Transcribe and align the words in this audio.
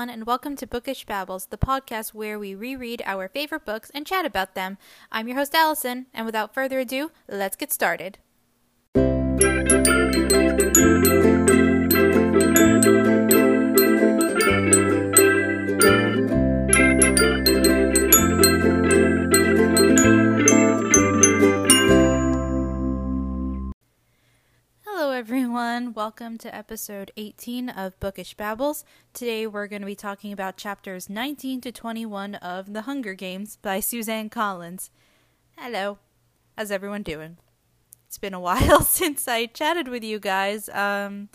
everyone, 0.00 0.14
and 0.14 0.26
welcome 0.26 0.56
to 0.56 0.66
Bookish 0.66 1.04
Babbles, 1.04 1.48
the 1.50 1.58
podcast 1.58 2.14
where 2.14 2.38
we 2.38 2.54
reread 2.54 3.02
our 3.04 3.28
favorite 3.28 3.66
books 3.66 3.90
and 3.92 4.06
chat 4.06 4.24
about 4.24 4.54
them. 4.54 4.78
I'm 5.12 5.28
your 5.28 5.36
host, 5.36 5.52
Alyson, 5.52 6.06
and 6.14 6.24
without 6.24 6.54
further 6.54 6.78
ado, 6.78 7.10
let's 7.28 7.54
get 7.54 7.70
started. 7.70 8.16
Everyone. 25.50 25.92
Welcome 25.94 26.38
to 26.38 26.54
episode 26.54 27.10
18 27.16 27.70
of 27.70 27.98
Bookish 27.98 28.34
Babbles. 28.34 28.84
Today, 29.12 29.48
we're 29.48 29.66
going 29.66 29.82
to 29.82 29.86
be 29.86 29.96
talking 29.96 30.32
about 30.32 30.56
chapters 30.56 31.10
19 31.10 31.60
to 31.62 31.72
21 31.72 32.36
of 32.36 32.72
The 32.72 32.82
Hunger 32.82 33.14
Games 33.14 33.56
by 33.60 33.80
Suzanne 33.80 34.30
Collins. 34.30 34.90
Hello. 35.58 35.98
How's 36.56 36.70
everyone 36.70 37.02
doing? 37.02 37.36
It's 38.06 38.16
been 38.16 38.32
a 38.32 38.38
while 38.48 38.82
since 38.84 39.26
I 39.26 39.46
chatted 39.46 39.88
with 39.88 40.04
you 40.04 40.20
guys. 40.20 40.68
Um, 40.68 41.30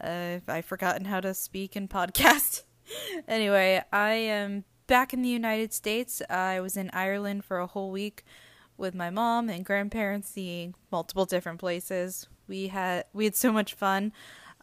uh, 0.00 0.38
I've 0.48 0.64
forgotten 0.64 1.04
how 1.04 1.20
to 1.20 1.32
speak 1.32 1.76
in 1.76 1.86
podcast. 1.86 2.64
anyway, 3.28 3.80
I 3.92 4.14
am 4.14 4.64
back 4.88 5.14
in 5.14 5.22
the 5.22 5.28
United 5.28 5.72
States. 5.72 6.20
I 6.28 6.58
was 6.58 6.76
in 6.76 6.90
Ireland 6.92 7.44
for 7.44 7.60
a 7.60 7.68
whole 7.68 7.92
week 7.92 8.24
with 8.76 8.92
my 8.92 9.08
mom 9.10 9.48
and 9.48 9.64
grandparents, 9.64 10.30
seeing 10.30 10.74
multiple 10.90 11.26
different 11.26 11.60
places. 11.60 12.26
We 12.50 12.66
had 12.68 13.04
we 13.14 13.24
had 13.24 13.36
so 13.36 13.52
much 13.52 13.74
fun. 13.74 14.12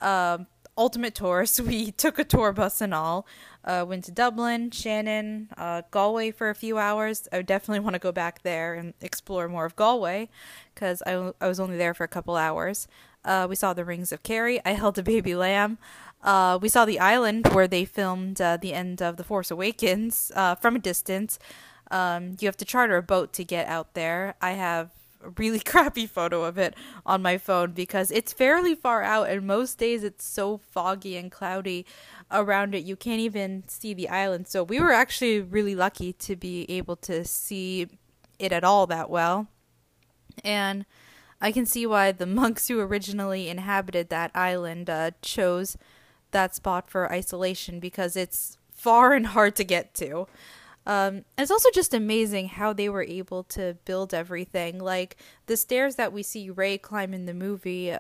Um, 0.02 0.48
ultimate 0.78 1.16
tours. 1.16 1.60
We 1.68 1.92
took 1.92 2.20
a 2.20 2.24
tour 2.24 2.52
bus 2.52 2.82
and 2.82 2.94
all. 2.94 3.26
Uh, 3.64 3.86
went 3.88 4.04
to 4.06 4.12
Dublin, 4.12 4.72
Shannon, 4.72 5.50
uh, 5.58 5.82
Galway 5.90 6.32
for 6.32 6.50
a 6.50 6.56
few 6.56 6.78
hours. 6.78 7.28
I 7.32 7.38
would 7.38 7.46
definitely 7.46 7.80
want 7.80 7.96
to 7.96 8.00
go 8.00 8.12
back 8.12 8.44
there 8.44 8.76
and 8.76 8.94
explore 9.02 9.48
more 9.48 9.66
of 9.66 9.76
Galway 9.76 10.30
because 10.74 11.02
I, 11.08 11.34
I 11.42 11.48
was 11.48 11.60
only 11.60 11.78
there 11.78 11.94
for 11.94 12.04
a 12.04 12.08
couple 12.08 12.36
hours. 12.36 12.88
Uh, 13.26 13.48
we 13.50 13.56
saw 13.56 13.74
the 13.74 13.84
Rings 13.84 14.12
of 14.12 14.24
Kerry. 14.24 14.62
I 14.66 14.72
held 14.72 14.98
a 14.98 15.04
baby 15.04 15.36
lamb. 15.36 15.80
Uh, 16.24 16.60
we 16.62 16.70
saw 16.70 16.86
the 16.86 17.00
island 17.00 17.48
where 17.54 17.68
they 17.68 17.84
filmed 17.84 18.40
uh, 18.40 18.58
the 18.58 18.74
end 18.74 19.02
of 19.02 19.18
The 19.18 19.24
Force 19.24 19.52
Awakens 19.52 20.32
uh, 20.36 20.56
from 20.56 20.76
a 20.76 20.80
distance. 20.80 21.40
Um, 21.90 22.38
you 22.40 22.48
have 22.48 22.58
to 22.58 22.66
charter 22.66 22.98
a 22.98 23.04
boat 23.04 23.34
to 23.34 23.44
get 23.44 23.68
out 23.68 23.94
there. 23.94 24.36
I 24.42 24.52
have 24.52 24.92
a 25.24 25.30
really 25.38 25.60
crappy 25.66 26.06
photo 26.06 26.44
of 26.44 26.58
it 26.58 26.76
on 27.06 27.22
my 27.22 27.38
phone 27.38 27.72
because 27.72 28.12
it's 28.12 28.34
fairly 28.34 28.76
far 28.76 29.02
out, 29.02 29.30
and 29.30 29.46
most 29.46 29.78
days 29.78 30.04
it's 30.04 30.26
so 30.26 30.58
foggy 30.58 31.18
and 31.18 31.32
cloudy 31.32 31.86
around 32.32 32.76
it 32.76 32.84
you 32.84 32.96
can't 32.96 33.22
even 33.22 33.64
see 33.68 33.94
the 33.94 34.10
island. 34.10 34.48
So 34.48 34.64
we 34.64 34.80
were 34.80 34.92
actually 34.92 35.40
really 35.42 35.76
lucky 35.76 36.14
to 36.14 36.36
be 36.36 36.70
able 36.70 36.96
to 36.98 37.24
see 37.24 37.88
it 38.40 38.52
at 38.52 38.64
all 38.64 38.88
that 38.88 39.10
well. 39.10 39.48
And 40.44 40.86
I 41.42 41.52
can 41.52 41.66
see 41.66 41.86
why 41.86 42.12
the 42.12 42.26
monks 42.26 42.68
who 42.68 42.80
originally 42.80 43.50
inhabited 43.50 44.10
that 44.10 44.32
island 44.36 44.90
uh, 44.90 45.12
chose 45.22 45.78
that 46.32 46.56
spot 46.56 46.90
for 46.90 47.12
isolation 47.12 47.80
because 47.80 48.16
it's 48.16 48.58
far 48.72 49.14
and 49.14 49.28
hard 49.28 49.56
to 49.56 49.64
get 49.64 49.94
to. 49.96 50.28
Um, 50.88 51.26
it's 51.38 51.52
also 51.52 51.70
just 51.74 51.94
amazing 51.94 52.48
how 52.48 52.72
they 52.72 52.88
were 52.88 53.04
able 53.04 53.44
to 53.44 53.78
build 53.84 54.14
everything. 54.14 54.80
Like 54.80 55.18
the 55.46 55.58
stairs 55.58 55.96
that 55.96 56.14
we 56.14 56.24
see 56.24 56.50
Rey 56.50 56.78
climb 56.78 57.14
in 57.14 57.26
the 57.26 57.34
movie 57.34 57.94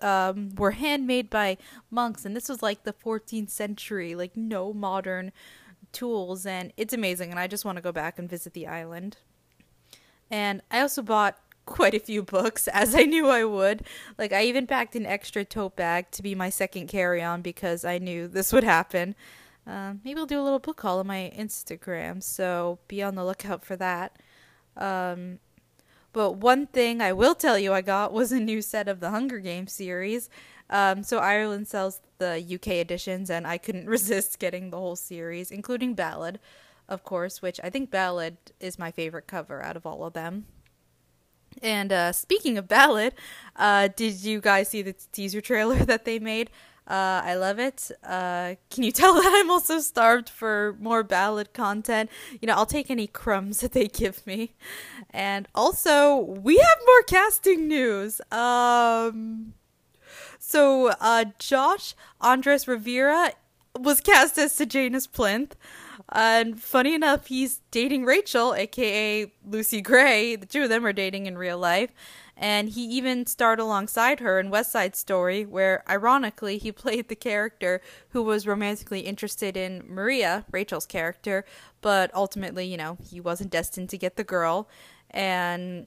um, 0.00 0.52
were 0.56 0.72
handmade 0.72 1.30
by 1.30 1.56
monks, 1.88 2.24
and 2.24 2.34
this 2.34 2.48
was 2.48 2.60
like 2.60 2.82
the 2.82 2.92
14th 2.92 3.50
century, 3.50 4.16
like 4.16 4.36
no 4.36 4.72
modern 4.72 5.30
tools, 5.92 6.44
and 6.44 6.72
it's 6.76 6.92
amazing. 6.92 7.30
And 7.30 7.38
I 7.38 7.46
just 7.46 7.64
want 7.64 7.76
to 7.76 7.82
go 7.82 7.92
back 7.92 8.18
and 8.18 8.28
visit 8.28 8.54
the 8.54 8.66
island. 8.66 9.18
And 10.28 10.62
I 10.68 10.80
also 10.80 11.00
bought 11.00 11.38
quite 11.64 11.94
a 11.94 12.00
few 12.00 12.24
books, 12.24 12.66
as 12.72 12.96
I 12.96 13.02
knew 13.04 13.28
I 13.28 13.44
would. 13.44 13.84
Like 14.18 14.32
I 14.32 14.42
even 14.46 14.66
packed 14.66 14.96
an 14.96 15.06
extra 15.06 15.44
tote 15.44 15.76
bag 15.76 16.10
to 16.10 16.22
be 16.22 16.34
my 16.34 16.50
second 16.50 16.88
carry-on 16.88 17.40
because 17.40 17.84
I 17.84 17.98
knew 17.98 18.26
this 18.26 18.52
would 18.52 18.64
happen. 18.64 19.14
Uh, 19.66 19.94
maybe 20.04 20.18
I'll 20.18 20.26
do 20.26 20.40
a 20.40 20.42
little 20.42 20.58
book 20.58 20.80
haul 20.80 20.98
on 20.98 21.06
my 21.06 21.32
Instagram, 21.36 22.22
so 22.22 22.78
be 22.88 23.02
on 23.02 23.14
the 23.14 23.24
lookout 23.24 23.64
for 23.64 23.76
that. 23.76 24.18
Um, 24.76 25.38
but 26.12 26.36
one 26.36 26.66
thing 26.66 27.00
I 27.00 27.12
will 27.12 27.34
tell 27.34 27.58
you 27.58 27.72
I 27.72 27.80
got 27.80 28.12
was 28.12 28.32
a 28.32 28.40
new 28.40 28.60
set 28.60 28.88
of 28.88 29.00
the 29.00 29.10
Hunger 29.10 29.38
Games 29.38 29.72
series. 29.72 30.28
Um, 30.68 31.02
so 31.02 31.18
Ireland 31.18 31.68
sells 31.68 32.00
the 32.18 32.42
UK 32.54 32.68
editions, 32.74 33.30
and 33.30 33.46
I 33.46 33.58
couldn't 33.58 33.86
resist 33.88 34.38
getting 34.38 34.70
the 34.70 34.78
whole 34.78 34.96
series, 34.96 35.50
including 35.50 35.94
Ballad, 35.94 36.40
of 36.88 37.04
course, 37.04 37.40
which 37.40 37.60
I 37.62 37.70
think 37.70 37.90
Ballad 37.90 38.36
is 38.58 38.78
my 38.78 38.90
favorite 38.90 39.26
cover 39.26 39.62
out 39.62 39.76
of 39.76 39.86
all 39.86 40.04
of 40.04 40.12
them. 40.12 40.46
And 41.62 41.92
uh, 41.92 42.12
speaking 42.12 42.56
of 42.56 42.68
Ballad, 42.68 43.14
uh, 43.56 43.88
did 43.94 44.24
you 44.24 44.40
guys 44.40 44.68
see 44.68 44.82
the 44.82 44.94
teaser 45.12 45.40
trailer 45.40 45.76
that 45.84 46.04
they 46.04 46.18
made? 46.18 46.50
Uh, 46.86 47.22
I 47.24 47.34
love 47.36 47.58
it. 47.58 47.90
Uh, 48.02 48.56
can 48.70 48.82
you 48.82 48.92
tell 48.92 49.14
that 49.14 49.30
I'm 49.34 49.50
also 49.50 49.78
starved 49.78 50.28
for 50.28 50.76
more 50.80 51.02
ballad 51.02 51.52
content? 51.52 52.10
You 52.40 52.46
know, 52.46 52.54
I'll 52.54 52.66
take 52.66 52.90
any 52.90 53.06
crumbs 53.06 53.60
that 53.62 53.72
they 53.72 53.88
give 53.88 54.26
me. 54.26 54.54
And 55.10 55.48
also, 55.54 56.16
we 56.16 56.56
have 56.56 56.78
more 56.86 57.02
casting 57.02 57.68
news. 57.68 58.20
Um, 58.30 59.54
so, 60.38 60.88
uh, 61.00 61.26
Josh 61.38 61.94
Andres 62.20 62.66
Rivera 62.66 63.32
was 63.78 64.00
cast 64.00 64.38
as 64.38 64.52
Sejanus 64.52 65.06
Plinth. 65.06 65.52
And 66.08 66.60
funny 66.60 66.94
enough, 66.94 67.26
he's 67.26 67.60
dating 67.70 68.04
Rachel, 68.04 68.54
aka 68.54 69.32
Lucy 69.48 69.80
Gray. 69.80 70.36
The 70.36 70.46
two 70.46 70.64
of 70.64 70.68
them 70.68 70.84
are 70.84 70.92
dating 70.92 71.26
in 71.26 71.38
real 71.38 71.58
life 71.58 71.90
and 72.42 72.70
he 72.70 72.82
even 72.86 73.24
starred 73.24 73.60
alongside 73.60 74.18
her 74.18 74.40
in 74.40 74.50
West 74.50 74.72
Side 74.72 74.96
Story, 74.96 75.46
where 75.46 75.84
ironically 75.88 76.58
he 76.58 76.72
played 76.72 77.08
the 77.08 77.14
character 77.14 77.80
who 78.10 78.22
was 78.22 78.48
romantically 78.48 79.00
interested 79.00 79.56
in 79.56 79.84
Maria, 79.86 80.44
Rachel's 80.50 80.84
character, 80.84 81.44
but 81.80 82.12
ultimately, 82.14 82.66
you 82.66 82.76
know, 82.76 82.98
he 83.00 83.20
wasn't 83.20 83.50
destined 83.50 83.88
to 83.90 83.96
get 83.96 84.16
the 84.16 84.24
girl, 84.24 84.68
and 85.10 85.86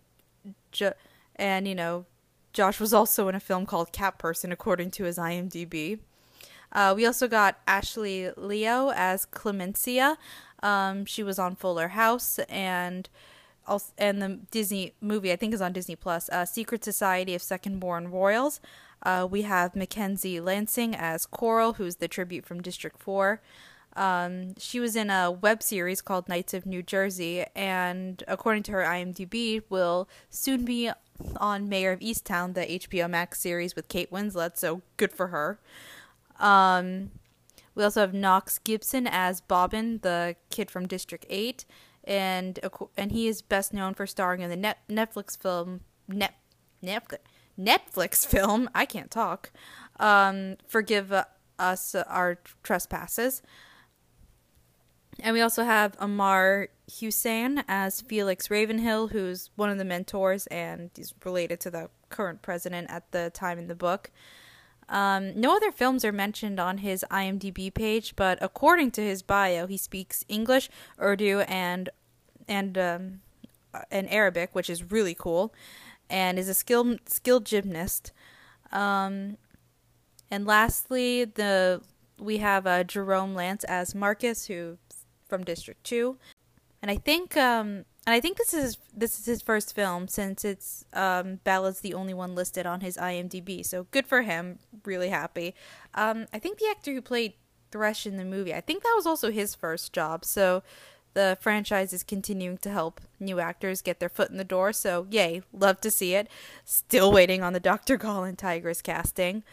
jo- 0.72 0.94
and 1.36 1.68
you 1.68 1.76
know, 1.76 2.06
Josh 2.54 2.80
was 2.80 2.94
also 2.94 3.28
in 3.28 3.36
a 3.36 3.40
film 3.42 3.66
called 3.66 3.92
Cat 3.92 4.18
Person, 4.18 4.54
according 4.54 4.92
to 4.92 5.04
his 5.04 5.18
IMDb. 5.18 6.00
Uh, 6.72 6.94
we 6.96 7.06
also 7.06 7.28
got 7.28 7.60
Ashley 7.68 8.32
Liao 8.38 8.92
as 8.96 9.26
Clemensia. 9.26 10.16
Um, 10.64 11.06
she 11.06 11.22
was 11.22 11.38
on 11.38 11.56
Fuller 11.56 11.90
House 11.90 12.40
and 12.50 13.10
also, 13.68 13.92
and 13.98 14.22
the 14.22 14.40
Disney 14.52 14.94
movie 15.02 15.32
I 15.32 15.36
think 15.36 15.54
is 15.54 15.62
on 15.62 15.74
Disney 15.74 15.96
Plus. 15.96 16.30
Uh, 16.30 16.46
Secret 16.46 16.84
Society 16.84 17.36
of 17.36 17.42
Second 17.42 17.80
Born 17.80 18.10
Royals. 18.10 18.60
Uh, 19.04 19.28
we 19.30 19.44
have 19.44 19.76
Mackenzie 19.76 20.40
Lansing 20.40 20.96
as 20.96 21.26
Coral, 21.26 21.74
who's 21.74 21.98
the 21.98 22.08
tribute 22.08 22.46
from 22.46 22.62
District 22.62 22.98
Four. 23.00 23.42
Um, 23.96 24.56
she 24.58 24.80
was 24.80 24.96
in 24.96 25.10
a 25.10 25.32
web 25.32 25.64
series 25.64 26.02
called 26.02 26.28
Knights 26.28 26.54
of 26.54 26.66
New 26.66 26.84
Jersey, 26.84 27.46
and 27.56 28.24
according 28.28 28.64
to 28.64 28.72
her 28.74 28.84
IMDb, 28.84 29.62
will 29.70 30.10
soon 30.30 30.66
be 30.66 30.92
on 31.38 31.70
Mare 31.70 31.94
of 31.94 32.00
Easttown, 32.02 32.54
the 32.56 32.66
HBO 32.66 33.10
Max 33.10 33.40
series 33.40 33.76
with 33.76 33.88
Kate 33.88 34.12
Winslet. 34.12 34.58
So 34.58 34.82
good 34.98 35.14
for 35.14 35.28
her. 35.28 35.60
Um, 36.40 37.12
we 37.74 37.84
also 37.84 38.02
have 38.02 38.14
Knox 38.14 38.58
Gibson 38.58 39.08
as 39.08 39.40
Bobbin, 39.40 40.00
the 40.02 40.36
kid 40.50 40.70
from 40.70 40.88
District 40.88 41.26
Eight 41.30 41.66
and 42.06 42.60
and 42.98 43.12
he 43.12 43.28
is 43.28 43.42
best 43.42 43.74
known 43.74 43.94
for 43.94 44.08
starring 44.08 44.42
in 44.42 44.50
the 44.50 44.56
net, 44.56 44.80
Netflix 44.90 45.38
film 45.38 45.82
net, 46.08 46.36
Netflix 46.84 47.18
Netflix 47.60 48.26
film 48.26 48.70
I 48.76 48.86
can't 48.86 49.12
talk. 49.12 49.52
Um, 50.00 50.58
Forgive 50.68 51.14
us 51.58 51.96
our 51.96 52.40
trespasses. 52.64 53.42
And 55.22 55.34
we 55.34 55.42
also 55.42 55.64
have 55.64 55.98
Aamer 55.98 56.68
Husain 56.88 57.64
as 57.68 58.02
Felix 58.02 58.50
Ravinstill, 58.50 59.12
who's 59.12 59.50
one 59.56 59.70
of 59.70 59.78
the 59.78 59.86
mentors 59.86 60.46
and 60.48 60.90
is 60.98 61.14
related 61.24 61.62
to 61.62 61.72
the 61.72 61.90
current 62.10 62.42
president 62.42 62.90
at 62.90 63.12
the 63.12 63.32
time 63.34 63.58
in 63.58 63.68
the 63.68 63.76
book. 63.76 64.12
Um, 64.88 65.40
no 65.40 65.56
other 65.56 65.72
films 65.72 66.06
are 66.06 66.12
mentioned 66.12 66.60
on 66.60 66.80
his 66.80 67.04
IMDb 67.10 67.74
page, 67.74 68.16
but 68.16 68.38
according 68.42 68.92
to 68.92 69.02
his 69.02 69.24
bio, 69.24 69.66
he 69.66 69.78
speaks 69.78 70.24
English, 70.28 70.70
Urdu, 71.02 71.40
and 71.42 71.90
and 72.48 72.78
um, 72.78 73.22
and 73.90 74.10
Arabic, 74.12 74.54
which 74.54 74.70
is 74.70 74.92
really 74.92 75.16
cool, 75.16 75.54
and 76.10 76.38
is 76.38 76.48
a 76.48 76.54
skilled 76.54 77.00
skilled 77.08 77.46
gymnast. 77.46 78.12
Um, 78.72 79.38
and 80.30 80.46
lastly, 80.46 81.26
the 81.26 81.82
we 82.20 82.38
have 82.38 82.68
uh, 82.68 82.84
Jerome 82.84 83.34
Lance 83.34 83.64
as 83.64 83.96
Marcus, 83.96 84.46
who 84.46 84.78
from 85.28 85.44
District 85.44 85.84
Two, 85.84 86.18
and 86.82 86.92
I 86.92 86.98
think 86.98 87.36
um, 87.36 87.86
and 88.06 88.14
I 88.14 88.20
think 88.20 88.38
this 88.38 88.54
is 88.54 88.78
this 88.96 89.20
is 89.20 89.26
his 89.26 89.42
first 89.42 89.74
film 89.74 90.08
since 90.08 90.46
it's 90.46 90.86
um, 90.94 91.40
Ballad's 91.44 91.80
the 91.80 91.94
only 91.94 92.14
one 92.14 92.36
listed 92.36 92.66
on 92.66 92.82
his 92.82 92.98
IMDb. 92.98 93.66
So 93.66 93.88
good 93.92 94.06
for 94.06 94.22
him. 94.22 94.60
Really 94.84 95.10
happy. 95.10 95.56
Um, 95.96 96.28
I 96.32 96.40
think 96.40 96.60
the 96.60 96.68
actor 96.70 96.94
who 96.94 97.02
played 97.02 97.34
Thresh 97.72 98.06
in 98.06 98.18
the 98.18 98.24
movie. 98.24 98.54
I 98.54 98.62
think 98.62 98.84
that 98.84 98.94
was 98.96 99.08
also 99.08 99.32
his 99.32 99.56
first 99.56 99.92
job. 99.92 100.24
So 100.24 100.62
the 101.16 101.38
franchise 101.42 101.94
is 101.94 102.04
continuing 102.04 102.58
to 102.60 102.70
help 102.70 103.02
new 103.20 103.40
actors 103.40 103.82
get 103.82 104.00
their 104.00 104.10
foot 104.10 104.30
in 104.30 104.38
the 104.38 104.44
door. 104.44 104.72
So 104.72 105.08
yay, 105.10 105.42
love 105.52 105.82
to 105.82 105.90
see 105.90 106.14
it. 106.14 106.28
Still 106.64 107.12
waiting 107.12 107.42
on 107.42 107.54
the 107.54 107.60
Dr. 107.60 107.98
Colin 107.98 108.36
Tigris 108.36 108.82
casting. 108.82 109.44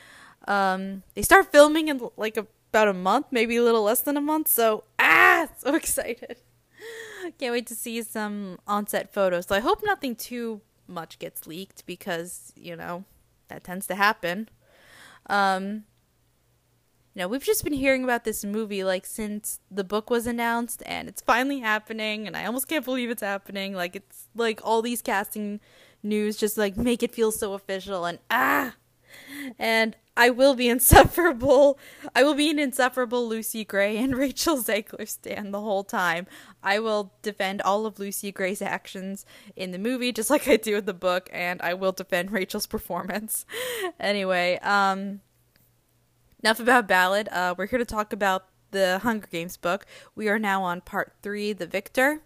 Um, 0.46 1.04
they 1.14 1.22
start 1.22 1.50
filming 1.50 1.88
in 1.88 2.00
like 2.16 2.37
about 2.37 2.88
a 2.88 2.93
month, 2.93 3.26
maybe 3.31 3.56
a 3.56 3.62
little 3.62 3.84
less 3.84 4.02
than 4.02 4.16
a 4.16 4.20
month. 4.20 4.49
So 4.49 4.84
ah, 4.99 5.49
so 5.56 5.75
excited. 5.75 6.37
Can't 7.38 7.52
wait 7.52 7.66
to 7.66 7.74
see 7.74 8.02
some 8.02 8.58
on-set 8.66 9.12
photos. 9.12 9.46
So 9.46 9.54
I 9.54 9.60
hope 9.60 9.80
nothing 9.84 10.14
too 10.16 10.60
much 10.86 11.19
gets 11.19 11.46
leaked 11.46 11.86
because 11.86 12.52
you 12.56 12.76
know 12.76 13.04
that 13.48 13.64
tends 13.64 13.86
to 13.88 13.94
happen. 13.94 14.48
Um, 15.26 15.84
you 17.14 17.20
know, 17.20 17.28
we've 17.28 17.44
just 17.44 17.62
been 17.62 17.74
hearing 17.74 18.04
about 18.04 18.24
this 18.24 18.44
movie 18.44 18.84
like 18.84 19.04
since 19.04 19.60
the 19.70 19.84
book 19.84 20.08
was 20.08 20.26
announced 20.26 20.82
and 20.86 21.08
it's 21.08 21.20
finally 21.20 21.60
happening 21.60 22.26
and 22.26 22.36
I 22.36 22.46
almost 22.46 22.69
can't 22.69 22.84
believe 22.84 23.10
it's 23.10 23.22
happening. 23.22 23.75
Like 23.75 23.94
it's 23.96 24.28
like 24.34 24.60
all 24.64 24.80
these 24.80 25.02
casting 25.02 25.60
news 26.02 26.36
just 26.36 26.56
like 26.56 26.76
make 26.76 27.02
it 27.02 27.14
feel 27.14 27.30
so 27.30 27.52
official 27.52 28.04
and 28.06 28.18
ah 28.30 28.75
and 29.59 29.97
I 30.17 30.31
will 30.31 30.55
be 30.55 30.69
insufferable. 30.69 31.79
I 32.14 32.23
will 32.23 32.35
be 32.35 32.50
an 32.50 32.59
insufferable 32.59 33.26
Lucy 33.26 33.64
Gray 33.64 33.97
and 33.97 34.17
Rachel 34.17 34.59
Zegler 34.59 35.09
stand 35.09 35.55
the 35.55 35.61
whole 35.61 35.85
time. 35.85 36.26
I 36.62 36.79
will 36.79 37.12
defend 37.23 37.62
all 37.62 37.87
of 37.87 37.99
Lucy 37.99 38.31
Gray's 38.31 38.62
actions 38.62 39.25
in 39.56 39.70
the 39.70 39.79
movie 39.79 40.12
just 40.12 40.31
like 40.31 40.47
I 40.49 40.56
do 40.56 40.76
in 40.76 40.85
the 40.85 40.94
book 40.94 41.31
and 41.32 41.61
I 41.62 41.75
will 41.75 41.93
defend 41.93 42.31
Rachel's 42.31 42.67
performance. 42.67 43.47
anyway, 44.00 44.59
um 44.62 45.20
enough 46.43 46.61
about 46.61 46.88
Ballad. 46.88 47.29
Uh, 47.31 47.55
we're 47.56 47.67
here 47.67 47.79
to 47.79 47.85
talk 47.85 48.12
about 48.12 48.47
the 48.73 48.99
Hunger 49.03 49.29
Games 49.31 49.56
book. 49.56 49.87
We 50.14 50.29
are 50.29 50.38
now 50.38 50.62
on 50.62 50.81
part 50.81 51.12
three, 51.23 51.53
The 51.53 51.67
Victor. 51.67 52.23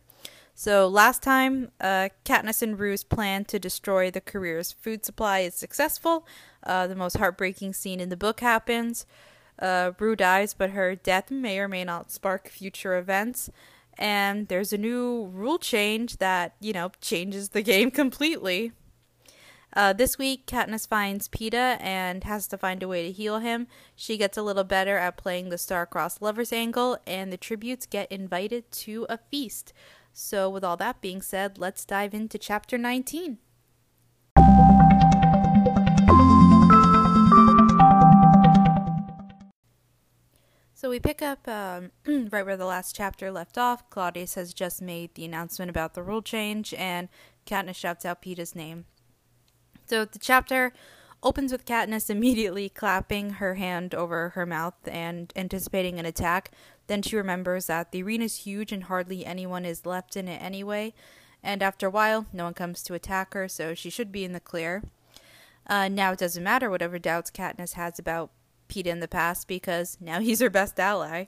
So 0.59 0.89
last 0.89 1.23
time, 1.23 1.71
uh, 1.83 2.09
Katniss 2.25 2.63
and 2.63 2.79
Rue's 2.79 3.05
plan 3.05 3.45
to 3.45 3.59
destroy 3.59 4.11
the 4.11 4.23
career's 4.23 4.73
food 4.73 5.05
supply 5.05 5.41
is 5.41 5.55
successful. 5.55 6.27
Uh, 6.63 6.87
the 6.87 6.97
most 6.97 7.19
heartbreaking 7.19 7.75
scene 7.75 8.01
in 8.01 8.09
the 8.09 8.17
book 8.17 8.41
happens. 8.41 9.05
Uh, 9.59 9.93
Rue 9.99 10.17
dies, 10.17 10.55
but 10.55 10.71
her 10.71 10.95
death 10.95 11.31
may 11.31 11.59
or 11.59 11.69
may 11.69 11.85
not 11.85 12.11
spark 12.11 12.49
future 12.49 12.97
events. 12.97 13.51
And 13.99 14.49
there's 14.49 14.73
a 14.73 14.79
new 14.79 15.27
rule 15.27 15.59
change 15.59 16.17
that, 16.19 16.55
you 16.59 16.73
know, 16.73 16.91
changes 17.03 17.51
the 17.51 17.63
game 17.75 17.91
completely. 17.91 18.73
Uh, 19.75 19.93
this 19.93 20.17
week, 20.17 20.47
Katniss 20.47 20.89
finds 20.89 21.29
Peeta 21.29 21.77
and 21.83 22.25
has 22.25 22.47
to 22.49 22.57
find 22.57 22.83
a 22.83 22.89
way 22.89 23.03
to 23.03 23.13
heal 23.13 23.41
him. 23.41 23.67
She 23.95 24.17
gets 24.17 24.39
a 24.39 24.43
little 24.43 24.65
better 24.65 24.97
at 24.97 25.19
playing 25.19 25.51
the 25.51 25.59
star-crossed 25.59 26.23
lovers 26.23 26.51
angle, 26.51 26.97
and 27.07 27.31
the 27.31 27.37
tributes 27.37 27.85
get 27.85 28.11
invited 28.11 28.73
to 28.73 29.05
a 29.11 29.19
feast. 29.19 29.75
So, 30.19 30.49
with 30.49 30.65
all 30.65 30.79
that 30.79 31.03
being 31.03 31.21
said, 31.21 31.59
let's 31.59 31.85
dive 31.85 32.15
into 32.15 32.39
chapter 32.39 32.79
19. 32.79 33.37
So 40.73 40.89
we 40.89 41.01
pick 41.01 41.21
up 41.21 41.47
um, 41.47 41.91
right 42.07 42.47
where 42.47 42.57
the 42.57 42.65
last 42.65 42.97
chapter 42.97 43.31
left 43.31 43.59
off. 43.59 43.91
Claudius 43.91 44.37
has 44.37 44.55
just 44.55 44.81
made 44.81 45.15
the 45.17 45.27
announcement 45.27 45.69
about 45.69 45.93
the 45.93 46.03
rule 46.03 46.23
change, 46.23 46.73
and 46.73 47.11
Katniss 47.45 47.77
shouts 47.77 48.07
out 48.07 48.23
Peeta's 48.23 48.55
name. 48.55 48.87
So 49.85 50.07
the 50.07 50.19
chapter 50.19 50.73
opens 51.27 51.51
with 51.51 51.67
Katniss 51.67 52.09
immediately 52.09 52.69
clapping 52.69 53.31
her 53.31 53.57
hand 53.57 53.97
over 53.97 54.29
her 54.31 54.47
mouth 54.47 54.77
and 54.87 55.33
anticipating 55.35 55.99
an 55.99 56.07
attack. 56.07 56.53
Then 56.87 57.03
she 57.03 57.17
remembers 57.17 57.67
that 57.67 57.91
the 57.91 58.05
arena 58.05 58.27
is 58.27 58.37
huge 58.37 58.71
and 58.71 58.85
hardly 58.85 59.27
anyone 59.27 59.65
is 59.65 59.85
left 59.85 60.17
in 60.17 60.29
it 60.29 60.41
anyway. 60.41 60.95
And 61.43 61.65
after 61.65 61.89
a 61.89 61.91
while, 61.91 62.27
no 62.33 62.45
one 62.45 62.55
comes 62.55 62.81
to 62.85 62.95
attack 62.95 63.35
her, 63.35 63.49
so 63.49 63.75
she 63.75 63.91
should 63.91 64.13
be 64.13 64.23
in 64.23 64.35
the 64.35 64.41
clear. 64.41 64.85
Uh, 65.67 65.89
now 65.89 66.13
it 66.13 66.21
doesn't 66.21 66.45
matter 66.45 66.71
whatever 66.71 66.97
doubts 66.97 67.33
Katniss 67.33 67.73
has 67.73 67.99
about 67.99 68.31
Peeta 68.69 68.87
in 68.87 69.01
the 69.01 69.09
past 69.09 69.49
because 69.49 69.99
now 70.01 70.21
he's 70.21 70.39
her 70.39 70.49
best 70.49 70.79
ally. 70.79 71.25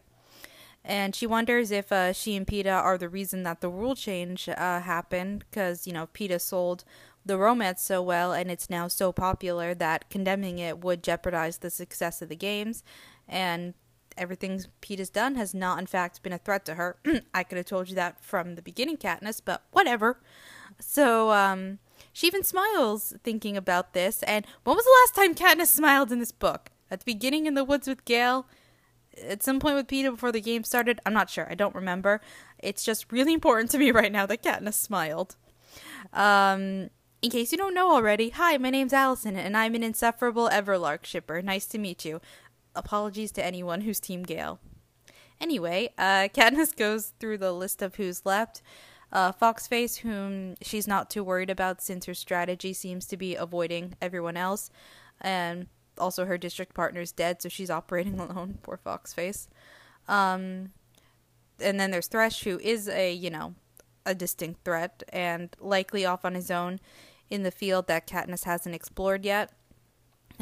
And 0.84 1.12
she 1.12 1.26
wonders 1.26 1.72
if 1.72 1.90
uh, 1.90 2.12
she 2.12 2.36
and 2.36 2.46
Peeta 2.46 2.72
are 2.72 2.98
the 2.98 3.08
reason 3.08 3.42
that 3.42 3.60
the 3.60 3.68
rule 3.68 3.96
change 3.96 4.48
uh, 4.48 4.80
happened 4.80 5.44
because, 5.50 5.88
you 5.88 5.92
know, 5.92 6.06
Peeta 6.14 6.40
sold 6.40 6.84
the 7.28 7.38
romance 7.38 7.80
so 7.80 8.02
well 8.02 8.32
and 8.32 8.50
it's 8.50 8.68
now 8.68 8.88
so 8.88 9.12
popular 9.12 9.74
that 9.74 10.10
condemning 10.10 10.58
it 10.58 10.82
would 10.82 11.02
jeopardize 11.02 11.58
the 11.58 11.70
success 11.70 12.20
of 12.20 12.28
the 12.28 12.36
games 12.36 12.82
and 13.28 13.74
everything 14.18 14.60
Peeta's 14.82 15.10
done 15.10 15.36
has 15.36 15.54
not 15.54 15.78
in 15.78 15.86
fact 15.86 16.22
been 16.22 16.32
a 16.32 16.38
threat 16.38 16.64
to 16.66 16.74
her. 16.74 16.96
I 17.34 17.44
could 17.44 17.56
have 17.56 17.66
told 17.66 17.88
you 17.88 17.94
that 17.94 18.22
from 18.22 18.54
the 18.54 18.62
beginning, 18.62 18.96
Katniss, 18.96 19.40
but 19.44 19.62
whatever. 19.70 20.20
So, 20.80 21.30
um, 21.30 21.78
she 22.12 22.26
even 22.26 22.42
smiles 22.42 23.14
thinking 23.22 23.56
about 23.56 23.92
this. 23.92 24.22
And 24.24 24.46
when 24.64 24.76
was 24.76 24.84
the 24.84 24.98
last 25.02 25.14
time 25.14 25.34
Katniss 25.34 25.68
smiled 25.68 26.12
in 26.12 26.18
this 26.18 26.32
book? 26.32 26.70
At 26.90 27.00
the 27.00 27.04
beginning 27.04 27.46
in 27.46 27.54
the 27.54 27.64
woods 27.64 27.86
with 27.86 28.04
Gale? 28.04 28.46
At 29.22 29.42
some 29.42 29.60
point 29.60 29.76
with 29.76 29.86
Peeta 29.86 30.10
before 30.10 30.32
the 30.32 30.40
game 30.40 30.64
started? 30.64 31.00
I'm 31.06 31.12
not 31.14 31.30
sure. 31.30 31.46
I 31.50 31.54
don't 31.54 31.74
remember. 31.74 32.20
It's 32.58 32.84
just 32.84 33.12
really 33.12 33.32
important 33.32 33.70
to 33.72 33.78
me 33.78 33.90
right 33.92 34.12
now 34.12 34.26
that 34.26 34.42
Katniss 34.42 34.74
smiled. 34.74 35.36
Um, 36.12 36.90
in 37.20 37.30
case 37.30 37.50
you 37.50 37.58
don't 37.58 37.74
know 37.74 37.90
already, 37.92 38.30
hi, 38.30 38.56
my 38.58 38.70
name's 38.70 38.92
Alyson, 38.92 39.36
and 39.36 39.56
I'm 39.56 39.74
an 39.74 39.82
insufferable 39.82 40.48
Everlark 40.48 41.04
shipper. 41.04 41.42
Nice 41.42 41.66
to 41.66 41.78
meet 41.78 42.04
you. 42.04 42.20
Apologies 42.76 43.32
to 43.32 43.44
anyone 43.44 43.80
who's 43.80 43.98
Team 43.98 44.22
Gale. 44.22 44.60
Anyway, 45.40 45.92
uh, 45.98 46.28
Katniss 46.34 46.76
goes 46.76 47.12
through 47.18 47.38
the 47.38 47.52
list 47.52 47.82
of 47.82 47.96
who's 47.96 48.24
left. 48.24 48.62
Uh, 49.12 49.32
Foxface, 49.32 49.98
whom 49.98 50.54
she's 50.60 50.86
not 50.86 51.10
too 51.10 51.24
worried 51.24 51.50
about 51.50 51.80
since 51.80 52.04
her 52.04 52.14
strategy 52.14 52.72
seems 52.72 53.06
to 53.06 53.16
be 53.16 53.34
avoiding 53.34 53.94
everyone 54.00 54.36
else, 54.36 54.70
and 55.20 55.66
also 55.96 56.26
her 56.26 56.38
district 56.38 56.74
partner's 56.74 57.10
dead, 57.10 57.42
so 57.42 57.48
she's 57.48 57.70
operating 57.70 58.20
alone. 58.20 58.58
Poor 58.62 58.78
Foxface. 58.84 59.48
Um, 60.06 60.72
and 61.58 61.80
then 61.80 61.90
there's 61.90 62.06
Thresh, 62.06 62.44
who 62.44 62.60
is 62.60 62.88
a 62.88 63.12
you 63.12 63.30
know 63.30 63.54
a 64.08 64.14
distinct 64.14 64.64
threat 64.64 65.02
and 65.10 65.54
likely 65.60 66.04
off 66.06 66.24
on 66.24 66.34
his 66.34 66.50
own 66.50 66.80
in 67.30 67.42
the 67.42 67.50
field 67.50 67.86
that 67.86 68.06
Katniss 68.06 68.44
hasn't 68.44 68.74
explored 68.74 69.24
yet. 69.24 69.52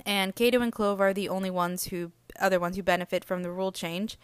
And 0.05 0.37
Cato 0.37 0.61
and 0.61 0.73
Clove 0.73 1.01
are 1.01 1.15
the 1.15 1.29
only 1.29 1.51
ones 1.51 1.85
who 1.85 2.13
other 2.39 2.61
ones 2.61 2.77
who 2.77 2.83
benefit 2.83 3.25
from 3.25 3.43
the 3.43 3.51
rule 3.51 3.73
change. 3.73 4.19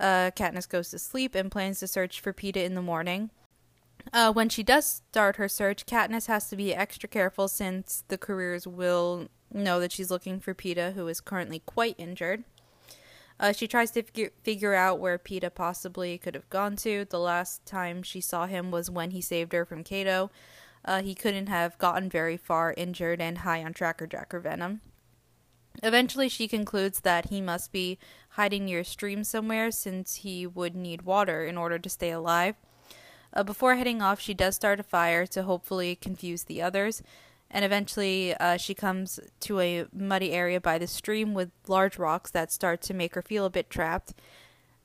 Uh, 0.00 0.30
Katniss 0.34 0.68
goes 0.68 0.90
to 0.90 0.98
sleep 0.98 1.34
and 1.34 1.50
plans 1.50 1.80
to 1.80 1.86
search 1.86 2.20
for 2.20 2.32
Peeta 2.32 2.64
in 2.64 2.74
the 2.74 2.82
morning. 2.82 3.30
Uh, 4.12 4.32
when 4.32 4.48
she 4.48 4.62
does 4.62 5.02
start 5.10 5.36
her 5.36 5.48
search, 5.48 5.86
Katniss 5.86 6.26
has 6.26 6.48
to 6.48 6.56
be 6.56 6.74
extra 6.74 7.08
careful 7.08 7.46
since 7.46 8.04
the 8.08 8.18
careers 8.18 8.66
will 8.66 9.28
know 9.52 9.78
that 9.80 9.92
she's 9.92 10.10
looking 10.10 10.40
for 10.40 10.54
Peeta, 10.54 10.94
who 10.94 11.06
is 11.08 11.20
currently 11.20 11.60
quite 11.60 11.94
injured. 11.98 12.44
Uh, 13.38 13.52
she 13.52 13.66
tries 13.66 13.90
to 13.92 14.02
figure, 14.02 14.30
figure 14.42 14.74
out 14.74 14.98
where 14.98 15.18
Peeta 15.18 15.54
possibly 15.54 16.18
could 16.18 16.34
have 16.34 16.48
gone 16.48 16.76
to. 16.76 17.04
The 17.04 17.18
last 17.18 17.64
time 17.66 18.02
she 18.02 18.20
saw 18.20 18.46
him 18.46 18.70
was 18.70 18.90
when 18.90 19.10
he 19.10 19.20
saved 19.20 19.52
her 19.52 19.64
from 19.64 19.84
Cato. 19.84 20.30
Uh, 20.84 21.02
he 21.02 21.14
couldn't 21.14 21.48
have 21.48 21.78
gotten 21.78 22.08
very 22.08 22.36
far 22.36 22.74
injured 22.76 23.20
and 23.20 23.38
high 23.38 23.62
on 23.62 23.72
Tracker 23.72 24.06
Jacker 24.06 24.40
venom. 24.40 24.80
Eventually, 25.82 26.28
she 26.28 26.48
concludes 26.48 27.00
that 27.00 27.30
he 27.30 27.40
must 27.40 27.72
be 27.72 27.98
hiding 28.30 28.66
near 28.66 28.80
a 28.80 28.84
stream 28.84 29.24
somewhere 29.24 29.70
since 29.70 30.16
he 30.16 30.46
would 30.46 30.74
need 30.74 31.02
water 31.02 31.44
in 31.46 31.56
order 31.56 31.78
to 31.78 31.88
stay 31.88 32.10
alive. 32.10 32.56
Uh, 33.32 33.42
before 33.42 33.76
heading 33.76 34.02
off, 34.02 34.20
she 34.20 34.34
does 34.34 34.54
start 34.54 34.80
a 34.80 34.82
fire 34.82 35.26
to 35.26 35.44
hopefully 35.44 35.96
confuse 35.96 36.44
the 36.44 36.60
others 36.60 37.02
and 37.52 37.64
eventually 37.64 38.34
uh, 38.34 38.56
she 38.56 38.74
comes 38.74 39.20
to 39.40 39.60
a 39.60 39.84
muddy 39.92 40.32
area 40.32 40.60
by 40.60 40.78
the 40.78 40.86
stream 40.86 41.34
with 41.34 41.50
large 41.68 41.98
rocks 41.98 42.30
that 42.30 42.50
start 42.50 42.80
to 42.80 42.94
make 42.94 43.14
her 43.14 43.22
feel 43.22 43.44
a 43.44 43.50
bit 43.50 43.68
trapped. 43.68 44.14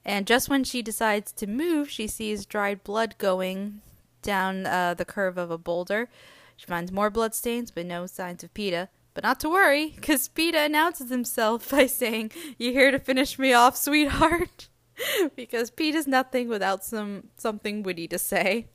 And 0.03 0.27
just 0.27 0.49
when 0.49 0.65
she 0.65 0.81
decides 0.81 1.31
to 1.33 1.47
move, 1.47 1.89
she 1.89 2.07
sees 2.07 2.45
dried 2.45 2.83
blood 2.83 3.15
going 3.17 3.81
down 4.21 4.65
uh, 4.65 4.93
the 4.93 5.05
curve 5.05 5.37
of 5.37 5.51
a 5.51 5.57
boulder. 5.57 6.09
She 6.55 6.65
finds 6.65 6.91
more 6.91 7.09
bloodstains, 7.09 7.71
but 7.71 7.85
no 7.85 8.05
signs 8.05 8.43
of 8.43 8.53
Peeta. 8.53 8.89
But 9.13 9.23
not 9.23 9.39
to 9.39 9.49
worry, 9.49 9.93
because 9.95 10.29
Peeta 10.29 10.65
announces 10.65 11.09
himself 11.09 11.69
by 11.71 11.87
saying, 11.87 12.31
You 12.57 12.71
here 12.71 12.91
to 12.91 12.99
finish 12.99 13.39
me 13.39 13.53
off, 13.53 13.75
sweetheart? 13.77 14.69
because 15.35 15.71
Peeta's 15.71 16.07
nothing 16.07 16.47
without 16.47 16.83
some 16.83 17.29
something 17.37 17.83
witty 17.83 18.07
to 18.07 18.17
say 18.17 18.67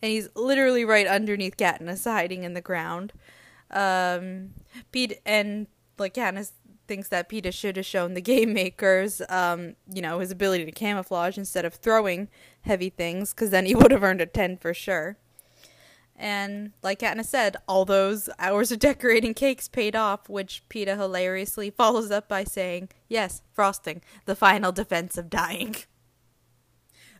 and 0.00 0.12
he's 0.12 0.28
literally 0.34 0.84
right 0.84 1.06
underneath 1.06 1.56
Katniss, 1.56 2.04
hiding 2.04 2.44
in 2.44 2.54
the 2.54 2.60
ground. 2.60 3.12
Um, 3.70 4.50
Pete 4.92 5.20
and 5.26 5.66
like 5.98 6.14
Katniss 6.14 6.52
thinks 6.88 7.08
that 7.08 7.28
Peeta 7.28 7.52
should 7.52 7.76
have 7.76 7.86
shown 7.86 8.14
the 8.14 8.20
game 8.20 8.52
makers, 8.52 9.22
um, 9.28 9.76
you 9.92 10.02
know, 10.02 10.18
his 10.18 10.30
ability 10.30 10.64
to 10.64 10.72
camouflage 10.72 11.38
instead 11.38 11.64
of 11.64 11.74
throwing 11.74 12.28
heavy 12.62 12.90
things, 12.90 13.32
because 13.32 13.50
then 13.50 13.66
he 13.66 13.74
would 13.76 13.92
have 13.92 14.02
earned 14.02 14.20
a 14.20 14.26
ten 14.26 14.56
for 14.56 14.74
sure. 14.74 15.18
And 16.16 16.72
like 16.82 16.98
Katniss 16.98 17.26
said, 17.26 17.56
all 17.68 17.84
those 17.84 18.28
hours 18.40 18.72
of 18.72 18.80
decorating 18.80 19.34
cakes 19.34 19.68
paid 19.68 19.94
off, 19.94 20.28
which 20.28 20.64
Peeta 20.68 20.96
hilariously 20.96 21.70
follows 21.70 22.10
up 22.10 22.28
by 22.28 22.42
saying, 22.42 22.88
Yes, 23.08 23.42
frosting, 23.52 24.02
the 24.24 24.34
final 24.34 24.72
defense 24.72 25.16
of 25.16 25.30
dying. 25.30 25.76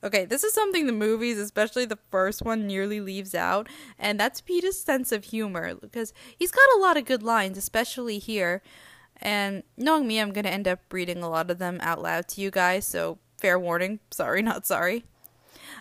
Okay, 0.04 0.25
this 0.25 0.44
is 0.44 0.54
something 0.54 0.87
the 0.87 0.92
movies, 0.92 1.38
especially 1.38 1.84
the 1.84 1.98
first 2.10 2.42
one, 2.42 2.68
nearly 2.68 3.00
leaves 3.00 3.34
out, 3.34 3.68
and 3.98 4.18
that's 4.18 4.40
Peeta's 4.40 4.80
sense 4.80 5.10
of 5.10 5.25
humor, 5.25 5.75
because 5.75 6.12
he's 6.37 6.52
got 6.52 6.76
a 6.76 6.80
lot 6.80 6.96
of 6.96 7.04
good 7.04 7.25
lines, 7.25 7.58
especially 7.58 8.20
here. 8.20 8.62
And 9.20 9.62
knowing 9.76 10.06
me, 10.06 10.20
I'm 10.20 10.32
going 10.32 10.44
to 10.44 10.52
end 10.52 10.68
up 10.68 10.80
reading 10.92 11.22
a 11.22 11.28
lot 11.28 11.50
of 11.50 11.58
them 11.58 11.78
out 11.82 12.00
loud 12.00 12.28
to 12.28 12.40
you 12.40 12.50
guys, 12.50 12.87
so 12.87 13.18
fair 13.37 13.58
warning. 13.58 14.00
Sorry, 14.10 14.42
not 14.42 14.66
sorry. 14.66 15.04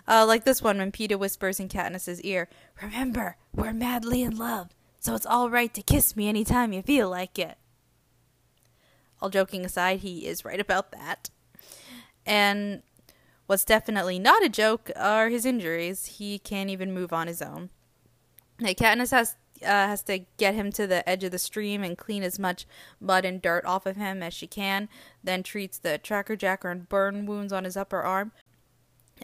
Uh, 0.07 0.25
like 0.25 0.43
this 0.43 0.61
one 0.61 0.77
when 0.77 0.91
Peeta 0.91 1.17
whispers 1.17 1.59
in 1.59 1.69
Katniss's 1.69 2.21
ear, 2.21 2.47
Remember, 2.81 3.37
we're 3.53 3.73
madly 3.73 4.21
in 4.21 4.37
love, 4.37 4.69
so 4.99 5.15
it's 5.15 5.25
all 5.25 5.49
right 5.49 5.73
to 5.73 5.81
kiss 5.81 6.15
me 6.15 6.29
anytime 6.29 6.71
you 6.71 6.81
feel 6.81 7.09
like 7.09 7.37
it. 7.37 7.57
All 9.21 9.29
joking 9.29 9.65
aside, 9.65 9.99
he 9.99 10.27
is 10.27 10.45
right 10.45 10.59
about 10.59 10.91
that. 10.91 11.29
And 12.25 12.83
what's 13.47 13.65
definitely 13.65 14.19
not 14.19 14.45
a 14.45 14.49
joke 14.49 14.91
are 14.95 15.29
his 15.29 15.45
injuries. 15.45 16.05
He 16.17 16.37
can't 16.39 16.69
even 16.69 16.93
move 16.93 17.11
on 17.11 17.27
his 17.27 17.41
own. 17.41 17.69
Now, 18.59 18.69
Katniss 18.69 19.11
has 19.11 19.35
uh, 19.63 19.87
has 19.87 20.03
to 20.03 20.19
get 20.37 20.55
him 20.55 20.71
to 20.73 20.87
the 20.87 21.07
edge 21.07 21.23
of 21.23 21.31
the 21.31 21.39
stream 21.39 21.83
and 21.83 21.97
clean 21.97 22.23
as 22.23 22.39
much 22.39 22.65
mud 22.99 23.25
and 23.25 23.41
dirt 23.41 23.65
off 23.65 23.85
of 23.85 23.95
him 23.95 24.21
as 24.23 24.33
she 24.33 24.47
can. 24.47 24.89
Then 25.23 25.43
treats 25.43 25.77
the 25.77 25.97
tracker 25.97 26.35
jacker 26.35 26.69
and 26.69 26.89
burn 26.89 27.25
wounds 27.25 27.53
on 27.53 27.63
his 27.63 27.77
upper 27.77 28.01
arm. 28.01 28.31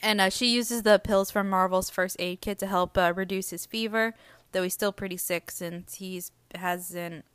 And 0.01 0.19
uh, 0.19 0.29
she 0.29 0.47
uses 0.47 0.83
the 0.83 0.99
pills 0.99 1.29
from 1.29 1.49
Marvel's 1.49 1.89
first 1.89 2.15
aid 2.19 2.41
kit 2.41 2.57
to 2.59 2.67
help 2.67 2.97
uh, 2.97 3.13
reduce 3.15 3.51
his 3.51 3.65
fever, 3.65 4.15
though 4.51 4.63
he's 4.63 4.73
still 4.73 4.91
pretty 4.91 5.17
sick 5.17 5.51
since 5.51 5.95
he's 5.95 6.31
hasn't 6.55 7.25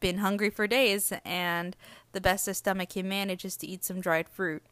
been 0.00 0.18
hungry 0.18 0.50
for 0.50 0.66
days, 0.66 1.12
and 1.24 1.76
the 2.12 2.20
best 2.20 2.46
his 2.46 2.58
stomach 2.58 2.90
can 2.90 3.08
manage 3.08 3.44
is 3.44 3.56
to 3.56 3.66
eat 3.66 3.84
some 3.84 4.00
dried 4.00 4.28
fruit. 4.28 4.62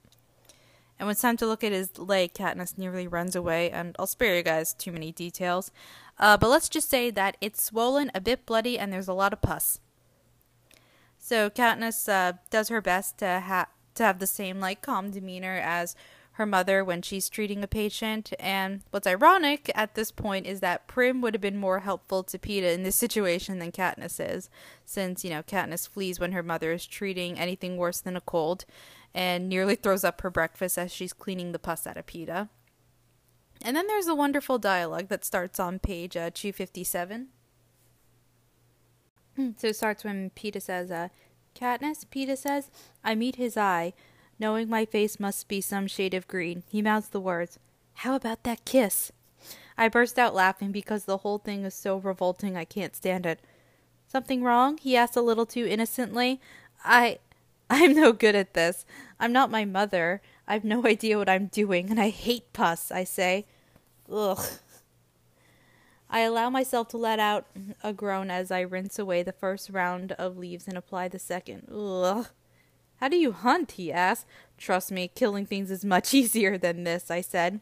And 0.98 1.06
when 1.06 1.12
it's 1.12 1.20
time 1.20 1.36
to 1.38 1.46
look 1.46 1.62
at 1.62 1.72
his 1.72 1.98
leg, 1.98 2.32
Katniss 2.32 2.78
nearly 2.78 3.06
runs 3.06 3.36
away, 3.36 3.70
and 3.70 3.94
I'll 3.98 4.06
spare 4.06 4.36
you 4.36 4.42
guys 4.42 4.72
too 4.72 4.92
many 4.92 5.12
details. 5.12 5.70
Uh, 6.18 6.36
but 6.36 6.48
let's 6.48 6.68
just 6.68 6.88
say 6.88 7.10
that 7.10 7.36
it's 7.40 7.62
swollen, 7.62 8.10
a 8.14 8.20
bit 8.20 8.46
bloody, 8.46 8.78
and 8.78 8.92
there's 8.92 9.08
a 9.08 9.12
lot 9.12 9.32
of 9.32 9.42
pus. 9.42 9.80
So 11.18 11.50
Katniss 11.50 12.08
uh, 12.08 12.38
does 12.50 12.68
her 12.68 12.80
best 12.80 13.18
to, 13.18 13.40
ha- 13.40 13.68
to 13.96 14.02
have 14.04 14.18
the 14.18 14.26
same 14.26 14.60
like 14.60 14.80
calm 14.80 15.10
demeanor 15.10 15.60
as 15.62 15.96
her 16.36 16.46
mother 16.46 16.84
when 16.84 17.00
she's 17.00 17.30
treating 17.30 17.64
a 17.64 17.66
patient. 17.66 18.32
And 18.38 18.82
what's 18.90 19.06
ironic 19.06 19.70
at 19.74 19.94
this 19.94 20.10
point 20.10 20.46
is 20.46 20.60
that 20.60 20.86
Prim 20.86 21.22
would 21.22 21.32
have 21.32 21.40
been 21.40 21.56
more 21.56 21.80
helpful 21.80 22.22
to 22.24 22.38
Peeta 22.38 22.72
in 22.74 22.82
this 22.82 22.96
situation 23.04 23.58
than 23.58 23.72
Katniss 23.72 24.20
is, 24.20 24.50
since, 24.84 25.24
you 25.24 25.30
know, 25.30 25.42
Katniss 25.42 25.88
flees 25.88 26.20
when 26.20 26.32
her 26.32 26.42
mother 26.42 26.72
is 26.72 26.86
treating 26.86 27.38
anything 27.38 27.76
worse 27.76 28.00
than 28.00 28.16
a 28.16 28.20
cold 28.20 28.64
and 29.14 29.48
nearly 29.48 29.76
throws 29.76 30.04
up 30.04 30.20
her 30.20 30.30
breakfast 30.30 30.76
as 30.76 30.92
she's 30.92 31.14
cleaning 31.14 31.52
the 31.52 31.58
pus 31.58 31.86
out 31.86 31.96
of 31.96 32.06
Peeta. 32.06 32.50
And 33.62 33.76
then 33.76 33.86
there's 33.86 34.06
a 34.06 34.14
wonderful 34.14 34.58
dialogue 34.58 35.08
that 35.08 35.24
starts 35.24 35.58
on 35.58 35.78
page 35.78 36.16
uh, 36.16 36.30
257. 36.32 37.28
so 39.56 39.68
it 39.68 39.76
starts 39.76 40.04
when 40.04 40.30
Peeta 40.30 40.60
says, 40.60 40.90
uh, 40.90 41.08
Katniss, 41.54 42.04
Peeta 42.06 42.36
says, 42.36 42.70
I 43.02 43.14
meet 43.14 43.36
his 43.36 43.56
eye. 43.56 43.94
Knowing 44.38 44.68
my 44.68 44.84
face 44.84 45.18
must 45.18 45.48
be 45.48 45.60
some 45.60 45.86
shade 45.86 46.12
of 46.12 46.28
green, 46.28 46.62
he 46.68 46.82
mouths 46.82 47.08
the 47.08 47.20
words, 47.20 47.58
How 47.94 48.14
about 48.14 48.42
that 48.44 48.66
kiss? 48.66 49.10
I 49.78 49.88
burst 49.88 50.18
out 50.18 50.34
laughing 50.34 50.72
because 50.72 51.04
the 51.04 51.18
whole 51.18 51.38
thing 51.38 51.64
is 51.64 51.74
so 51.74 51.96
revolting 51.96 52.56
I 52.56 52.64
can't 52.64 52.94
stand 52.96 53.24
it. 53.26 53.40
Something 54.06 54.42
wrong? 54.42 54.78
he 54.78 54.96
asks 54.96 55.16
a 55.16 55.22
little 55.22 55.46
too 55.46 55.66
innocently. 55.66 56.40
I. 56.84 57.18
I'm 57.68 57.94
no 57.94 58.12
good 58.12 58.36
at 58.36 58.54
this. 58.54 58.86
I'm 59.18 59.32
not 59.32 59.50
my 59.50 59.64
mother. 59.64 60.22
I've 60.48 60.64
no 60.64 60.86
idea 60.86 61.18
what 61.18 61.28
I'm 61.28 61.46
doing, 61.46 61.90
and 61.90 62.00
I 62.00 62.10
hate 62.10 62.52
pus, 62.52 62.90
I 62.90 63.04
say. 63.04 63.46
Ugh. 64.10 64.44
I 66.08 66.20
allow 66.20 66.50
myself 66.50 66.88
to 66.88 66.96
let 66.96 67.18
out 67.18 67.46
a 67.82 67.92
groan 67.92 68.30
as 68.30 68.50
I 68.50 68.60
rinse 68.60 68.98
away 68.98 69.22
the 69.22 69.32
first 69.32 69.70
round 69.70 70.12
of 70.12 70.38
leaves 70.38 70.68
and 70.68 70.76
apply 70.78 71.08
the 71.08 71.18
second. 71.18 71.68
Ugh. 71.72 72.28
How 73.00 73.08
do 73.08 73.16
you 73.16 73.32
hunt? 73.32 73.72
he 73.72 73.92
asks. 73.92 74.24
Trust 74.56 74.90
me, 74.90 75.08
killing 75.08 75.46
things 75.46 75.70
is 75.70 75.84
much 75.84 76.14
easier 76.14 76.56
than 76.56 76.84
this, 76.84 77.10
I 77.10 77.20
said. 77.20 77.60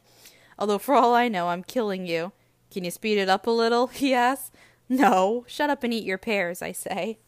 Although 0.58 0.78
for 0.78 0.94
all 0.94 1.14
I 1.14 1.28
know, 1.28 1.48
I'm 1.48 1.64
killing 1.64 2.06
you. 2.06 2.32
Can 2.70 2.84
you 2.84 2.90
speed 2.90 3.18
it 3.18 3.28
up 3.28 3.46
a 3.46 3.50
little? 3.50 3.86
he 3.88 4.14
asks. 4.14 4.50
No, 4.88 5.44
shut 5.48 5.70
up 5.70 5.82
and 5.82 5.94
eat 5.94 6.04
your 6.04 6.18
pears, 6.18 6.60
I 6.60 6.72
say. 6.72 7.18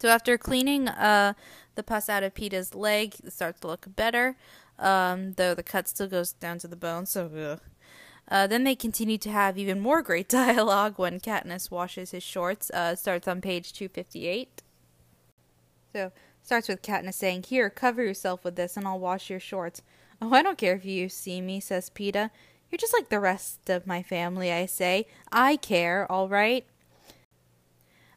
So 0.00 0.08
after 0.08 0.38
cleaning 0.38 0.88
uh, 0.88 1.34
the 1.74 1.82
pus 1.82 2.08
out 2.08 2.22
of 2.22 2.34
Peeta's 2.34 2.74
leg, 2.74 3.16
it 3.24 3.32
starts 3.32 3.60
to 3.60 3.66
look 3.66 3.86
better, 3.96 4.36
um, 4.80 5.34
though 5.34 5.54
the 5.54 5.62
cut 5.62 5.86
still 5.88 6.08
goes 6.08 6.32
down 6.32 6.58
to 6.58 6.68
the 6.68 6.76
bone, 6.76 7.06
so 7.06 7.58
uh, 8.28 8.46
then 8.46 8.64
they 8.64 8.74
continue 8.74 9.18
to 9.18 9.30
have 9.30 9.58
even 9.58 9.80
more 9.80 10.02
great 10.02 10.28
dialogue 10.40 10.94
when 10.96 11.20
Katniss 11.20 11.70
washes 11.70 12.10
his 12.10 12.22
shorts. 12.22 12.70
Uh, 12.70 12.96
starts 12.96 13.28
on 13.28 13.40
page 13.40 13.72
258. 13.72 14.62
So, 15.92 16.12
Starts 16.42 16.68
with 16.68 16.82
Katniss 16.82 17.14
saying, 17.14 17.44
Here, 17.44 17.70
cover 17.70 18.02
yourself 18.02 18.44
with 18.44 18.56
this 18.56 18.76
and 18.76 18.86
I'll 18.86 18.98
wash 18.98 19.30
your 19.30 19.40
shorts. 19.40 19.82
Oh, 20.20 20.32
I 20.32 20.42
don't 20.42 20.58
care 20.58 20.74
if 20.74 20.84
you 20.84 21.08
see 21.08 21.40
me, 21.40 21.60
says 21.60 21.90
Peeta. 21.90 22.30
You're 22.70 22.78
just 22.78 22.92
like 22.92 23.08
the 23.08 23.20
rest 23.20 23.68
of 23.68 23.86
my 23.86 24.02
family, 24.02 24.52
I 24.52 24.66
say. 24.66 25.06
I 25.32 25.56
care, 25.56 26.10
all 26.10 26.28
right? 26.28 26.66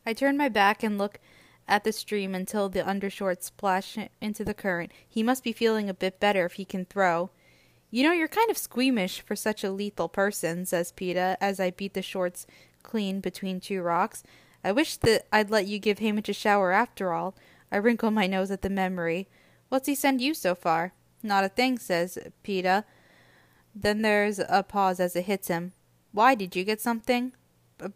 I 0.05 0.13
turn 0.13 0.37
my 0.37 0.49
back 0.49 0.83
and 0.83 0.97
look 0.97 1.19
at 1.67 1.83
the 1.83 1.91
stream 1.91 2.35
until 2.35 2.69
the 2.69 2.81
undershorts 2.81 3.43
splash 3.43 3.97
into 4.21 4.43
the 4.43 4.53
current. 4.53 4.91
He 5.07 5.23
must 5.23 5.43
be 5.43 5.51
feeling 5.51 5.89
a 5.89 5.93
bit 5.93 6.19
better 6.19 6.45
if 6.45 6.53
he 6.53 6.65
can 6.65 6.85
throw. 6.85 7.29
You 7.89 8.03
know, 8.03 8.11
you're 8.11 8.27
kind 8.27 8.49
of 8.49 8.57
squeamish 8.57 9.21
for 9.21 9.35
such 9.35 9.63
a 9.63 9.71
lethal 9.71 10.09
person, 10.09 10.65
says 10.65 10.91
Peeta, 10.91 11.37
as 11.39 11.59
I 11.59 11.71
beat 11.71 11.93
the 11.93 12.01
shorts 12.01 12.47
clean 12.81 13.19
between 13.19 13.59
two 13.59 13.81
rocks. 13.81 14.23
I 14.63 14.71
wish 14.71 14.97
that 14.97 15.27
I'd 15.31 15.49
let 15.49 15.67
you 15.67 15.79
give 15.79 15.99
Haymitch 15.99 16.29
a 16.29 16.33
shower 16.33 16.71
after 16.71 17.13
all. 17.13 17.35
I 17.71 17.77
wrinkle 17.77 18.11
my 18.11 18.27
nose 18.27 18.51
at 18.51 18.61
the 18.61 18.69
memory. 18.69 19.27
What's 19.69 19.87
he 19.87 19.95
send 19.95 20.21
you 20.21 20.33
so 20.33 20.55
far? 20.55 20.93
Not 21.21 21.43
a 21.43 21.49
thing, 21.49 21.77
says 21.77 22.17
Peeta. 22.43 22.83
Then 23.75 24.01
there's 24.01 24.39
a 24.39 24.63
pause 24.63 24.99
as 24.99 25.15
it 25.15 25.25
hits 25.25 25.47
him. 25.47 25.73
Why, 26.11 26.35
did 26.35 26.55
you 26.55 26.63
get 26.63 26.81
something? 26.81 27.33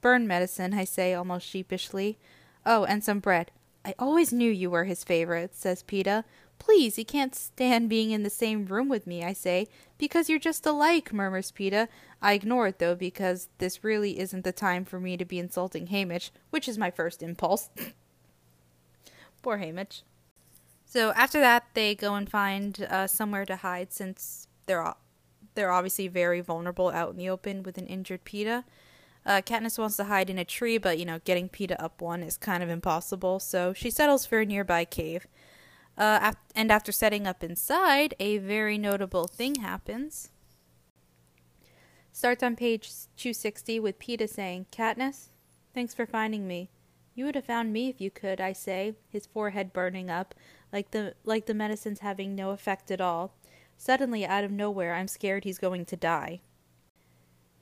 Burn 0.02 0.28
medicine, 0.28 0.74
I 0.74 0.86
say 0.86 1.14
almost 1.14 1.46
sheepishly. 1.46 2.18
Oh, 2.66 2.84
and 2.86 3.04
some 3.04 3.20
bread. 3.20 3.52
I 3.88 3.96
always 3.98 4.34
knew 4.34 4.52
you 4.52 4.70
were 4.70 4.84
his 4.84 5.06
favorite, 5.06 5.56
says 5.56 5.82
Peeta. 5.82 6.26
Please, 6.60 6.98
he 6.98 7.06
can't 7.06 7.34
stand 7.34 7.90
being 7.90 8.12
in 8.12 8.24
the 8.24 8.30
same 8.30 8.66
room 8.66 8.90
with 8.90 9.08
me, 9.08 9.24
I 9.24 9.32
say. 9.32 9.68
Because 9.98 10.28
you're 10.28 10.40
just 10.40 10.66
alike, 10.66 11.14
murmurs 11.14 11.54
Peeta. 11.54 11.88
I 12.22 12.34
ignore 12.34 12.68
it, 12.68 12.80
though, 12.80 12.96
because 12.96 13.48
this 13.60 13.86
really 13.86 14.20
isn't 14.20 14.44
the 14.44 14.52
time 14.52 14.84
for 14.84 15.00
me 15.00 15.16
to 15.16 15.24
be 15.24 15.40
insulting 15.40 15.88
Haymitch, 15.88 16.32
which 16.50 16.68
is 16.68 16.78
my 16.78 16.92
first 16.92 17.24
impulse. 17.24 17.70
Poor 19.42 19.58
Haymitch. 19.58 20.02
So 20.86 21.12
after 21.14 21.40
that, 21.40 21.68
they 21.74 21.96
go 21.96 22.16
and 22.16 22.30
find 22.30 22.86
uh, 22.90 23.08
somewhere 23.08 23.46
to 23.46 23.56
hide 23.56 23.94
since 23.94 24.50
they're 24.66 24.96
they're 25.56 25.72
obviously 25.72 26.10
very 26.10 26.42
vulnerable 26.42 26.90
out 26.90 27.12
in 27.12 27.18
the 27.18 27.30
open 27.30 27.64
with 27.64 27.78
an 27.78 27.88
injured 27.88 28.26
Peeta. 28.26 28.66
Uh, 29.28 29.42
Katniss 29.42 29.78
wants 29.78 29.98
to 29.98 30.06
hide 30.06 30.30
in 30.30 30.38
a 30.38 30.46
tree, 30.46 30.78
but 30.78 30.98
you 30.98 31.04
know, 31.04 31.20
getting 31.26 31.50
Peeta 31.50 31.76
up 31.80 32.02
one 32.02 32.24
is 32.24 32.38
kind 32.38 32.64
of 32.64 32.70
impossible, 32.70 33.40
so 33.40 33.74
she 33.74 33.90
settles 33.90 34.26
for 34.26 34.40
a 34.40 34.46
nearby 34.46 34.86
cave. 34.86 35.28
Uh, 35.98 36.20
ap- 36.22 36.52
and 36.56 36.72
after 36.72 36.94
setting 36.94 37.28
up 37.28 37.44
inside, 37.44 38.14
a 38.22 38.38
very 38.38 38.78
notable 38.78 39.28
thing 39.28 39.56
happens. 39.56 40.30
Starts 42.14 42.42
on 42.42 42.56
page 42.56 42.90
260 43.18 43.82
with 43.82 44.00
Peeta 44.00 44.30
saying, 44.30 44.68
Katniss, 44.72 45.28
thanks 45.74 45.94
for 45.94 46.06
finding 46.06 46.48
me. 46.48 46.70
You 47.14 47.26
would 47.26 47.36
have 47.36 47.46
found 47.46 47.74
me 47.74 47.90
if 47.90 48.00
you 48.00 48.10
could, 48.10 48.40
I 48.40 48.54
say, 48.54 48.94
his 49.10 49.26
forehead 49.26 49.74
burning 49.74 50.10
up, 50.10 50.36
like 50.72 50.92
the 50.92 51.16
like 51.26 51.48
the 51.48 51.54
medicine's 51.54 52.00
having 52.00 52.34
no 52.34 52.52
effect 52.52 52.92
at 52.92 53.02
all. 53.02 53.34
Suddenly, 53.76 54.26
out 54.26 54.44
of 54.46 54.52
nowhere, 54.52 54.94
I'm 54.94 55.08
scared 55.08 55.44
he's 55.44 55.60
going 55.60 55.86
to 55.86 55.98
die. 55.98 56.42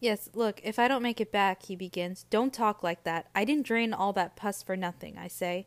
Yes, 0.06 0.30
look, 0.36 0.62
if 0.64 0.78
I 0.78 0.88
don't 0.88 1.02
make 1.02 1.20
it 1.20 1.32
back, 1.32 1.64
he 1.64 1.76
begins. 1.76 2.28
Don't 2.30 2.54
talk 2.54 2.84
like 2.84 3.06
that. 3.06 3.26
I 3.34 3.44
didn't 3.44 3.66
drain 3.66 3.92
all 3.92 4.14
that 4.14 4.36
pus 4.36 4.62
for 4.62 4.78
nothing, 4.78 5.18
I 5.18 5.28
say. 5.28 5.66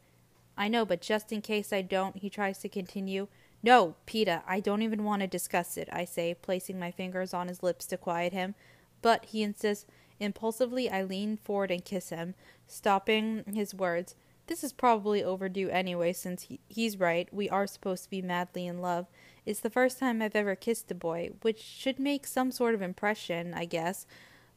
I 0.56 0.68
know, 0.68 0.84
but 0.84 1.00
just 1.00 1.32
in 1.32 1.42
case 1.42 1.72
I 1.72 1.82
don't, 1.82 2.18
he 2.18 2.30
tries 2.30 2.58
to 2.58 2.68
continue. 2.68 3.26
No, 3.64 3.96
Peeta, 4.06 4.42
I 4.46 4.60
don't 4.60 4.82
even 4.82 5.02
want 5.02 5.22
to 5.22 5.26
discuss 5.26 5.76
it, 5.76 5.88
I 5.90 6.04
say, 6.04 6.34
placing 6.40 6.78
my 6.78 6.92
fingers 6.92 7.34
on 7.34 7.48
his 7.48 7.64
lips 7.64 7.84
to 7.86 7.96
quiet 7.96 8.32
him. 8.32 8.54
But, 9.02 9.24
he 9.24 9.42
insists, 9.42 9.86
Impulsively, 10.20 10.88
I 10.88 11.02
lean 11.02 11.36
forward 11.36 11.72
and 11.72 11.84
kiss 11.84 12.10
him, 12.10 12.36
stopping 12.68 13.42
his 13.52 13.74
words. 13.74 14.14
This 14.46 14.62
is 14.62 14.72
probably 14.72 15.20
overdue 15.20 15.68
anyway, 15.68 16.12
since 16.12 16.42
he, 16.42 16.60
he's 16.68 17.00
right. 17.00 17.28
We 17.32 17.50
are 17.50 17.66
supposed 17.66 18.04
to 18.04 18.10
be 18.10 18.22
madly 18.22 18.68
in 18.68 18.80
love. 18.80 19.08
It's 19.44 19.60
the 19.60 19.68
first 19.68 19.98
time 19.98 20.22
I've 20.22 20.36
ever 20.36 20.54
kissed 20.54 20.92
a 20.92 20.94
boy, 20.94 21.30
which 21.42 21.60
should 21.60 21.98
make 21.98 22.24
some 22.24 22.52
sort 22.52 22.76
of 22.76 22.82
impression, 22.82 23.52
I 23.52 23.64
guess. 23.64 24.06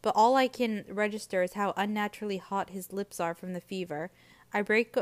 But 0.02 0.14
all 0.16 0.36
I 0.36 0.48
can 0.48 0.86
register 0.90 1.44
is 1.44 1.54
how 1.54 1.74
unnaturally 1.78 2.38
hot 2.38 2.72
his 2.72 2.92
lips 2.92 3.20
are 3.20 3.34
from 3.34 3.54
the 3.54 3.62
fever. 3.62 4.12
I 4.54 4.62
break 4.62 4.96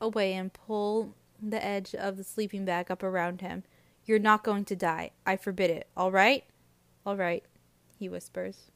away 0.00 0.34
and 0.34 0.52
pull 0.52 1.14
the 1.42 1.64
edge 1.64 1.94
of 1.94 2.16
the 2.16 2.24
sleeping 2.24 2.64
bag 2.64 2.90
up 2.90 3.02
around 3.02 3.40
him. 3.40 3.64
You're 4.04 4.18
not 4.18 4.44
going 4.44 4.64
to 4.66 4.76
die. 4.76 5.10
I 5.26 5.36
forbid 5.36 5.70
it. 5.70 5.88
All 5.96 6.12
right? 6.12 6.44
All 7.06 7.16
right, 7.16 7.44
he 7.98 8.08
whispers. 8.08 8.70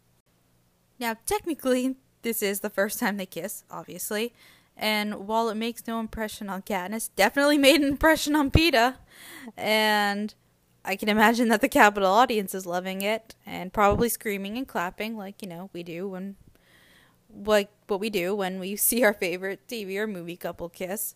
Now, 0.99 1.17
technically, 1.27 1.97
this 2.23 2.43
is 2.43 2.61
the 2.61 2.71
first 2.71 2.99
time 2.99 3.17
they 3.17 3.27
kiss, 3.27 3.65
obviously. 3.71 4.35
And 4.77 5.27
while 5.27 5.49
it 5.49 5.57
makes 5.57 5.87
no 5.87 5.99
impression 5.99 6.49
on 6.49 6.63
Katniss, 6.63 7.11
definitely 7.17 7.59
made 7.59 7.81
an 7.81 7.89
impression 7.89 8.37
on 8.37 8.51
Peeta. 8.51 8.97
And 9.57 10.35
I 10.88 10.97
can 10.97 11.11
imagine 11.11 11.49
that 11.49 11.61
the 11.61 11.68
Capitol 11.68 12.11
audience 12.11 12.54
is 12.54 12.64
loving 12.64 13.02
it 13.02 13.35
and 13.45 13.75
probably 13.75 14.09
screaming 14.09 14.57
and 14.57 14.66
clapping 14.66 15.18
like, 15.18 15.42
you 15.42 15.49
know, 15.49 15.68
we 15.75 15.83
do 15.83 16.09
when 16.09 16.37
like 17.45 17.68
what 17.88 18.00
we 18.00 18.09
do 18.09 18.35
when 18.35 18.59
we 18.59 18.75
see 18.88 19.04
our 19.04 19.12
favorite 19.12 19.61
TV 19.68 19.99
or 19.99 20.07
movie 20.07 20.35
couple 20.35 20.71
kiss. 20.71 21.14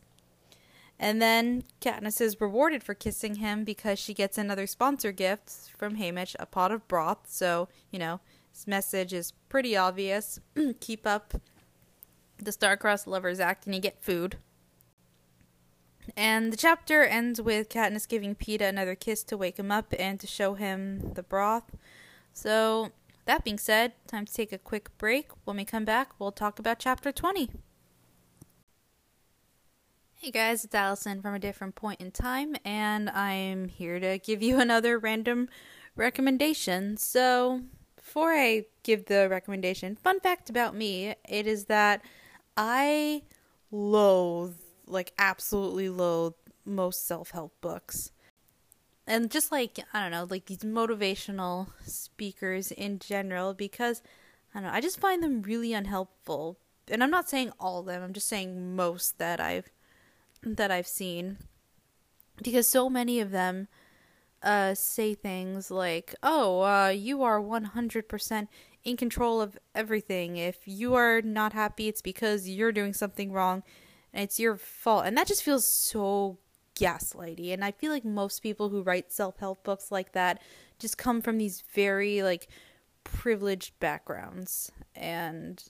And 0.98 1.22
then 1.22 1.64
Katniss 1.80 2.20
is 2.20 2.38
rewarded 2.38 2.84
for 2.84 2.92
kissing 2.92 3.36
him 3.36 3.64
because 3.64 3.98
she 3.98 4.12
gets 4.12 4.36
another 4.36 4.66
sponsor 4.66 5.10
gift 5.10 5.50
from 5.78 5.96
Haymitch, 5.96 6.36
a 6.38 6.44
pot 6.44 6.70
of 6.70 6.86
broth. 6.86 7.20
So, 7.28 7.68
you 7.90 7.98
know, 7.98 8.20
his 8.52 8.66
message 8.66 9.14
is 9.14 9.32
pretty 9.48 9.74
obvious. 9.74 10.38
Keep 10.80 11.06
up 11.06 11.32
the 12.36 12.52
star-crossed 12.52 13.06
lovers 13.06 13.40
act 13.40 13.64
and 13.64 13.74
you 13.74 13.80
get 13.80 14.04
food. 14.04 14.36
And 16.16 16.52
the 16.52 16.56
chapter 16.56 17.04
ends 17.04 17.40
with 17.40 17.68
Katniss 17.68 18.08
giving 18.08 18.34
Peeta 18.34 18.68
another 18.68 18.94
kiss 18.94 19.22
to 19.24 19.36
wake 19.36 19.58
him 19.58 19.70
up 19.70 19.94
and 19.98 20.18
to 20.20 20.26
show 20.26 20.54
him 20.54 21.12
the 21.14 21.22
broth. 21.22 21.76
So, 22.32 22.90
that 23.24 23.44
being 23.44 23.58
said, 23.58 23.92
time 24.06 24.26
to 24.26 24.32
take 24.32 24.52
a 24.52 24.58
quick 24.58 24.96
break. 24.98 25.30
When 25.44 25.56
we 25.56 25.64
come 25.64 25.84
back, 25.84 26.10
we'll 26.18 26.32
talk 26.32 26.58
about 26.58 26.78
chapter 26.78 27.12
20. 27.12 27.50
Hey 30.14 30.30
guys, 30.30 30.64
it's 30.64 30.74
Alyson 30.74 31.20
from 31.20 31.34
a 31.34 31.40
different 31.40 31.74
point 31.74 32.00
in 32.00 32.12
time, 32.12 32.54
and 32.64 33.10
I'm 33.10 33.66
here 33.66 33.98
to 33.98 34.18
give 34.18 34.40
you 34.40 34.60
another 34.60 34.98
random 34.98 35.48
recommendation. 35.96 36.96
So, 36.96 37.62
before 37.96 38.32
I 38.32 38.66
give 38.82 39.06
the 39.06 39.28
recommendation, 39.28 39.96
fun 39.96 40.20
fact 40.20 40.48
about 40.48 40.76
me 40.76 41.14
it 41.28 41.46
is 41.46 41.64
that 41.64 42.04
I 42.56 43.22
loathe, 43.72 44.54
like, 44.92 45.12
absolutely 45.18 45.88
loathe 45.88 46.34
most 46.64 47.06
self 47.06 47.30
help 47.30 47.60
books. 47.60 48.12
And 49.06 49.30
just 49.30 49.50
like, 49.50 49.78
I 49.92 50.00
don't 50.00 50.12
know, 50.12 50.26
like 50.28 50.46
these 50.46 50.58
motivational 50.58 51.68
speakers 51.84 52.70
in 52.70 52.98
general, 52.98 53.52
because 53.52 54.02
I 54.54 54.60
don't 54.60 54.68
know, 54.68 54.74
I 54.74 54.80
just 54.80 55.00
find 55.00 55.22
them 55.22 55.42
really 55.42 55.72
unhelpful. 55.72 56.58
And 56.88 57.02
I'm 57.02 57.10
not 57.10 57.28
saying 57.28 57.52
all 57.58 57.80
of 57.80 57.86
them, 57.86 58.02
I'm 58.02 58.12
just 58.12 58.28
saying 58.28 58.76
most 58.76 59.18
that 59.18 59.40
I've 59.40 59.70
that 60.44 60.70
I've 60.70 60.86
seen. 60.86 61.38
Because 62.42 62.66
so 62.66 62.88
many 62.88 63.20
of 63.20 63.30
them 63.30 63.68
uh, 64.42 64.74
say 64.74 65.14
things 65.14 65.70
like, 65.70 66.14
"Oh, 66.22 66.62
uh, 66.62 66.88
you 66.88 67.22
are 67.22 67.40
100% 67.40 68.48
in 68.84 68.96
control 68.96 69.40
of 69.40 69.58
everything. 69.74 70.36
If 70.36 70.58
you 70.66 70.94
are 70.94 71.22
not 71.22 71.52
happy, 71.52 71.88
it's 71.88 72.02
because 72.02 72.48
you're 72.48 72.72
doing 72.72 72.92
something 72.92 73.32
wrong, 73.32 73.62
and 74.12 74.22
it's 74.24 74.40
your 74.40 74.56
fault." 74.56 75.06
And 75.06 75.16
that 75.16 75.26
just 75.26 75.42
feels 75.42 75.66
so 75.66 76.38
gaslighty. 76.74 77.52
And 77.52 77.64
I 77.64 77.70
feel 77.70 77.92
like 77.92 78.04
most 78.04 78.42
people 78.42 78.68
who 78.68 78.82
write 78.82 79.12
self-help 79.12 79.62
books 79.62 79.90
like 79.90 80.12
that 80.12 80.40
just 80.78 80.98
come 80.98 81.20
from 81.20 81.38
these 81.38 81.62
very 81.74 82.22
like 82.22 82.48
privileged 83.04 83.78
backgrounds, 83.80 84.72
and 84.94 85.62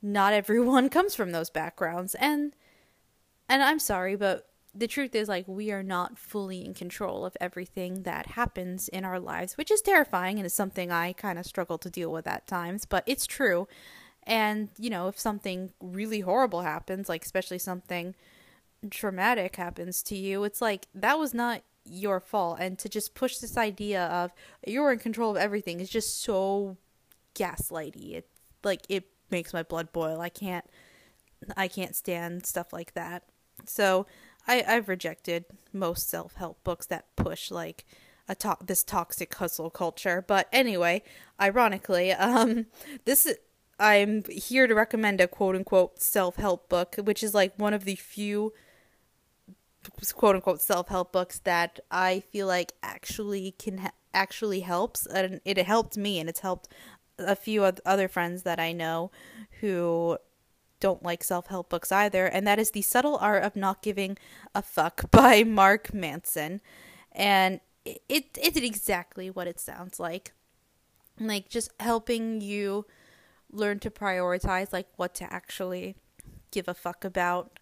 not 0.00 0.32
everyone 0.32 0.88
comes 0.90 1.14
from 1.14 1.32
those 1.32 1.50
backgrounds, 1.50 2.14
and 2.16 2.56
and 3.48 3.62
I'm 3.62 3.78
sorry, 3.78 4.16
but 4.16 4.48
the 4.74 4.86
truth 4.86 5.14
is 5.14 5.28
like 5.28 5.46
we 5.46 5.70
are 5.70 5.82
not 5.82 6.18
fully 6.18 6.64
in 6.64 6.74
control 6.74 7.26
of 7.26 7.36
everything 7.40 8.02
that 8.04 8.26
happens 8.28 8.88
in 8.88 9.04
our 9.04 9.20
lives 9.20 9.56
which 9.56 9.70
is 9.70 9.82
terrifying 9.82 10.38
and 10.38 10.46
is 10.46 10.54
something 10.54 10.90
i 10.90 11.12
kind 11.12 11.38
of 11.38 11.44
struggle 11.44 11.78
to 11.78 11.90
deal 11.90 12.10
with 12.10 12.26
at 12.26 12.46
times 12.46 12.84
but 12.84 13.04
it's 13.06 13.26
true 13.26 13.68
and 14.24 14.68
you 14.78 14.90
know 14.90 15.08
if 15.08 15.18
something 15.18 15.72
really 15.80 16.20
horrible 16.20 16.62
happens 16.62 17.08
like 17.08 17.24
especially 17.24 17.58
something 17.58 18.14
traumatic 18.90 19.56
happens 19.56 20.02
to 20.02 20.16
you 20.16 20.44
it's 20.44 20.60
like 20.60 20.86
that 20.94 21.18
was 21.18 21.34
not 21.34 21.62
your 21.84 22.20
fault. 22.20 22.58
And 22.60 22.78
to 22.78 22.88
just 22.88 23.14
push 23.14 23.38
this 23.38 23.56
idea 23.56 24.04
of 24.06 24.32
you're 24.66 24.92
in 24.92 24.98
control 24.98 25.30
of 25.32 25.36
everything 25.36 25.80
is 25.80 25.90
just 25.90 26.22
so 26.22 26.76
gaslighty. 27.34 28.14
It 28.14 28.28
like 28.62 28.82
it 28.88 29.04
makes 29.30 29.52
my 29.52 29.62
blood 29.62 29.92
boil. 29.92 30.20
I 30.20 30.28
can't 30.28 30.64
i 31.56 31.66
can't 31.66 31.96
stand 31.96 32.46
stuff 32.46 32.72
like 32.72 32.94
that. 32.94 33.24
So 33.66 34.06
I, 34.46 34.64
I've 34.66 34.88
rejected 34.88 35.44
most 35.72 36.08
self 36.08 36.34
help 36.34 36.62
books 36.64 36.86
that 36.86 37.14
push 37.16 37.50
like 37.50 37.84
a 38.28 38.34
to- 38.36 38.58
this 38.64 38.84
toxic 38.84 39.34
hustle 39.34 39.70
culture. 39.70 40.24
But 40.26 40.48
anyway, 40.52 41.02
ironically, 41.40 42.12
um, 42.12 42.66
this 43.04 43.32
I'm 43.78 44.24
here 44.24 44.66
to 44.66 44.74
recommend 44.74 45.20
a 45.20 45.28
quote 45.28 45.56
unquote 45.56 46.00
self 46.00 46.36
help 46.36 46.68
book, 46.68 46.96
which 47.02 47.22
is 47.22 47.34
like 47.34 47.54
one 47.56 47.74
of 47.74 47.84
the 47.84 47.96
few 47.96 48.52
quote 50.14 50.36
unquote 50.36 50.60
self 50.60 50.88
help 50.88 51.12
books 51.12 51.38
that 51.40 51.80
I 51.90 52.20
feel 52.20 52.46
like 52.46 52.72
actually 52.82 53.52
can 53.58 53.78
ha- 53.78 53.92
actually 54.14 54.60
helps, 54.60 55.06
and 55.06 55.40
it 55.44 55.58
helped 55.58 55.96
me, 55.96 56.18
and 56.18 56.28
it's 56.28 56.40
helped 56.40 56.68
a 57.18 57.36
few 57.36 57.64
other 57.64 58.08
friends 58.08 58.42
that 58.42 58.58
I 58.58 58.72
know 58.72 59.10
who 59.60 60.18
don't 60.80 61.02
like 61.02 61.24
self 61.24 61.46
help 61.46 61.70
books 61.70 61.92
either, 61.92 62.26
and 62.26 62.46
that 62.46 62.58
is 62.58 62.70
The 62.72 62.82
Subtle 62.82 63.16
Art 63.16 63.44
of 63.44 63.56
Not 63.56 63.82
Giving 63.82 64.18
a 64.54 64.62
Fuck 64.62 65.10
by 65.10 65.44
Mark 65.44 65.94
Manson. 65.94 66.60
And 67.12 67.60
it, 67.84 68.02
it 68.08 68.38
it's 68.40 68.56
exactly 68.56 69.30
what 69.30 69.46
it 69.46 69.60
sounds 69.60 69.98
like. 69.98 70.32
Like 71.18 71.48
just 71.48 71.70
helping 71.78 72.40
you 72.40 72.86
learn 73.52 73.78
to 73.80 73.90
prioritize 73.90 74.72
like 74.72 74.88
what 74.96 75.14
to 75.16 75.32
actually 75.32 75.96
give 76.50 76.68
a 76.68 76.74
fuck 76.74 77.04
about. 77.04 77.58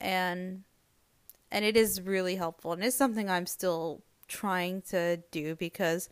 And 0.00 0.62
and 1.50 1.64
it 1.64 1.76
is 1.76 2.02
really 2.02 2.36
helpful 2.36 2.72
and 2.72 2.84
it's 2.84 2.96
something 2.96 3.30
I'm 3.30 3.46
still 3.46 4.02
trying 4.28 4.82
to 4.82 5.18
do 5.30 5.56
because 5.56 6.08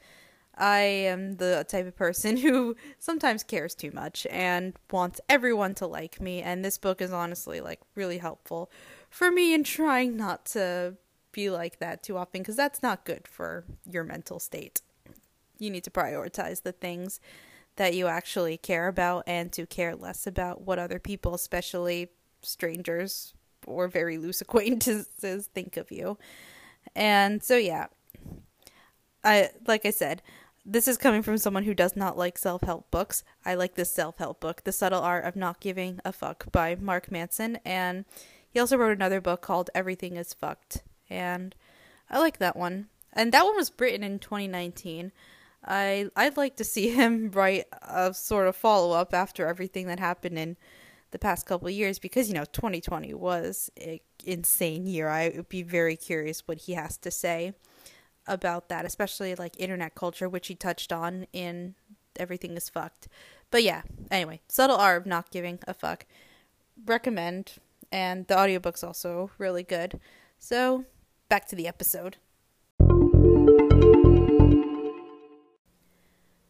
I 0.57 0.79
am 0.81 1.37
the 1.37 1.67
type 1.69 1.87
of 1.87 1.97
person 1.97 2.37
who 2.39 2.77
sometimes 2.99 3.43
cares 3.43 3.75
too 3.75 3.91
much 3.93 4.27
and 4.31 4.75
wants 4.91 5.21
everyone 5.29 5.75
to 5.77 5.87
like 5.87 6.21
me. 6.21 6.43
And 6.43 6.65
this 6.65 6.79
book 6.79 7.01
is 7.01 7.12
honestly 7.12 7.61
like 7.61 7.81
really 7.95 8.19
helpful 8.19 8.71
for 9.11 9.31
me 9.31 9.55
in 9.55 9.65
trying 9.65 10.17
not 10.17 10.47
to 10.47 10.95
be 11.33 11.51
like 11.51 11.79
that 11.79 12.03
too 12.03 12.17
often 12.17 12.41
because 12.41 12.57
that's 12.57 12.83
not 12.83 13.05
good 13.05 13.29
for 13.29 13.65
your 13.85 14.05
mental 14.05 14.39
state. 14.39 14.81
You 15.59 15.71
need 15.71 15.85
to 15.85 15.91
prioritize 15.91 16.62
the 16.62 16.73
things 16.73 17.21
that 17.77 17.95
you 17.95 18.07
actually 18.07 18.57
care 18.57 18.89
about 18.89 19.25
and 19.27 19.53
to 19.53 19.67
care 19.67 19.95
less 19.95 20.27
about 20.27 20.62
what 20.62 20.79
other 20.79 20.99
people, 20.99 21.35
especially 21.35 22.09
strangers 22.43 23.35
or 23.67 23.89
very 23.89 24.19
loose 24.19 24.41
acquaintances, 24.43 25.47
think 25.47 25.77
of 25.77 25.91
you. 25.91 26.19
And 26.95 27.43
so, 27.43 27.57
yeah, 27.57 27.87
I 29.25 29.51
like 29.67 29.85
I 29.85 29.91
said, 29.91 30.23
this 30.65 30.89
is 30.89 30.99
coming 30.99 31.23
from 31.23 31.39
someone 31.39 31.65
who 31.65 31.75
does 31.75 31.95
not 31.97 32.19
like 32.19 32.39
self 32.39 32.62
help 32.62 32.91
books. 32.91 33.23
I 33.45 33.55
like 33.55 33.75
this 33.75 33.93
self 33.93 34.19
help 34.19 34.41
book, 34.41 34.65
The 34.65 34.73
Subtle 34.73 35.03
Art 35.03 35.25
of 35.25 35.37
Not 35.37 35.61
Giving 35.61 36.01
a 36.05 36.12
Fuck 36.12 36.51
by 36.51 36.75
Mark 36.75 37.11
Manson. 37.11 37.59
And 37.65 38.05
he 38.51 38.59
also 38.59 38.77
wrote 38.77 38.97
another 38.97 39.21
book 39.21 39.43
called 39.43 39.71
Everything 39.75 40.17
is 40.17 40.33
Fucked. 40.33 40.83
And 41.11 41.55
I 42.11 42.19
like 42.19 42.39
that 42.39 42.57
one. 42.57 42.87
And 43.12 43.33
that 43.33 43.45
one 43.45 43.57
was 43.57 43.73
written 43.79 44.03
in 44.03 44.19
2019. 44.19 45.12
I 45.67 46.09
I'd 46.17 46.37
like 46.37 46.57
to 46.57 46.65
see 46.65 46.89
him 47.01 47.31
write 47.33 47.65
a 47.83 48.15
sort 48.15 48.49
of 48.49 48.57
follow 48.57 48.93
up 48.97 49.13
after 49.15 49.47
everything 49.47 49.87
that 49.87 50.01
happened 50.01 50.39
in 50.39 50.57
the 51.13 51.19
past 51.19 51.47
couple 51.47 51.71
years 51.71 51.99
because 51.99 52.29
you 52.29 52.35
know 52.35 52.45
2020 52.45 53.15
was 53.15 53.71
an 53.81 54.01
insane 54.25 54.87
year. 54.87 55.09
I 55.09 55.33
would 55.35 55.49
be 55.49 55.63
very 55.63 55.97
curious 55.97 56.47
what 56.47 56.59
he 56.59 56.75
has 56.75 56.97
to 56.99 57.11
say 57.11 57.55
about 58.27 58.69
that, 58.69 58.85
especially 58.85 59.35
like 59.35 59.59
internet 59.59 59.95
culture, 59.95 60.29
which 60.29 60.49
he 60.49 60.55
touched 60.55 60.93
on 60.93 61.27
in 61.33 61.75
Everything 62.19 62.57
is 62.57 62.69
Fucked. 62.69 63.09
But 63.51 63.63
yeah, 63.63 63.83
anyway, 64.11 64.41
Subtle 64.49 64.77
Art 64.77 65.03
of 65.03 65.07
Not 65.07 65.31
Giving 65.31 65.59
a 65.67 65.75
Fuck. 65.75 66.07
Recommend. 66.85 67.55
And 67.93 68.27
the 68.27 68.39
audiobook's 68.39 68.83
also 68.83 69.31
really 69.39 69.63
good. 69.63 70.01
So, 70.39 70.85
back 71.29 71.47
to 71.49 71.57
the 71.57 71.69
episode. 71.69 72.17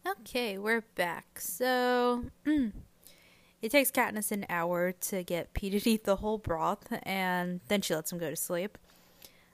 Okay, 0.07 0.57
we're 0.57 0.85
back. 0.95 1.37
So, 1.37 2.25
it 2.45 3.71
takes 3.71 3.91
Katniss 3.91 4.31
an 4.31 4.45
hour 4.47 4.93
to 4.93 5.23
get 5.23 5.53
Peeta 5.53 5.81
to 5.83 5.89
eat 5.89 6.05
the 6.05 6.17
whole 6.17 6.37
broth, 6.37 6.87
and 7.03 7.59
then 7.67 7.81
she 7.81 7.93
lets 7.93 8.13
him 8.13 8.17
go 8.17 8.29
to 8.29 8.35
sleep. 8.35 8.77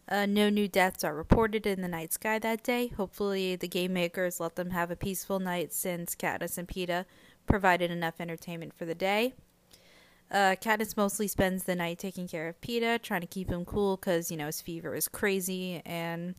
Uh, 0.08 0.28
no 0.28 0.50
new 0.50 0.68
deaths 0.68 1.04
are 1.04 1.16
reported 1.16 1.66
in 1.66 1.82
the 1.82 1.88
night 1.88 2.14
sky 2.14 2.38
that 2.38 2.62
day. 2.62 2.90
Hopefully, 2.90 3.56
the 3.56 3.68
game 3.68 3.94
makers 3.94 4.40
let 4.40 4.56
them 4.56 4.70
have 4.70 4.92
a 4.92 4.96
peaceful 4.96 5.40
night 5.40 5.74
since 5.74 6.14
Katniss 6.14 6.60
and 6.60 6.68
Peeta 6.68 7.06
provided 7.48 7.90
enough 7.90 8.20
entertainment 8.20 8.76
for 8.76 8.86
the 8.86 8.94
day. 8.94 9.34
Uh, 10.30 10.56
Katniss 10.62 10.96
mostly 10.96 11.28
spends 11.28 11.64
the 11.64 11.76
night 11.76 11.98
taking 11.98 12.28
care 12.28 12.48
of 12.48 12.62
Peeta, 12.62 13.02
trying 13.02 13.22
to 13.22 13.28
keep 13.28 13.50
him 13.50 13.66
cool 13.66 13.98
because, 13.98 14.30
you 14.30 14.38
know, 14.38 14.48
his 14.48 14.62
fever 14.62 14.94
is 14.94 15.08
crazy, 15.08 15.82
and 15.84 16.36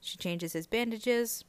she 0.00 0.16
changes 0.16 0.52
his 0.52 0.66
bandages. 0.66 1.44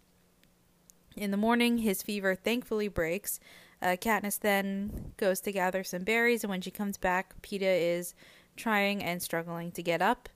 In 1.15 1.31
the 1.31 1.37
morning, 1.37 1.79
his 1.79 2.01
fever 2.01 2.35
thankfully 2.35 2.87
breaks. 2.87 3.39
Uh, 3.81 3.97
Katniss 3.99 4.39
then 4.39 5.13
goes 5.17 5.41
to 5.41 5.51
gather 5.51 5.83
some 5.83 6.03
berries, 6.03 6.43
and 6.43 6.49
when 6.49 6.61
she 6.61 6.71
comes 6.71 6.97
back, 6.97 7.41
Peeta 7.41 7.61
is 7.61 8.15
trying 8.55 9.03
and 9.03 9.21
struggling 9.21 9.71
to 9.71 9.83
get 9.83 10.01
up. 10.01 10.29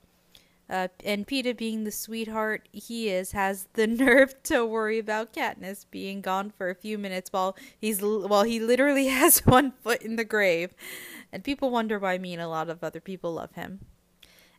Uh, 0.70 0.88
and 1.02 1.26
Peeta, 1.26 1.56
being 1.56 1.84
the 1.84 1.90
sweetheart 1.90 2.68
he 2.72 3.08
is, 3.08 3.32
has 3.32 3.68
the 3.72 3.86
nerve 3.86 4.34
to 4.44 4.66
worry 4.66 4.98
about 4.98 5.32
Katniss 5.32 5.86
being 5.90 6.20
gone 6.20 6.50
for 6.50 6.68
a 6.68 6.74
few 6.74 6.98
minutes 6.98 7.32
while 7.32 7.56
he's 7.78 8.02
while 8.02 8.42
he 8.42 8.60
literally 8.60 9.06
has 9.08 9.40
one 9.40 9.72
foot 9.82 10.02
in 10.02 10.16
the 10.16 10.24
grave. 10.24 10.74
And 11.32 11.42
people 11.42 11.70
wonder 11.70 11.98
why 11.98 12.18
me 12.18 12.34
and 12.34 12.42
a 12.42 12.48
lot 12.48 12.68
of 12.68 12.84
other 12.84 13.00
people 13.00 13.32
love 13.34 13.52
him. 13.52 13.80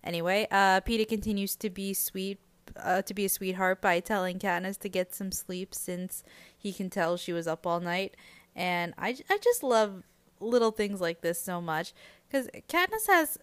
Anyway, 0.04 0.48
uh, 0.50 0.82
continues 0.82 1.56
to 1.58 1.70
be 1.70 1.94
sweet, 1.94 2.40
uh, 2.78 3.02
to 3.04 3.14
be 3.14 3.26
a 3.26 3.30
sweetheart 3.30 3.82
by 3.82 4.00
telling 4.00 4.40
Katniss 4.40 4.80
to 4.80 4.90
get 4.90 5.14
some 5.14 5.32
sleep 5.32 5.74
since 5.74 6.24
he 6.58 6.74
can 6.74 6.90
tell 6.90 7.18
she 7.18 7.34
was 7.34 7.48
up 7.48 7.66
all 7.66 7.80
night. 7.80 8.16
And 8.56 8.94
I, 8.98 9.18
I 9.30 9.38
just 9.38 9.64
love 9.64 10.04
little 10.40 10.72
things 10.72 11.02
like 11.02 11.22
this 11.22 11.42
so 11.42 11.62
much 11.62 11.94
because 12.28 12.50
Katniss 12.68 13.08
has 13.08 13.38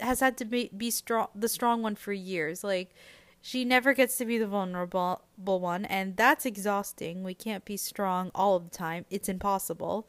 has 0.00 0.20
had 0.20 0.36
to 0.38 0.44
be 0.44 0.70
be 0.76 0.90
strong 0.90 1.28
the 1.34 1.48
strong 1.48 1.82
one 1.82 1.94
for 1.96 2.12
years. 2.12 2.62
Like 2.62 2.94
she 3.40 3.64
never 3.64 3.94
gets 3.94 4.16
to 4.18 4.24
be 4.24 4.38
the 4.38 4.46
vulnerable 4.46 5.20
one, 5.36 5.84
and 5.84 6.16
that's 6.16 6.46
exhausting. 6.46 7.22
We 7.22 7.34
can't 7.34 7.64
be 7.64 7.76
strong 7.76 8.30
all 8.34 8.56
of 8.56 8.70
the 8.70 8.76
time. 8.76 9.06
It's 9.10 9.28
impossible. 9.28 10.08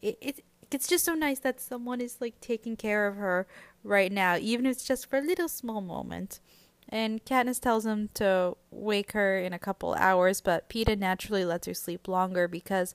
It, 0.00 0.18
it 0.20 0.44
it's 0.70 0.86
just 0.86 1.04
so 1.04 1.14
nice 1.14 1.38
that 1.40 1.60
someone 1.60 2.00
is 2.00 2.20
like 2.20 2.40
taking 2.40 2.76
care 2.76 3.06
of 3.06 3.16
her 3.16 3.46
right 3.82 4.12
now, 4.12 4.36
even 4.36 4.66
if 4.66 4.72
it's 4.72 4.84
just 4.84 5.08
for 5.08 5.18
a 5.18 5.22
little 5.22 5.48
small 5.48 5.80
moment. 5.80 6.40
And 6.88 7.24
Katniss 7.24 7.60
tells 7.60 7.84
him 7.84 8.08
to 8.14 8.56
wake 8.70 9.12
her 9.12 9.38
in 9.38 9.52
a 9.52 9.58
couple 9.58 9.94
hours, 9.94 10.40
but 10.40 10.68
Peeta 10.70 10.98
naturally 10.98 11.44
lets 11.44 11.66
her 11.66 11.74
sleep 11.74 12.08
longer 12.08 12.48
because 12.48 12.94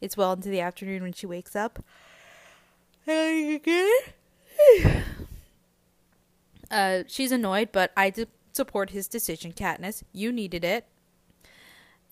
it's 0.00 0.16
well 0.16 0.32
into 0.32 0.50
the 0.50 0.60
afternoon 0.60 1.02
when 1.02 1.12
she 1.12 1.26
wakes 1.26 1.56
up. 1.56 1.82
Uh, 6.70 7.02
she's 7.08 7.32
annoyed, 7.32 7.70
but 7.72 7.90
I 7.96 8.12
support 8.52 8.90
his 8.90 9.08
decision, 9.08 9.52
Katniss. 9.52 10.04
You 10.12 10.30
needed 10.30 10.64
it. 10.64 10.86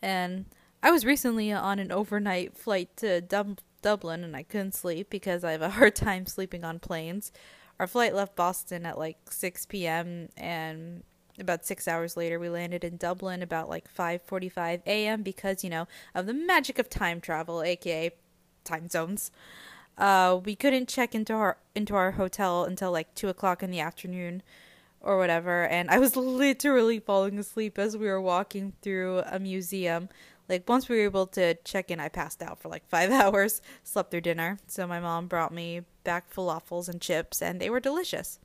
And 0.03 0.47
I 0.83 0.91
was 0.91 1.05
recently 1.05 1.53
on 1.53 1.79
an 1.79 1.93
overnight 1.93 2.57
flight 2.57 2.97
to 2.97 3.21
Dub- 3.21 3.61
Dublin 3.83 4.25
and 4.25 4.35
I 4.37 4.43
couldn't 4.43 4.75
sleep 4.75 5.11
because 5.11 5.45
I 5.45 5.53
have 5.53 5.63
a 5.63 5.71
hard 5.79 5.95
time 5.95 6.27
sleeping 6.27 6.65
on 6.65 6.79
planes. 6.79 7.33
Our 7.79 7.87
flight 7.87 8.15
left 8.15 8.35
Boston 8.35 8.85
at 8.85 8.99
like 8.99 9.19
6 9.31 9.67
p.m. 9.67 10.29
and 10.37 11.05
about 11.39 11.65
6 11.65 11.87
hours 11.89 12.17
later 12.17 12.39
we 12.39 12.49
landed 12.49 12.85
in 12.85 12.97
Dublin 12.97 13.43
about 13.43 13.69
like 13.69 13.93
5:45 13.93 14.83
a.m. 14.87 15.23
because, 15.23 15.65
you 15.65 15.71
know, 15.71 15.87
of 16.15 16.27
the 16.27 16.35
magic 16.35 16.79
of 16.79 16.91
time 16.91 17.21
travel, 17.21 17.63
aka 17.63 18.13
time 18.65 18.89
zones. 18.89 19.31
Uh, 19.97 20.41
we 20.45 20.55
couldn't 20.55 20.89
check 20.89 21.15
into 21.15 21.33
our 21.33 21.59
into 21.75 21.95
our 21.95 22.13
hotel 22.13 22.65
until 22.65 22.93
like 22.93 23.15
two 23.15 23.29
o'clock 23.29 23.63
in 23.63 23.71
the 23.71 23.81
afternoon 23.81 24.43
or 25.01 25.19
whatever 25.19 25.67
and 25.67 25.91
i 25.91 25.99
was 25.99 26.17
literally 26.43 26.99
falling 26.99 27.39
asleep 27.39 27.79
as 27.79 27.97
we 27.97 28.07
were 28.07 28.21
walking 28.21 28.73
through 28.83 29.21
a 29.27 29.39
museum 29.39 30.09
like 30.49 30.69
once 30.69 30.89
we 30.89 30.97
were 30.97 31.05
able 31.05 31.27
to 31.27 31.55
check 31.65 31.91
in 31.91 32.01
i 32.01 32.09
passed 32.09 32.43
out 32.43 32.61
for 32.61 32.69
like 32.69 32.87
five 32.89 33.11
hours 33.11 33.61
slept 33.83 34.11
through 34.11 34.21
dinner 34.21 34.59
so 34.67 34.87
my 34.87 35.01
mom 35.01 35.27
brought 35.27 35.53
me 35.53 35.83
back 36.05 36.33
falafels 36.33 36.89
and 36.89 37.01
chips 37.01 37.43
and 37.43 37.61
they 37.61 37.71
were 37.71 37.81
delicious 37.81 38.39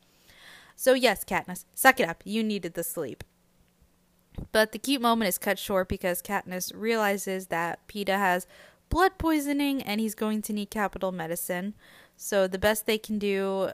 so 0.75 0.93
yes 0.93 1.23
katniss 1.23 1.65
suck 1.73 1.99
it 1.99 2.07
up 2.07 2.21
you 2.25 2.43
needed 2.43 2.73
the 2.73 2.83
sleep 2.83 3.23
but 4.51 4.71
the 4.71 4.79
cute 4.79 5.01
moment 5.01 5.29
is 5.29 5.37
cut 5.37 5.59
short 5.59 5.87
because 5.87 6.21
katniss 6.21 6.71
realizes 6.75 7.47
that 7.47 7.87
peeta 7.87 8.17
has 8.17 8.47
blood 8.93 9.17
poisoning 9.17 9.81
and 9.81 9.99
he's 9.99 10.13
going 10.13 10.39
to 10.39 10.53
need 10.53 10.69
Capitol 10.69 11.11
medicine. 11.11 11.73
So 12.15 12.47
the 12.47 12.59
best 12.59 12.85
they 12.85 12.99
can 12.99 13.17
do 13.17 13.71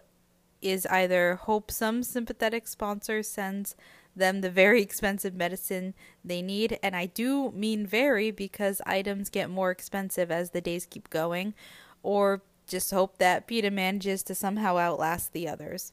is 0.61 0.85
either 0.85 1.35
hope 1.35 1.71
some 1.71 2.03
sympathetic 2.03 2.69
sponsor 2.69 3.21
sends 3.21 3.75
them 4.15 4.39
the 4.39 4.49
very 4.49 4.81
expensive 4.87 5.35
medicine 5.35 5.93
they 6.23 6.41
need. 6.41 6.79
And 6.81 6.95
I 6.95 7.07
do 7.07 7.51
mean 7.51 7.85
very 7.85 8.31
because 8.31 8.81
items 8.85 9.29
get 9.29 9.49
more 9.49 9.71
expensive 9.71 10.31
as 10.31 10.51
the 10.51 10.61
days 10.61 10.85
keep 10.85 11.09
going. 11.09 11.53
Or 12.01 12.41
just 12.65 12.91
hope 12.91 13.17
that 13.17 13.45
Peeta 13.45 13.73
manages 13.73 14.23
to 14.23 14.33
somehow 14.33 14.77
outlast 14.77 15.33
the 15.33 15.49
others. 15.49 15.91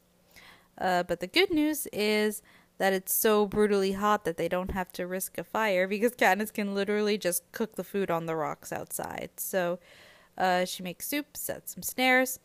Uh, 0.78 1.02
but 1.02 1.20
the 1.20 1.26
good 1.26 1.50
news 1.50 1.86
is 1.92 2.42
that 2.78 2.92
it's 2.92 3.14
so 3.14 3.46
brutally 3.46 3.92
hot 3.92 4.24
that 4.24 4.36
they 4.36 4.48
don't 4.48 4.72
have 4.72 4.92
to 4.92 5.06
risk 5.06 5.38
a 5.38 5.44
fire 5.44 5.88
because 5.88 6.12
Katniss 6.16 6.52
can 6.52 6.74
literally 6.74 7.16
just 7.16 7.50
cook 7.52 7.76
the 7.76 7.84
food 7.84 8.10
on 8.10 8.26
the 8.26 8.36
rocks 8.36 8.72
outside. 8.72 9.30
So 9.36 9.78
uh, 10.36 10.64
she 10.64 10.82
makes 10.82 11.06
soup, 11.06 11.36
sets 11.36 11.74
some 11.74 11.82
snares, 11.82 12.38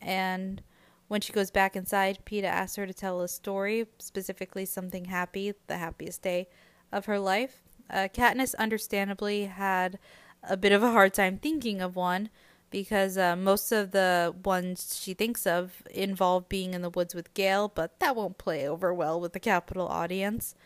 and 0.00 0.62
when 1.08 1.20
she 1.20 1.34
goes 1.34 1.50
back 1.50 1.76
inside, 1.76 2.20
Peeta 2.24 2.44
asks 2.44 2.76
her 2.76 2.86
to 2.86 2.94
tell 2.94 3.20
a 3.20 3.28
story, 3.28 3.86
specifically 3.98 4.64
something 4.64 5.04
happy, 5.06 5.52
the 5.66 5.76
happiest 5.76 6.22
day 6.22 6.48
of 6.90 7.04
her 7.04 7.18
life. 7.18 7.62
Uh, 7.90 8.08
Katniss 8.12 8.54
understandably 8.58 9.44
had 9.44 9.98
a 10.42 10.56
bit 10.56 10.72
of 10.72 10.82
a 10.82 10.90
hard 10.90 11.12
time 11.12 11.36
thinking 11.36 11.82
of 11.82 11.96
one 11.96 12.30
because 12.72 13.16
uh, 13.16 13.36
most 13.36 13.70
of 13.70 13.92
the 13.92 14.34
ones 14.44 14.98
she 15.00 15.14
thinks 15.14 15.46
of 15.46 15.82
involve 15.90 16.48
being 16.48 16.74
in 16.74 16.82
the 16.82 16.90
woods 16.90 17.14
with 17.14 17.32
Gale, 17.34 17.68
but 17.68 18.00
that 18.00 18.16
won't 18.16 18.38
play 18.38 18.66
over 18.66 18.92
well 18.92 19.20
with 19.20 19.34
the 19.34 19.40
Capitol 19.40 19.86
audience. 19.86 20.56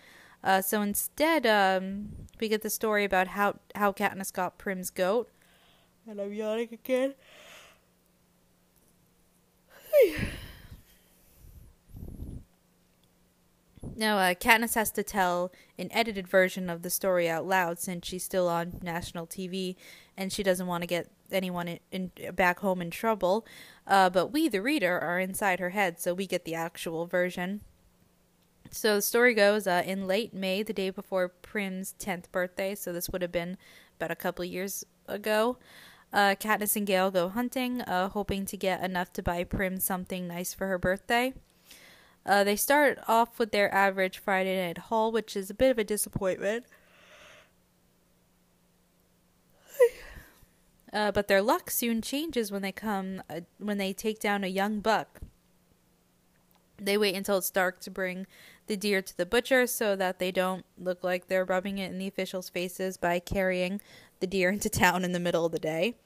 Uh, 0.42 0.62
so 0.62 0.80
instead, 0.80 1.44
um, 1.44 2.10
we 2.40 2.48
get 2.48 2.62
the 2.62 2.70
story 2.70 3.04
about 3.04 3.28
how 3.28 3.56
how 3.74 3.92
Katniss 3.92 4.32
got 4.32 4.58
Prim's 4.58 4.90
goat. 4.90 5.28
And 6.08 6.20
I'm 6.20 6.32
yawning 6.32 6.68
again. 6.72 7.14
Now, 13.98 14.18
uh, 14.18 14.34
Katniss 14.34 14.74
has 14.74 14.90
to 14.92 15.02
tell 15.02 15.50
an 15.78 15.88
edited 15.90 16.28
version 16.28 16.68
of 16.68 16.82
the 16.82 16.90
story 16.90 17.30
out 17.30 17.46
loud 17.46 17.78
since 17.78 18.06
she's 18.06 18.24
still 18.24 18.46
on 18.46 18.78
national 18.82 19.26
TV 19.26 19.74
and 20.18 20.30
she 20.30 20.42
doesn't 20.42 20.66
want 20.66 20.82
to 20.82 20.86
get 20.86 21.10
anyone 21.32 21.66
in, 21.66 21.80
in 21.90 22.34
back 22.34 22.60
home 22.60 22.82
in 22.82 22.90
trouble. 22.90 23.46
Uh, 23.86 24.10
but 24.10 24.26
we, 24.26 24.48
the 24.48 24.60
reader, 24.60 24.98
are 25.00 25.18
inside 25.18 25.60
her 25.60 25.70
head, 25.70 25.98
so 25.98 26.12
we 26.12 26.26
get 26.26 26.44
the 26.44 26.54
actual 26.54 27.06
version. 27.06 27.62
So 28.70 28.96
the 28.96 29.02
story 29.02 29.32
goes 29.32 29.66
uh, 29.66 29.82
in 29.86 30.06
late 30.06 30.34
May, 30.34 30.62
the 30.62 30.74
day 30.74 30.90
before 30.90 31.28
Prim's 31.28 31.94
10th 31.98 32.30
birthday, 32.30 32.74
so 32.74 32.92
this 32.92 33.08
would 33.08 33.22
have 33.22 33.32
been 33.32 33.56
about 33.96 34.10
a 34.10 34.16
couple 34.16 34.44
years 34.44 34.84
ago. 35.08 35.56
Uh, 36.12 36.34
Katniss 36.38 36.76
and 36.76 36.86
Gale 36.86 37.10
go 37.10 37.30
hunting, 37.30 37.80
uh, 37.82 38.10
hoping 38.10 38.44
to 38.46 38.56
get 38.58 38.82
enough 38.82 39.12
to 39.14 39.22
buy 39.22 39.44
Prim 39.44 39.78
something 39.78 40.28
nice 40.28 40.52
for 40.52 40.66
her 40.66 40.78
birthday. 40.78 41.32
Uh, 42.26 42.42
they 42.42 42.56
start 42.56 42.98
off 43.06 43.38
with 43.38 43.52
their 43.52 43.72
average 43.72 44.18
Friday 44.18 44.66
night 44.66 44.78
haul, 44.78 45.12
which 45.12 45.36
is 45.36 45.48
a 45.48 45.54
bit 45.54 45.70
of 45.70 45.78
a 45.78 45.84
disappointment. 45.84 46.66
Uh, 50.92 51.10
but 51.10 51.28
their 51.28 51.42
luck 51.42 51.68
soon 51.68 52.00
changes 52.00 52.50
when 52.50 52.62
they 52.62 52.72
come 52.72 53.20
uh, 53.28 53.40
when 53.58 53.76
they 53.76 53.92
take 53.92 54.18
down 54.18 54.44
a 54.44 54.46
young 54.46 54.80
buck. 54.80 55.20
They 56.78 56.96
wait 56.96 57.14
until 57.14 57.38
it's 57.38 57.50
dark 57.50 57.80
to 57.80 57.90
bring 57.90 58.26
the 58.66 58.76
deer 58.76 59.02
to 59.02 59.16
the 59.16 59.26
butcher 59.26 59.66
so 59.66 59.94
that 59.96 60.20
they 60.20 60.30
don't 60.30 60.64
look 60.78 61.04
like 61.04 61.26
they're 61.26 61.44
rubbing 61.44 61.76
it 61.78 61.90
in 61.90 61.98
the 61.98 62.06
officials' 62.06 62.48
faces 62.48 62.96
by 62.96 63.18
carrying 63.18 63.80
the 64.20 64.26
deer 64.26 64.48
into 64.52 64.70
town 64.70 65.04
in 65.04 65.12
the 65.12 65.20
middle 65.20 65.44
of 65.44 65.52
the 65.52 65.58
day. 65.58 65.96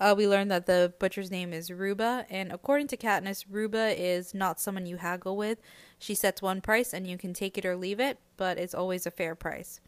Uh, 0.00 0.14
we 0.16 0.28
learn 0.28 0.48
that 0.48 0.66
the 0.66 0.92
butcher's 1.00 1.30
name 1.30 1.52
is 1.52 1.70
Rooba, 1.70 2.24
and 2.30 2.52
according 2.52 2.86
to 2.88 2.96
Katniss, 2.96 3.44
Rooba 3.50 3.94
is 3.98 4.32
not 4.32 4.60
someone 4.60 4.86
you 4.86 4.96
haggle 4.96 5.36
with. 5.36 5.58
She 5.98 6.14
sets 6.14 6.40
one 6.40 6.60
price 6.60 6.92
and 6.92 7.06
you 7.06 7.18
can 7.18 7.34
take 7.34 7.58
it 7.58 7.66
or 7.66 7.74
leave 7.74 7.98
it, 7.98 8.18
but 8.36 8.58
it's 8.58 8.74
always 8.74 9.06
a 9.06 9.10
fair 9.10 9.34
price. 9.34 9.80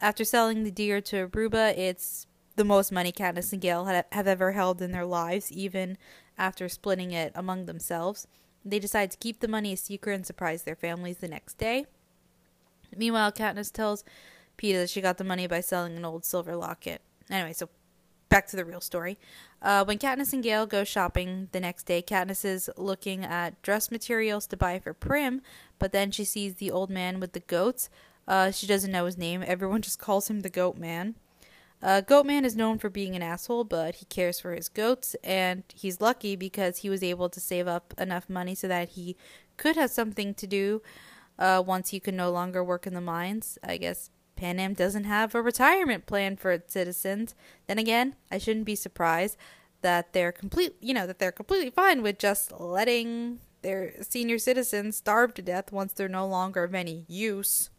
After 0.00 0.24
selling 0.24 0.64
the 0.64 0.72
deer 0.72 1.00
to 1.02 1.28
Rooba, 1.28 1.76
it's 1.78 2.26
the 2.56 2.64
most 2.64 2.90
money 2.90 3.12
Katniss 3.12 3.52
and 3.52 3.62
Gale 3.62 3.84
have 3.84 4.26
ever 4.26 4.52
held 4.52 4.82
in 4.82 4.90
their 4.90 5.06
lives, 5.06 5.52
even 5.52 5.96
after 6.36 6.68
splitting 6.68 7.12
it 7.12 7.30
among 7.36 7.66
themselves. 7.66 8.26
They 8.64 8.80
decide 8.80 9.12
to 9.12 9.18
keep 9.18 9.38
the 9.38 9.46
money 9.48 9.72
a 9.72 9.76
secret 9.76 10.14
and 10.14 10.26
surprise 10.26 10.64
their 10.64 10.74
families 10.74 11.18
the 11.18 11.28
next 11.28 11.58
day. 11.58 11.86
Meanwhile, 12.96 13.32
Katniss 13.32 13.72
tells 13.72 14.02
Peeta 14.56 14.80
that 14.80 14.90
she 14.90 15.00
got 15.00 15.18
the 15.18 15.24
money 15.24 15.46
by 15.46 15.60
selling 15.60 15.96
an 15.96 16.04
old 16.04 16.24
silver 16.24 16.56
locket. 16.56 17.02
Anyway, 17.30 17.52
so 17.52 17.68
back 18.28 18.46
to 18.48 18.56
the 18.56 18.64
real 18.64 18.80
story. 18.80 19.18
Uh, 19.60 19.84
when 19.84 19.98
Katniss 19.98 20.32
and 20.32 20.42
Gale 20.42 20.66
go 20.66 20.84
shopping 20.84 21.48
the 21.52 21.60
next 21.60 21.84
day, 21.84 22.02
Katniss 22.02 22.44
is 22.44 22.70
looking 22.76 23.24
at 23.24 23.60
dress 23.62 23.90
materials 23.90 24.46
to 24.48 24.56
buy 24.56 24.78
for 24.78 24.94
Prim, 24.94 25.42
but 25.78 25.92
then 25.92 26.10
she 26.10 26.24
sees 26.24 26.54
the 26.54 26.70
old 26.70 26.90
man 26.90 27.20
with 27.20 27.32
the 27.32 27.40
goats. 27.40 27.88
Uh, 28.26 28.50
she 28.50 28.66
doesn't 28.66 28.92
know 28.92 29.06
his 29.06 29.18
name. 29.18 29.42
Everyone 29.46 29.82
just 29.88 29.98
calls 29.98 30.28
him 30.28 30.40
the 30.40 30.50
Goat 30.50 30.76
Man. 30.76 31.14
Uh, 31.80 32.02
Goatman 32.04 32.44
is 32.44 32.56
known 32.56 32.78
for 32.78 32.90
being 32.90 33.14
an 33.14 33.22
asshole, 33.22 33.64
but 33.64 33.96
he 33.96 34.04
cares 34.06 34.40
for 34.40 34.52
his 34.52 34.68
goats, 34.68 35.14
and 35.22 35.62
he's 35.74 36.00
lucky 36.00 36.34
because 36.34 36.78
he 36.78 36.90
was 36.90 37.04
able 37.04 37.28
to 37.28 37.40
save 37.40 37.68
up 37.68 37.94
enough 37.96 38.28
money 38.28 38.54
so 38.54 38.66
that 38.66 38.90
he 38.90 39.16
could 39.56 39.76
have 39.76 39.90
something 39.90 40.34
to 40.34 40.46
do 40.46 40.82
uh, 41.38 41.62
once 41.64 41.90
he 41.90 42.00
could 42.00 42.14
no 42.14 42.30
longer 42.30 42.64
work 42.64 42.86
in 42.86 42.94
the 42.94 43.00
mines. 43.00 43.58
I 43.62 43.76
guess 43.76 44.10
Panem 44.38 44.72
doesn't 44.72 45.02
have 45.02 45.34
a 45.34 45.42
retirement 45.42 46.06
plan 46.06 46.36
for 46.36 46.52
its 46.52 46.72
citizens. 46.72 47.34
Then 47.66 47.76
again, 47.76 48.14
I 48.30 48.38
shouldn't 48.38 48.66
be 48.66 48.76
surprised 48.76 49.36
that 49.80 50.12
they're 50.12 50.30
complete, 50.30 50.76
you 50.80 50.94
know, 50.94 51.08
that 51.08 51.18
they're 51.18 51.32
completely 51.32 51.70
fine 51.70 52.02
with 52.02 52.20
just 52.20 52.52
letting 52.60 53.40
their 53.62 54.00
senior 54.00 54.38
citizens 54.38 54.96
starve 54.96 55.34
to 55.34 55.42
death 55.42 55.72
once 55.72 55.92
they're 55.92 56.08
no 56.08 56.24
longer 56.24 56.62
of 56.62 56.72
any 56.72 57.04
use. 57.08 57.70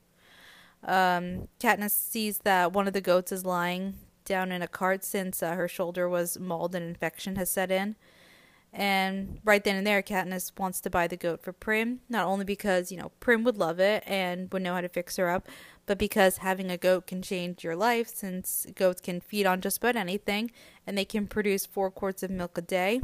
Um, 0.84 1.48
Katniss 1.62 1.91
sees 1.91 2.39
that 2.39 2.74
one 2.74 2.88
of 2.88 2.93
the 2.93 3.00
goats 3.00 3.32
is 3.32 3.45
lying 3.45 3.95
down 4.26 4.52
in 4.52 4.62
a 4.62 4.67
cart 4.67 5.06
since 5.06 5.41
uh, 5.41 5.54
her 5.54 5.69
shoulder 5.69 6.10
was 6.10 6.38
mauled 6.38 6.76
and 6.76 6.86
infection 6.86 7.38
has 7.38 7.50
set 7.50 7.72
in. 7.72 7.95
And 8.72 9.39
right 9.43 9.63
then 9.63 9.78
and 9.78 9.88
there, 9.88 10.04
Katniss 10.04 10.52
wants 10.60 10.80
to 10.82 10.89
buy 10.89 11.08
the 11.08 11.17
goat 11.17 11.41
for 11.41 11.52
Prim, 11.52 12.02
not 12.08 12.28
only 12.28 12.45
because, 12.45 12.91
you 12.91 12.98
know, 12.98 13.12
Prim 13.19 13.43
would 13.43 13.58
love 13.58 13.80
it 13.80 14.04
and 14.06 14.52
would 14.54 14.62
know 14.62 14.76
how 14.76 14.82
to 14.82 14.89
fix 14.89 15.17
her 15.17 15.30
up, 15.30 15.48
but 15.89 15.97
because 15.97 16.38
having 16.38 16.69
a 16.69 16.78
goat 16.78 17.08
can 17.08 17.19
change 17.19 17.63
your 17.63 17.75
life 17.75 18.10
since 18.10 18.67
goats 18.75 19.02
can 19.02 19.19
feed 19.19 19.47
on 19.47 19.60
just 19.60 19.78
about 19.78 19.95
anything 19.95 20.52
and 20.86 20.95
they 20.95 21.04
can 21.04 21.25
produce 21.25 21.65
four 21.65 21.89
quarts 21.89 22.21
of 22.21 22.30
milk 22.30 22.60
a 22.60 22.62
day, 22.62 23.02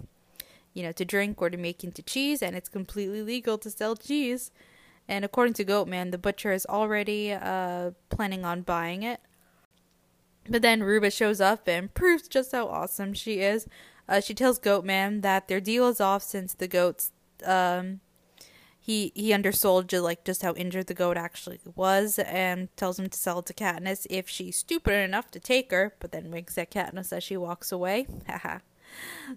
you 0.75 0.83
know, 0.83 0.91
to 0.91 1.03
drink 1.03 1.41
or 1.41 1.49
to 1.49 1.57
make 1.57 1.83
into 1.83 2.03
cheese, 2.03 2.43
and 2.43 2.55
it's 2.55 2.69
completely 2.69 3.23
legal 3.23 3.57
to 3.57 3.71
sell 3.71 3.95
cheese. 3.95 4.51
And 5.07 5.25
according 5.25 5.55
to 5.55 5.65
Goatman, 5.65 6.11
the 6.11 6.19
butcher 6.19 6.51
is 6.51 6.67
already 6.67 7.31
uh, 7.31 7.89
planning 8.09 8.45
on 8.45 8.61
buying 8.61 9.01
it. 9.01 9.19
But 10.47 10.61
then 10.61 10.81
Rooba 10.81 11.11
shows 11.11 11.41
up 11.41 11.67
and 11.67 11.91
proves 11.91 12.27
just 12.27 12.51
how 12.51 12.67
awesome 12.67 13.15
she 13.15 13.39
is. 13.39 13.67
Uh, 14.07 14.21
she 14.21 14.35
tells 14.35 14.59
Goatman 14.59 15.23
that 15.23 15.47
their 15.47 15.59
deal 15.59 15.87
is 15.87 15.99
off 15.99 16.21
since 16.21 16.53
the 16.53 16.67
goats 16.67 17.11
um, 17.43 18.01
he 18.85 19.11
he 19.15 19.33
undersold 19.33 19.89
just 19.89 20.03
like 20.03 20.23
just 20.23 20.43
how 20.43 20.53
injured 20.53 20.85
the 20.85 20.93
goat 20.93 21.17
actually 21.17 21.59
was 21.73 22.19
and 22.19 22.69
tells 22.77 22.99
him 22.99 23.09
to 23.09 23.17
sell 23.17 23.39
it 23.39 23.47
to 23.47 23.53
Katniss 23.53 24.05
if 24.11 24.29
she's 24.29 24.57
stupid 24.57 24.93
enough 24.93 25.31
to 25.31 25.39
take 25.39 25.71
her, 25.71 25.95
but 25.99 26.11
then 26.11 26.29
winks 26.29 26.55
at 26.59 26.69
Katniss 26.69 27.11
as 27.11 27.23
she 27.23 27.35
walks 27.35 27.71
away. 27.71 28.05
Haha. 28.29 28.59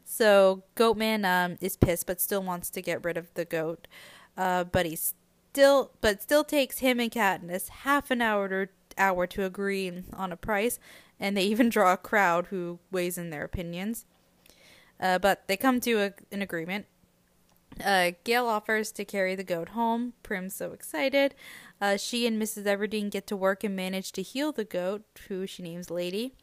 so 0.04 0.64
Goatman 0.76 1.24
um, 1.24 1.56
is 1.62 1.78
pissed 1.78 2.06
but 2.06 2.20
still 2.20 2.42
wants 2.42 2.68
to 2.68 2.82
get 2.82 3.02
rid 3.02 3.16
of 3.16 3.32
the 3.32 3.46
goat. 3.46 3.88
Uh, 4.37 4.64
but 4.64 4.84
he's 4.84 5.14
still 5.50 5.92
but 6.02 6.20
still 6.20 6.44
takes 6.44 6.80
him 6.80 7.00
and 7.00 7.11
Katniss 7.11 7.70
half 7.70 8.11
an 8.11 8.20
hour 8.20 8.48
to 8.48 8.68
hour 8.98 9.26
to 9.28 9.44
agree 9.46 9.90
on 10.12 10.30
a 10.30 10.37
price, 10.37 10.78
and 11.18 11.34
they 11.34 11.44
even 11.44 11.70
draw 11.70 11.94
a 11.94 11.96
crowd 11.96 12.48
who 12.48 12.80
weighs 12.90 13.16
in 13.16 13.30
their 13.30 13.44
opinions. 13.44 14.04
Uh, 15.00 15.18
but 15.18 15.48
they 15.48 15.56
come 15.56 15.80
to 15.80 16.00
a, 16.02 16.12
an 16.30 16.42
agreement. 16.42 16.84
Uh, 17.85 18.12
Gale 18.25 18.47
offers 18.47 18.91
to 18.93 19.05
carry 19.05 19.35
the 19.35 19.45
goat 19.45 19.71
home. 19.71 20.14
Prim's 20.23 20.55
so 20.55 20.73
excited. 20.73 21.35
Uh, 21.81 21.97
she 21.97 22.27
and 22.27 22.41
Mrs. 22.41 22.64
Everdeen 22.64 23.11
get 23.11 23.27
to 23.29 23.37
work 23.37 23.62
and 23.62 23.77
manage 23.77 24.12
to 24.12 24.23
heal 24.23 24.53
the 24.53 24.64
goat, 24.64 25.03
who 25.29 25.47
she 25.47 25.62
names 25.62 25.91
Lady. 25.91 26.35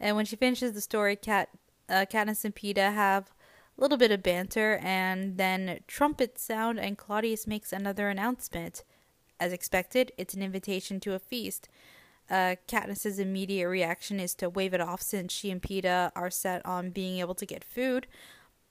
And 0.00 0.16
when 0.16 0.24
she 0.24 0.36
finishes 0.36 0.72
the 0.72 0.80
story, 0.80 1.16
Kat, 1.16 1.50
uh, 1.88 2.06
Katniss 2.10 2.44
and 2.44 2.54
Peeta 2.54 2.92
have 2.92 3.30
a 3.76 3.80
little 3.80 3.98
bit 3.98 4.10
of 4.10 4.22
banter, 4.22 4.78
and 4.82 5.36
then 5.36 5.80
trumpets 5.86 6.42
sound, 6.42 6.78
and 6.80 6.96
Claudius 6.96 7.46
makes 7.46 7.72
another 7.72 8.08
announcement. 8.08 8.82
As 9.38 9.52
expected, 9.52 10.12
it's 10.16 10.34
an 10.34 10.42
invitation 10.42 11.00
to 11.00 11.14
a 11.14 11.18
feast. 11.18 11.68
Uh, 12.28 12.56
Katniss's 12.66 13.18
immediate 13.18 13.68
reaction 13.68 14.18
is 14.18 14.34
to 14.36 14.48
wave 14.48 14.74
it 14.74 14.80
off 14.80 15.00
since 15.00 15.32
she 15.32 15.50
and 15.50 15.62
Peeta 15.62 16.10
are 16.16 16.30
set 16.30 16.64
on 16.66 16.90
being 16.90 17.20
able 17.20 17.34
to 17.34 17.46
get 17.46 17.62
food. 17.62 18.06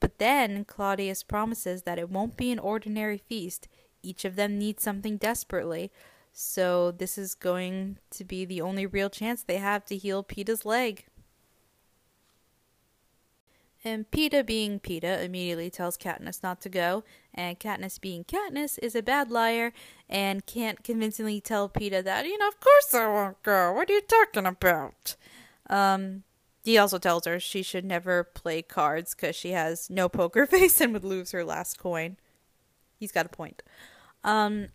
But 0.05 0.19
then 0.19 0.65
Claudius 0.65 1.23
promises 1.23 1.81
that 1.81 1.97
it 1.97 2.11
won't 2.11 2.37
be 2.37 2.51
an 2.51 2.59
ordinary 2.59 3.17
feast. 3.17 3.67
Each 4.03 4.23
of 4.23 4.35
them 4.35 4.59
needs 4.59 4.83
something 4.83 5.17
desperately. 5.17 5.91
So 6.31 6.91
this 6.91 7.17
is 7.17 7.33
going 7.33 7.97
to 8.11 8.23
be 8.23 8.45
the 8.45 8.61
only 8.61 8.85
real 8.85 9.09
chance 9.09 9.41
they 9.41 9.57
have 9.57 9.83
to 9.85 9.97
heal 9.97 10.23
Peeta's 10.23 10.63
leg. 10.63 11.05
And 13.83 14.11
Peeta, 14.11 14.45
being 14.45 14.79
Peeta, 14.79 15.25
immediately 15.25 15.71
tells 15.71 15.97
Katniss 15.97 16.43
not 16.43 16.61
to 16.61 16.69
go, 16.69 17.03
and 17.33 17.59
Katniss, 17.59 17.99
being 17.99 18.23
Katniss, 18.25 18.77
is 18.83 18.93
a 18.93 19.01
bad 19.01 19.31
liar 19.31 19.73
and 20.07 20.45
can't 20.45 20.83
convincingly 20.83 21.41
tell 21.41 21.67
Peeta 21.67 22.03
that, 22.03 22.27
you 22.27 22.37
know, 22.37 22.47
of 22.47 22.59
course 22.59 22.93
I 22.93 23.07
won't 23.07 23.41
go. 23.41 23.73
What 23.73 23.89
are 23.89 23.93
you 23.93 24.01
talking 24.01 24.45
about? 24.45 25.15
Um, 25.67 26.21
he 26.65 26.80
also 26.80 26.97
tells 26.97 27.25
her 27.25 27.39
she 27.39 27.62
should 27.62 27.86
never 27.86 28.23
play 28.23 28.63
cards 28.63 29.13
because 29.13 29.36
she 29.36 29.51
has 29.51 29.88
no 29.89 30.10
poker 30.10 30.45
face 30.47 30.82
and 30.82 30.93
would 30.93 31.06
lose 31.06 31.32
her 31.32 31.45
last 31.45 31.78
coin. 31.78 32.17
He's 32.99 33.12
got 33.12 33.28
a 33.28 33.30
point. 33.30 33.62
Um, 34.23 34.69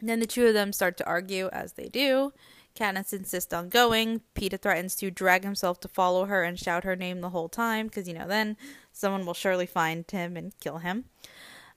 then 0.00 0.20
the 0.20 0.26
two 0.26 0.46
of 0.46 0.54
them 0.54 0.72
start 0.72 0.96
to 0.96 1.06
argue, 1.06 1.50
as 1.52 1.74
they 1.74 1.88
do. 1.88 2.32
Katniss 2.74 3.12
insists 3.12 3.52
on 3.52 3.68
going. 3.68 4.22
Peeta 4.34 4.58
threatens 4.58 4.96
to 4.96 5.10
drag 5.10 5.44
himself 5.44 5.80
to 5.80 5.88
follow 5.88 6.24
her 6.24 6.44
and 6.44 6.58
shout 6.58 6.84
her 6.84 6.96
name 6.96 7.20
the 7.20 7.30
whole 7.30 7.50
time, 7.50 7.88
because, 7.88 8.08
you 8.08 8.14
know, 8.14 8.26
then 8.26 8.56
someone 8.90 9.26
will 9.26 9.34
surely 9.34 9.66
find 9.66 10.10
him 10.10 10.34
and 10.34 10.58
kill 10.60 10.78
him. 10.78 11.04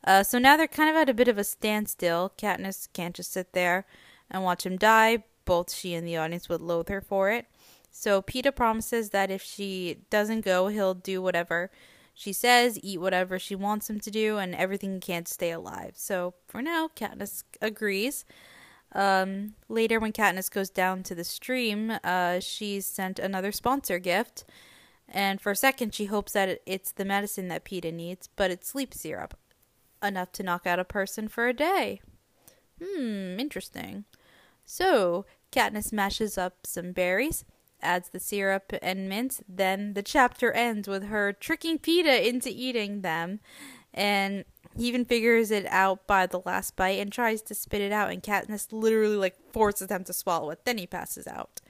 Uh, 0.06 0.24
so 0.24 0.39
now 0.39 0.56
they're 0.56 0.68
kind 0.68 0.89
of 0.89 0.96
at 0.96 1.10
a 1.10 1.13
bit 1.13 1.28
of 1.28 1.38
a 1.38 1.44
standstill. 1.44 2.32
Katniss 2.38 2.88
can't 2.94 3.16
just 3.16 3.34
sit 3.34 3.52
there 3.52 3.86
and 4.32 4.44
watch 4.44 4.66
him 4.66 4.78
die. 4.78 5.26
Both 5.44 5.74
she 5.74 5.94
and 5.94 6.08
the 6.08 6.16
audience 6.16 6.48
would 6.48 6.62
loathe 6.62 6.88
her 6.88 7.02
for 7.02 7.30
it. 7.30 7.48
So 7.93 8.21
Peeta 8.21 8.53
promises 8.53 9.12
that 9.12 9.32
if 9.32 9.41
she 9.41 9.99
doesn't 10.10 10.41
go, 10.41 10.67
he'll 10.67 10.95
do 10.95 11.21
whatever 11.21 11.69
she 12.13 12.32
says, 12.32 12.79
eat 12.84 13.01
whatever 13.01 13.39
she 13.39 13.56
wants 13.56 13.89
him 13.89 13.99
to 14.01 14.12
do, 14.12 14.38
and 14.38 14.53
everything 14.53 14.99
can't 14.99 15.27
stay 15.27 15.51
alive. 15.51 15.93
So 15.95 16.36
for 16.45 16.62
now, 16.62 16.89
Katniss 16.95 17.43
agrees. 17.62 18.23
Um, 18.93 19.56
later, 19.67 19.99
when 19.99 20.13
Katniss 20.13 20.51
goes 20.51 20.69
down 20.69 21.01
to 21.03 21.15
the 21.15 21.23
stream, 21.23 21.93
uh, 22.03 22.39
she's 22.39 22.86
sent 22.86 23.17
another 23.17 23.51
sponsor 23.51 23.97
gift. 23.97 24.43
And 25.10 25.41
for 25.41 25.51
a 25.51 25.56
second, 25.56 25.95
she 25.95 26.06
hopes 26.06 26.34
that 26.34 26.62
it's 26.65 26.91
the 26.91 27.06
medicine 27.06 27.47
that 27.47 27.65
Peeta 27.65 27.91
needs, 27.91 28.29
but 28.36 28.51
it's 28.51 28.69
sleep 28.69 28.93
syrup. 28.93 29.36
Enough 30.01 30.32
to 30.34 30.43
knock 30.43 30.67
out 30.67 30.79
a 30.79 30.86
person 30.86 31.27
for 31.27 31.47
a 31.47 31.53
day. 31.53 32.01
Hmm, 32.82 33.39
interesting. 33.39 34.06
So, 34.65 35.25
Katniss 35.51 35.91
mashes 35.91 36.38
up 36.38 36.65
some 36.65 36.91
berries, 36.91 37.43
adds 37.84 38.10
the 38.10 38.19
syrup 38.19 38.74
and 38.82 39.08
mint. 39.08 39.41
Then 39.48 39.93
the 39.93 40.04
chapter 40.04 40.52
ends 40.52 40.88
with 40.88 41.06
her 41.06 41.34
tricking 41.34 41.78
Peeta 41.78 42.26
into 42.26 42.50
eating 42.50 43.02
them. 43.02 43.39
And 43.93 44.46
he 44.76 44.88
even 44.88 45.06
figures 45.06 45.52
it 45.52 45.65
out 45.67 46.08
by 46.08 46.26
the 46.26 46.41
last 46.46 46.76
bite 46.76 47.00
and 47.00 47.12
tries 47.12 47.41
to 47.43 47.54
spit 47.54 47.82
it 47.82 47.91
out, 47.91 48.12
and 48.12 48.24
Katniss 48.24 48.72
literally 48.72 49.15
like 49.15 49.36
forces 49.52 49.89
him 49.89 50.04
to 50.06 50.13
swallow 50.13 50.50
it. 50.50 50.65
Then 50.65 50.80
he 50.80 50.88
passes 50.88 51.28
out. 51.28 51.62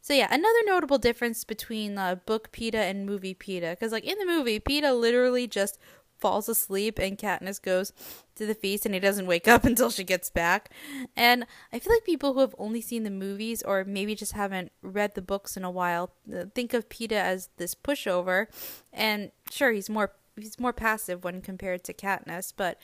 So 0.00 0.14
yeah, 0.14 0.28
another 0.30 0.58
notable 0.64 0.96
difference 0.96 1.44
between 1.44 1.98
uh, 1.98 2.14
book 2.14 2.50
Peeta 2.52 2.76
and 2.76 3.04
movie 3.04 3.34
Peeta, 3.34 3.72
because 3.72 3.92
like 3.92 4.04
in 4.04 4.18
the 4.18 4.24
movie, 4.24 4.58
Peeta 4.58 4.98
literally 4.98 5.46
just 5.46 5.78
falls 6.20 6.48
asleep 6.48 6.98
and 6.98 7.18
Katniss 7.18 7.60
goes 7.60 7.92
to 8.36 8.46
the 8.46 8.54
feast 8.54 8.84
and 8.86 8.94
he 8.94 9.00
doesn't 9.00 9.26
wake 9.26 9.48
up 9.48 9.64
until 9.70 9.90
she 9.90 10.04
gets 10.04 10.30
back. 10.30 10.70
And 11.16 11.46
I 11.72 11.78
feel 11.78 11.92
like 11.92 12.04
people 12.04 12.34
who 12.34 12.40
have 12.40 12.54
only 12.58 12.80
seen 12.80 13.04
the 13.04 13.10
movies 13.10 13.62
or 13.62 13.84
maybe 13.84 14.14
just 14.14 14.32
haven't 14.32 14.72
read 14.82 15.14
the 15.14 15.22
books 15.22 15.56
in 15.56 15.64
a 15.64 15.70
while 15.70 16.12
uh, 16.32 16.44
think 16.54 16.74
of 16.74 16.88
Peeta 16.88 17.12
as 17.12 17.48
this 17.56 17.74
pushover. 17.74 18.46
And 18.92 19.32
sure, 19.50 19.72
he's 19.72 19.90
more 19.90 20.12
he's 20.36 20.58
more 20.58 20.72
passive 20.72 21.24
when 21.24 21.42
compared 21.42 21.84
to 21.84 21.92
Katniss, 21.92 22.52
but 22.56 22.80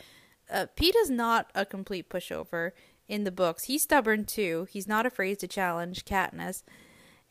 uh, 0.51 0.67
Peeta's 0.77 1.11
not 1.11 1.51
a 1.55 1.65
complete 1.65 2.09
pushover 2.09 2.73
in 3.09 3.25
the 3.25 3.31
books. 3.31 3.65
He's 3.65 3.83
stubborn 3.83 4.25
too. 4.25 4.67
He's 4.71 4.89
not 4.89 5.07
afraid 5.07 5.39
to 5.41 5.49
challenge 5.49 6.05
Katniss, 6.05 6.63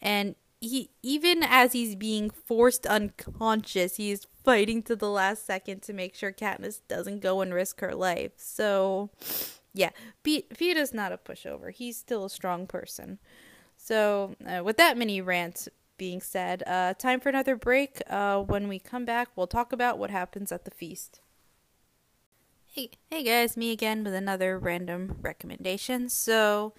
and 0.01 0.35
he 0.61 0.91
even 1.03 1.43
as 1.43 1.73
he's 1.73 1.95
being 1.95 2.29
forced 2.29 2.85
unconscious, 2.85 3.97
he's 3.97 4.25
fighting 4.43 4.81
to 4.83 4.95
the 4.95 5.09
last 5.09 5.45
second 5.45 5.81
to 5.83 5.93
make 5.93 6.15
sure 6.15 6.31
Katniss 6.31 6.81
doesn't 6.87 7.19
go 7.19 7.41
and 7.41 7.53
risk 7.53 7.81
her 7.81 7.95
life. 7.95 8.31
So, 8.37 9.09
yeah, 9.73 9.89
Pe- 10.23 10.43
Peeta's 10.43 10.93
not 10.93 11.11
a 11.11 11.17
pushover. 11.17 11.71
He's 11.71 11.97
still 11.97 12.25
a 12.25 12.29
strong 12.29 12.67
person. 12.67 13.19
So, 13.77 14.35
uh, 14.45 14.63
with 14.63 14.77
that 14.77 14.97
mini 14.97 15.21
rant 15.21 15.67
being 15.97 16.21
said, 16.21 16.63
uh, 16.67 16.93
time 16.93 17.19
for 17.19 17.29
another 17.29 17.55
break. 17.55 18.01
Uh, 18.09 18.41
when 18.41 18.67
we 18.67 18.79
come 18.79 19.05
back, 19.05 19.29
we'll 19.35 19.47
talk 19.47 19.71
about 19.71 19.97
what 19.97 20.09
happens 20.09 20.51
at 20.51 20.65
the 20.65 20.71
feast. 20.71 21.21
Hey, 22.65 22.91
hey 23.09 23.23
guys, 23.23 23.55
me 23.55 23.71
again 23.71 24.03
with 24.03 24.13
another 24.13 24.59
random 24.59 25.17
recommendation. 25.21 26.09
So, 26.09 26.73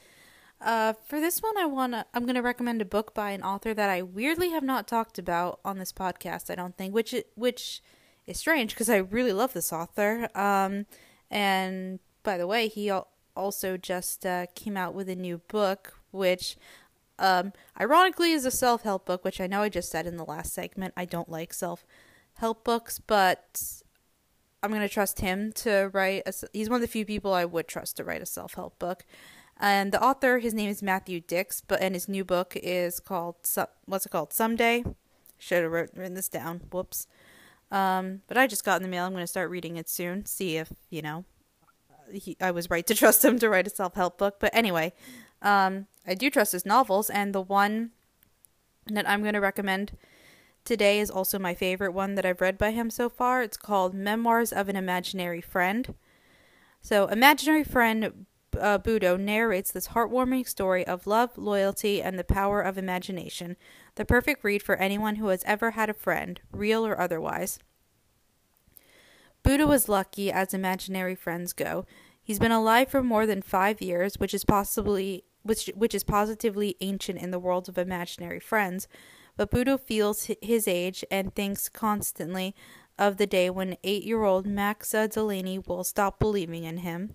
Uh, 0.61 0.95
for 1.07 1.21
this 1.21 1.43
one, 1.43 1.57
I 1.59 1.67
wanna 1.67 2.07
I'm 2.15 2.27
gonna 2.27 2.43
recommend 2.43 2.81
a 2.81 2.87
book 2.87 3.15
by 3.15 3.31
an 3.31 3.43
author 3.43 3.75
that 3.75 3.91
I 3.91 4.03
weirdly 4.03 4.51
have 4.51 4.63
not 4.63 4.89
talked 4.89 5.19
about 5.19 5.61
on 5.65 5.79
this 5.79 5.93
podcast. 5.93 6.51
I 6.51 6.55
don't 6.55 6.77
think, 6.77 6.95
which 6.95 7.15
which 7.35 7.83
is 8.27 8.39
strange 8.39 8.71
because 8.71 8.89
I 8.89 8.97
really 8.97 9.33
love 9.33 9.53
this 9.53 9.73
author. 9.73 10.29
Um, 10.35 10.87
and 11.31 12.01
by 12.23 12.39
the 12.39 12.47
way, 12.47 12.69
he 12.69 12.91
also 13.37 13.77
just 13.77 14.25
uh, 14.25 14.47
came 14.55 14.77
out 14.77 14.95
with 14.95 15.09
a 15.09 15.15
new 15.15 15.39
book, 15.49 16.01
which 16.11 16.57
um, 17.19 17.53
ironically 17.81 18.33
is 18.33 18.45
a 18.45 18.51
self 18.51 18.83
help 18.83 19.07
book, 19.07 19.25
which 19.25 19.41
I 19.41 19.47
know 19.47 19.63
I 19.63 19.69
just 19.69 19.91
said 19.91 20.07
in 20.07 20.17
the 20.17 20.25
last 20.25 20.53
segment. 20.53 20.95
I 20.97 21.05
don't 21.05 21.29
like 21.29 21.53
self 21.53 21.85
help 22.35 22.65
books, 22.65 22.99
but 22.99 23.83
I'm 24.63 24.73
to 24.73 24.89
trust 24.89 25.21
him 25.21 25.53
to 25.53 25.91
write. 25.93 26.23
A, 26.27 26.33
he's 26.53 26.69
one 26.69 26.77
of 26.77 26.83
the 26.83 26.89
few 26.89 27.05
people 27.05 27.33
I 27.33 27.45
would 27.45 27.69
trust 27.69 27.97
to 27.99 28.05
write 28.05 28.23
a 28.23 28.27
self 28.27 28.55
help 28.55 28.79
book. 28.79 29.05
And 29.59 29.91
the 29.91 30.03
author, 30.03 30.39
his 30.39 30.53
name 30.53 30.69
is 30.69 30.83
Matthew 30.83 31.21
Dicks, 31.21 31.63
but 31.63 31.81
and 31.81 31.95
his 31.95 32.09
new 32.09 32.25
book 32.25 32.57
is 32.57 33.01
called 33.01 33.37
what's 33.87 34.07
it 34.07 34.11
called? 34.11 34.33
Someday. 34.33 34.85
Should 35.39 35.63
have 35.63 35.73
written 35.73 36.15
this 36.15 36.29
down. 36.29 36.63
Whoops. 36.71 37.07
Um, 37.71 38.23
but 38.27 38.39
I 38.39 38.47
just 38.47 38.65
got 38.65 38.77
in 38.77 38.83
the 38.83 38.89
mail. 38.89 39.05
I'm 39.05 39.13
going 39.13 39.23
to 39.23 39.27
start 39.27 39.51
reading 39.51 39.77
it 39.77 39.89
soon. 39.89 40.25
See 40.27 40.57
if 40.57 40.73
you 40.91 41.03
know. 41.03 41.25
He, 42.13 42.37
I 42.41 42.51
was 42.51 42.71
right 42.71 42.87
to 42.87 42.95
trust 42.97 43.25
him 43.25 43.39
to 43.39 43.49
write 43.49 43.67
a 43.67 43.71
self 43.71 43.95
help 43.95 44.19
book. 44.19 44.37
But 44.41 44.55
anyway, 44.55 44.93
um, 45.43 45.87
I 46.07 46.15
do 46.15 46.31
trust 46.31 46.53
his 46.53 46.67
novels, 46.67 47.11
and 47.11 47.35
the 47.35 47.41
one 47.41 47.91
that 48.87 49.09
I'm 49.09 49.23
going 49.23 49.35
to 49.35 49.41
recommend 49.41 49.93
today 50.65 51.01
is 51.01 51.11
also 51.11 51.39
my 51.39 51.55
favorite 51.55 51.93
one 51.93 52.15
that 52.15 52.27
I've 52.27 52.41
read 52.41 52.59
by 52.59 52.71
him 52.71 52.91
so 52.91 53.09
far. 53.09 53.43
It's 53.43 53.57
called 53.57 53.95
Memoirs 53.95 54.53
of 54.53 54.69
an 54.69 54.77
Imaginary 54.77 55.41
Friend. 55.41 55.95
So, 56.81 57.07
Imaginary 57.07 57.65
Friend 57.65 58.27
uh, 58.61 58.79
Budo 58.79 59.19
narrates 59.19 59.71
this 59.73 59.89
heartwarming 59.89 60.47
story 60.49 60.87
of 60.87 61.07
love, 61.07 61.37
loyalty, 61.37 62.03
and 62.03 62.19
the 62.19 62.25
power 62.25 62.61
of 62.61 62.79
imagination. 62.79 63.57
The 63.97 64.05
perfect 64.05 64.45
read 64.45 64.63
for 64.63 64.77
anyone 64.77 65.17
who 65.17 65.29
has 65.29 65.43
ever 65.45 65.73
had 65.73 65.91
a 65.91 65.95
friend, 65.95 66.41
real 66.53 66.87
or 66.87 67.01
otherwise. 67.01 67.59
Budo 69.45 69.67
was 69.67 69.89
lucky 69.89 70.33
as 70.33 70.53
imaginary 70.53 71.15
friends 71.15 71.53
go. 71.53 71.87
He's 72.23 72.41
been 72.41 72.51
alive 72.51 72.89
for 72.89 73.03
more 73.03 73.27
than 73.27 73.43
five 73.43 73.81
years, 73.81 74.19
which 74.19 74.35
is 74.35 74.45
possibly 74.45 75.25
which 75.43 75.71
which 75.77 75.95
is 75.95 76.03
positively 76.03 76.77
ancient 76.81 77.21
in 77.21 77.31
the 77.31 77.39
world 77.39 77.69
of 77.69 77.79
imaginary 77.79 78.41
friends. 78.41 78.89
But 79.37 79.51
Budo 79.51 79.79
feels 79.79 80.31
his 80.43 80.67
age 80.67 81.05
and 81.11 81.35
thinks 81.35 81.69
constantly 81.69 82.55
of 82.99 83.19
the 83.19 83.27
day 83.27 83.51
when 83.51 83.77
eight-year-old 83.85 84.47
Maxa 84.47 85.07
Delaney 85.07 85.59
will 85.59 85.85
stop 85.85 86.19
believing 86.19 86.65
in 86.65 86.79
him. 86.79 87.15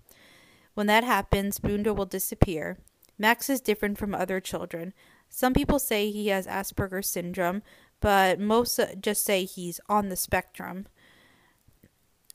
When 0.73 0.87
that 0.87 1.03
happens, 1.03 1.59
Budo 1.59 1.95
will 1.95 2.05
disappear. 2.05 2.77
Max 3.17 3.49
is 3.49 3.61
different 3.61 3.97
from 3.97 4.15
other 4.15 4.39
children. 4.39 4.93
Some 5.29 5.53
people 5.53 5.79
say 5.79 6.09
he 6.09 6.27
has 6.27 6.47
Asperger's 6.47 7.09
syndrome, 7.09 7.61
but 7.99 8.39
most 8.39 8.79
just 8.99 9.23
say 9.23 9.45
he's 9.45 9.79
on 9.87 10.09
the 10.09 10.15
spectrum. 10.15 10.87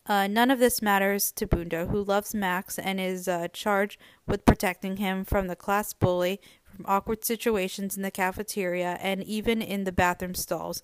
Uh, 0.07 0.29
none 0.29 0.51
of 0.51 0.61
this 0.61 0.81
matters 0.81 1.33
to 1.33 1.47
Budo, 1.47 1.91
who 1.91 2.03
loves 2.03 2.35
Max 2.35 2.79
and 2.79 3.01
is 3.01 3.27
uh, 3.27 3.49
charged 3.53 4.01
with 4.27 4.45
protecting 4.45 4.99
him 4.99 5.25
from 5.25 5.49
the 5.49 5.57
class 5.57 5.93
bully, 5.93 6.41
from 6.65 6.87
awkward 6.87 7.25
situations 7.25 7.97
in 7.97 8.03
the 8.03 8.11
cafeteria, 8.11 8.99
and 9.01 9.25
even 9.25 9.61
in 9.61 9.85
the 9.85 9.93
bathroom 9.93 10.35
stalls. 10.35 10.83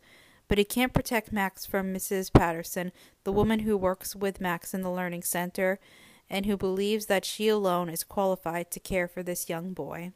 But 0.49 0.59
he 0.59 0.65
can't 0.65 0.93
protect 0.93 1.33
Max 1.33 1.65
from 1.65 1.95
Mrs. 1.95 2.33
Patterson, 2.33 2.91
the 3.23 3.33
woman 3.33 3.61
who 3.61 3.77
works 3.77 4.17
with 4.17 4.41
Max 4.41 4.75
in 4.75 4.83
the 4.83 4.91
Learning 4.91 5.23
Center, 5.23 5.79
and 6.33 6.47
who 6.47 6.57
believes 6.57 7.07
that 7.07 7.27
she 7.27 7.47
alone 7.47 7.91
is 7.91 8.03
qualified 8.03 8.71
to 8.71 8.81
care 8.81 9.07
for 9.07 9.23
this 9.23 9.51
young 9.51 9.75
boy. 9.75 10.13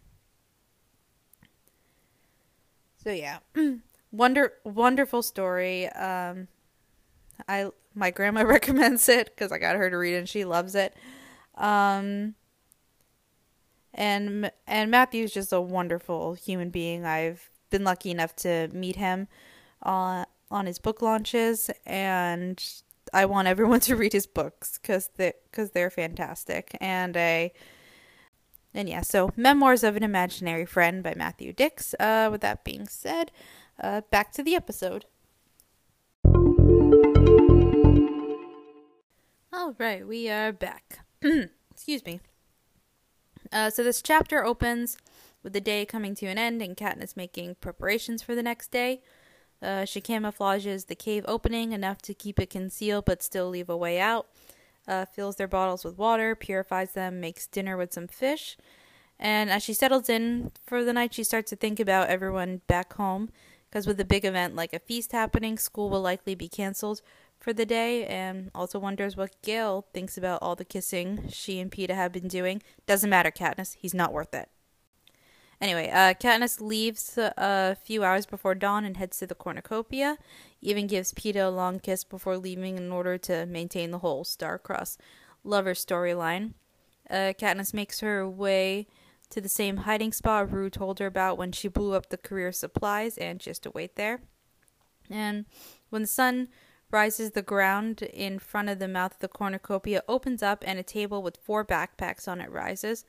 So 3.04 3.12
yeah, 3.12 3.40
wonder 4.10 4.54
wonderful 4.64 5.22
story. 5.22 5.88
Um, 5.90 6.48
I 7.46 7.68
my 7.94 8.10
grandma 8.10 8.42
recommends 8.46 9.10
it 9.10 9.26
because 9.26 9.52
I 9.52 9.58
got 9.58 9.76
her 9.76 9.90
to 9.90 9.96
read 9.96 10.14
it 10.14 10.18
and 10.18 10.28
she 10.28 10.46
loves 10.46 10.74
it. 10.74 10.96
Um, 11.54 12.34
and 13.92 14.50
and 14.66 14.90
Matthew's 14.90 15.32
just 15.32 15.52
a 15.52 15.60
wonderful 15.60 16.32
human 16.32 16.70
being. 16.70 17.04
I've 17.04 17.50
been 17.68 17.84
lucky 17.84 18.10
enough 18.10 18.34
to 18.36 18.68
meet 18.72 18.96
him 18.96 19.28
on 19.82 20.24
on 20.50 20.64
his 20.64 20.78
book 20.78 21.02
launches, 21.02 21.70
and 21.84 22.62
I 23.12 23.26
want 23.26 23.48
everyone 23.48 23.80
to 23.86 23.96
read 23.96 24.12
his 24.12 24.26
books 24.26 24.78
because 24.78 25.10
they 25.16 25.34
because 25.50 25.70
they're 25.70 25.90
fantastic. 25.90 26.76
And 26.80 27.16
I 27.16 27.52
and 28.74 28.88
yeah, 28.88 29.00
so 29.00 29.32
Memoirs 29.36 29.82
of 29.82 29.96
an 29.96 30.02
Imaginary 30.02 30.66
Friend 30.66 31.02
by 31.02 31.14
Matthew 31.16 31.52
Dicks. 31.52 31.94
Uh, 31.98 32.28
with 32.30 32.42
that 32.42 32.62
being 32.62 32.86
said, 32.86 33.32
uh, 33.80 34.02
back 34.10 34.32
to 34.32 34.42
the 34.42 34.54
episode. 34.54 35.06
All 39.52 39.74
right, 39.78 40.06
we 40.06 40.28
are 40.28 40.52
back. 40.52 41.00
Excuse 41.70 42.04
me. 42.04 42.20
Uh, 43.50 43.70
so 43.70 43.82
this 43.82 44.02
chapter 44.02 44.44
opens 44.44 44.98
with 45.42 45.54
the 45.54 45.60
day 45.60 45.86
coming 45.86 46.14
to 46.16 46.26
an 46.26 46.36
end 46.36 46.60
and 46.60 46.76
Katniss 46.76 47.16
making 47.16 47.56
preparations 47.60 48.22
for 48.22 48.34
the 48.34 48.42
next 48.42 48.70
day. 48.70 49.00
Uh, 49.62 49.84
she 49.84 50.00
camouflages 50.00 50.86
the 50.86 50.94
cave 50.94 51.24
opening 51.26 51.72
enough 51.72 52.02
to 52.02 52.14
keep 52.14 52.38
it 52.38 52.50
concealed 52.50 53.04
but 53.04 53.22
still 53.22 53.48
leave 53.48 53.68
a 53.68 53.76
way 53.76 53.98
out. 53.98 54.26
Uh, 54.86 55.04
fills 55.04 55.36
their 55.36 55.48
bottles 55.48 55.84
with 55.84 55.98
water, 55.98 56.34
purifies 56.36 56.92
them, 56.92 57.20
makes 57.20 57.46
dinner 57.46 57.76
with 57.76 57.92
some 57.92 58.06
fish. 58.06 58.56
And 59.18 59.50
as 59.50 59.62
she 59.62 59.72
settles 59.72 60.08
in 60.08 60.52
for 60.64 60.84
the 60.84 60.92
night, 60.92 61.14
she 61.14 61.24
starts 61.24 61.50
to 61.50 61.56
think 61.56 61.80
about 61.80 62.08
everyone 62.08 62.60
back 62.66 62.92
home. 62.92 63.30
Because 63.68 63.86
with 63.86 63.98
a 63.98 64.04
big 64.04 64.24
event 64.24 64.54
like 64.54 64.72
a 64.72 64.78
feast 64.78 65.12
happening, 65.12 65.58
school 65.58 65.90
will 65.90 66.00
likely 66.00 66.34
be 66.34 66.48
canceled 66.48 67.02
for 67.38 67.52
the 67.52 67.66
day. 67.66 68.06
And 68.06 68.50
also 68.54 68.78
wonders 68.78 69.16
what 69.16 69.42
Gale 69.42 69.86
thinks 69.92 70.16
about 70.16 70.40
all 70.42 70.54
the 70.54 70.64
kissing 70.64 71.24
she 71.30 71.58
and 71.58 71.70
Peeta 71.70 71.94
have 71.94 72.12
been 72.12 72.28
doing. 72.28 72.62
Doesn't 72.86 73.10
matter, 73.10 73.30
Katniss. 73.30 73.76
He's 73.78 73.94
not 73.94 74.12
worth 74.12 74.34
it. 74.34 74.48
Anyway, 75.60 75.88
uh, 75.90 76.12
Katniss 76.14 76.60
leaves 76.60 77.16
a 77.16 77.74
few 77.76 78.04
hours 78.04 78.26
before 78.26 78.54
dawn 78.54 78.84
and 78.84 78.98
heads 78.98 79.18
to 79.18 79.26
the 79.26 79.34
cornucopia. 79.34 80.18
Even 80.60 80.86
gives 80.86 81.14
Peeta 81.14 81.46
a 81.46 81.50
long 81.50 81.80
kiss 81.80 82.04
before 82.04 82.36
leaving 82.36 82.76
in 82.76 82.92
order 82.92 83.16
to 83.16 83.46
maintain 83.46 83.90
the 83.90 84.00
whole 84.00 84.24
star-crossed 84.24 85.00
lover 85.44 85.72
storyline. 85.72 86.52
Uh, 87.08 87.32
Katniss 87.38 87.72
makes 87.72 88.00
her 88.00 88.28
way 88.28 88.86
to 89.30 89.40
the 89.40 89.48
same 89.48 89.78
hiding 89.78 90.12
spot 90.12 90.52
Rue 90.52 90.70
told 90.70 90.98
her 90.98 91.06
about 91.06 91.38
when 91.38 91.52
she 91.52 91.68
blew 91.68 91.94
up 91.94 92.10
the 92.10 92.16
career 92.16 92.52
supplies, 92.52 93.16
and 93.16 93.42
she 93.42 93.50
has 93.50 93.58
to 93.60 93.70
wait 93.70 93.96
there. 93.96 94.20
And 95.10 95.46
when 95.88 96.02
the 96.02 96.08
sun 96.08 96.48
rises, 96.90 97.30
the 97.30 97.42
ground 97.42 98.02
in 98.02 98.38
front 98.38 98.68
of 98.68 98.78
the 98.78 98.88
mouth 98.88 99.14
of 99.14 99.20
the 99.20 99.28
cornucopia 99.28 100.02
opens 100.06 100.42
up, 100.42 100.62
and 100.66 100.78
a 100.78 100.82
table 100.82 101.22
with 101.22 101.38
four 101.38 101.64
backpacks 101.64 102.28
on 102.28 102.40
it 102.40 102.50
rises 102.50 103.04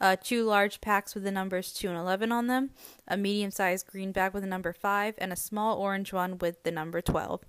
uh, 0.00 0.16
two 0.22 0.44
large 0.44 0.80
packs 0.80 1.14
with 1.14 1.24
the 1.24 1.30
numbers 1.30 1.72
2 1.72 1.88
and 1.88 1.98
11 1.98 2.32
on 2.32 2.46
them, 2.46 2.70
a 3.06 3.16
medium 3.16 3.50
sized 3.50 3.86
green 3.86 4.12
bag 4.12 4.32
with 4.32 4.42
the 4.42 4.48
number 4.48 4.72
5, 4.72 5.14
and 5.18 5.32
a 5.32 5.36
small 5.36 5.78
orange 5.78 6.12
one 6.12 6.38
with 6.38 6.62
the 6.62 6.70
number 6.70 7.00
12. 7.00 7.44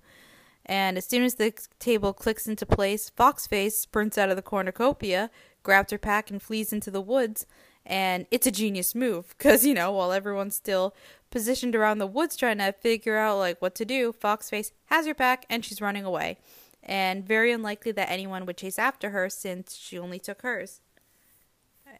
And 0.66 0.96
as 0.96 1.06
soon 1.06 1.22
as 1.22 1.36
the 1.36 1.52
table 1.78 2.12
clicks 2.12 2.46
into 2.46 2.66
place, 2.66 3.10
Foxface 3.10 3.72
sprints 3.72 4.18
out 4.18 4.28
of 4.28 4.36
the 4.36 4.42
cornucopia, 4.42 5.30
grabs 5.62 5.90
her 5.90 5.98
pack, 5.98 6.30
and 6.30 6.40
flees 6.40 6.72
into 6.72 6.90
the 6.90 7.00
woods. 7.00 7.46
And 7.84 8.26
it's 8.30 8.46
a 8.46 8.52
genius 8.52 8.94
move 8.94 9.34
because, 9.36 9.66
you 9.66 9.74
know, 9.74 9.90
while 9.90 10.12
everyone's 10.12 10.54
still 10.54 10.94
positioned 11.30 11.74
around 11.74 11.98
the 11.98 12.06
woods 12.06 12.36
trying 12.36 12.58
to 12.58 12.72
figure 12.72 13.16
out, 13.16 13.38
like, 13.38 13.60
what 13.60 13.74
to 13.76 13.84
do, 13.84 14.12
Foxface 14.12 14.70
has 14.86 15.06
her 15.06 15.14
pack 15.14 15.46
and 15.50 15.64
she's 15.64 15.80
running 15.80 16.04
away. 16.04 16.38
And 16.80 17.26
very 17.26 17.50
unlikely 17.50 17.92
that 17.92 18.10
anyone 18.10 18.46
would 18.46 18.56
chase 18.56 18.78
after 18.78 19.10
her 19.10 19.28
since 19.28 19.76
she 19.76 19.98
only 19.98 20.18
took 20.18 20.42
hers 20.42 20.80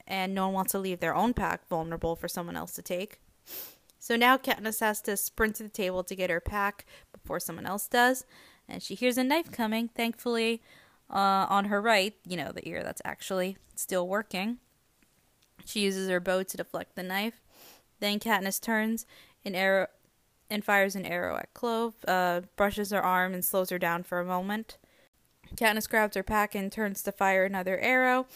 and 0.06 0.34
no 0.34 0.46
one 0.46 0.54
wants 0.54 0.72
to 0.72 0.78
leave 0.78 1.00
their 1.00 1.14
own 1.14 1.34
pack 1.34 1.68
vulnerable 1.68 2.16
for 2.16 2.28
someone 2.28 2.56
else 2.56 2.72
to 2.72 2.82
take. 2.82 3.20
So 3.98 4.16
now 4.16 4.36
Katniss 4.36 4.80
has 4.80 5.00
to 5.02 5.16
sprint 5.16 5.56
to 5.56 5.62
the 5.62 5.68
table 5.68 6.02
to 6.04 6.16
get 6.16 6.30
her 6.30 6.40
pack 6.40 6.84
before 7.12 7.38
someone 7.38 7.66
else 7.66 7.86
does, 7.86 8.24
and 8.68 8.82
she 8.82 8.94
hears 8.94 9.16
a 9.16 9.24
knife 9.24 9.52
coming. 9.52 9.88
Thankfully, 9.88 10.60
uh, 11.08 11.46
on 11.48 11.66
her 11.66 11.80
right, 11.80 12.14
you 12.26 12.36
know, 12.36 12.52
the 12.52 12.66
ear 12.68 12.82
that's 12.82 13.02
actually 13.04 13.58
still 13.74 14.08
working. 14.08 14.58
She 15.64 15.80
uses 15.80 16.08
her 16.08 16.20
bow 16.20 16.42
to 16.42 16.56
deflect 16.56 16.96
the 16.96 17.02
knife. 17.02 17.40
Then 18.00 18.18
Katniss 18.18 18.60
turns 18.60 19.06
and 19.44 19.54
arrow 19.54 19.86
and 20.50 20.64
fires 20.64 20.94
an 20.94 21.06
arrow 21.06 21.36
at 21.36 21.54
Clove, 21.54 21.94
uh, 22.06 22.42
brushes 22.56 22.90
her 22.90 23.02
arm 23.02 23.32
and 23.32 23.44
slows 23.44 23.70
her 23.70 23.78
down 23.78 24.02
for 24.02 24.20
a 24.20 24.24
moment. 24.24 24.76
Katniss 25.56 25.88
grabs 25.88 26.16
her 26.16 26.22
pack 26.22 26.54
and 26.54 26.70
turns 26.70 27.02
to 27.02 27.12
fire 27.12 27.44
another 27.44 27.78
arrow, 27.78 28.26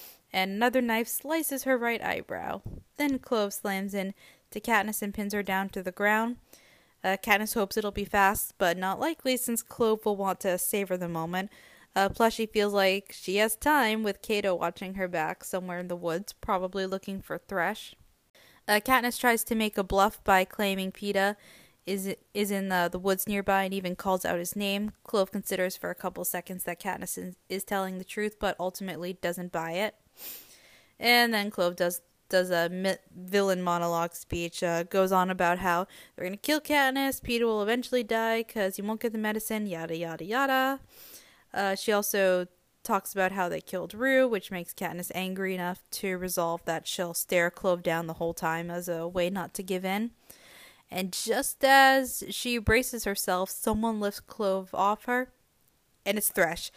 another 0.42 0.80
knife 0.80 1.08
slices 1.08 1.64
her 1.64 1.78
right 1.78 2.02
eyebrow. 2.02 2.62
Then 2.96 3.18
Clove 3.18 3.52
slams 3.52 3.94
in 3.94 4.14
to 4.50 4.60
Katniss 4.60 5.02
and 5.02 5.12
pins 5.12 5.34
her 5.34 5.42
down 5.42 5.68
to 5.70 5.82
the 5.82 5.92
ground. 5.92 6.36
Uh, 7.02 7.16
Katniss 7.22 7.54
hopes 7.54 7.76
it'll 7.76 7.90
be 7.90 8.04
fast, 8.04 8.54
but 8.58 8.76
not 8.76 8.98
likely 8.98 9.36
since 9.36 9.62
Clove 9.62 10.04
will 10.04 10.16
want 10.16 10.40
to 10.40 10.58
savor 10.58 10.96
the 10.96 11.08
moment. 11.08 11.50
Uh, 11.94 12.08
plus, 12.08 12.34
she 12.34 12.46
feels 12.46 12.72
like 12.72 13.12
she 13.12 13.36
has 13.36 13.56
time 13.56 14.02
with 14.02 14.22
Cato 14.22 14.54
watching 14.54 14.94
her 14.94 15.08
back 15.08 15.44
somewhere 15.44 15.78
in 15.78 15.88
the 15.88 15.96
woods, 15.96 16.32
probably 16.34 16.84
looking 16.84 17.22
for 17.22 17.38
Thresh. 17.38 17.94
Uh, 18.68 18.80
Katniss 18.84 19.18
tries 19.18 19.44
to 19.44 19.54
make 19.54 19.78
a 19.78 19.84
bluff 19.84 20.22
by 20.24 20.44
claiming 20.44 20.92
Peeta 20.92 21.36
is 21.86 22.14
is 22.34 22.50
in 22.50 22.68
the, 22.68 22.88
the 22.90 22.98
woods 22.98 23.28
nearby 23.28 23.62
and 23.62 23.72
even 23.72 23.94
calls 23.94 24.24
out 24.24 24.38
his 24.38 24.56
name. 24.56 24.90
Clove 25.04 25.30
considers 25.30 25.76
for 25.76 25.88
a 25.88 25.94
couple 25.94 26.24
seconds 26.24 26.64
that 26.64 26.80
Katniss 26.80 27.16
is, 27.16 27.36
is 27.48 27.64
telling 27.64 27.98
the 27.98 28.04
truth, 28.04 28.36
but 28.40 28.56
ultimately 28.58 29.12
doesn't 29.14 29.52
buy 29.52 29.72
it. 29.72 29.94
And 30.98 31.32
then 31.32 31.50
Clove 31.50 31.76
does 31.76 32.00
does 32.28 32.50
a 32.50 32.98
villain 33.16 33.62
monologue 33.62 34.14
speech. 34.14 34.62
Uh, 34.62 34.82
goes 34.82 35.12
on 35.12 35.30
about 35.30 35.58
how 35.58 35.86
they're 36.14 36.26
gonna 36.26 36.36
kill 36.36 36.60
Katniss. 36.60 37.20
Peeta 37.20 37.42
will 37.42 37.62
eventually 37.62 38.02
die 38.02 38.42
because 38.42 38.76
he 38.76 38.82
won't 38.82 39.00
get 39.00 39.12
the 39.12 39.18
medicine. 39.18 39.66
Yada 39.66 39.96
yada 39.96 40.24
yada. 40.24 40.80
Uh, 41.54 41.74
she 41.74 41.92
also 41.92 42.46
talks 42.82 43.12
about 43.12 43.32
how 43.32 43.48
they 43.48 43.60
killed 43.60 43.94
Rue, 43.94 44.28
which 44.28 44.50
makes 44.50 44.72
Katniss 44.72 45.10
angry 45.14 45.54
enough 45.54 45.82
to 45.90 46.16
resolve 46.16 46.64
that 46.64 46.86
she'll 46.86 47.14
stare 47.14 47.50
Clove 47.50 47.82
down 47.82 48.06
the 48.06 48.14
whole 48.14 48.34
time 48.34 48.70
as 48.70 48.88
a 48.88 49.08
way 49.08 49.28
not 49.28 49.54
to 49.54 49.62
give 49.62 49.84
in. 49.84 50.12
And 50.88 51.12
just 51.12 51.64
as 51.64 52.22
she 52.30 52.58
braces 52.58 53.04
herself, 53.04 53.50
someone 53.50 53.98
lifts 53.98 54.20
Clove 54.20 54.70
off 54.72 55.06
her, 55.06 55.32
and 56.04 56.16
it's 56.16 56.28
Thresh. 56.28 56.70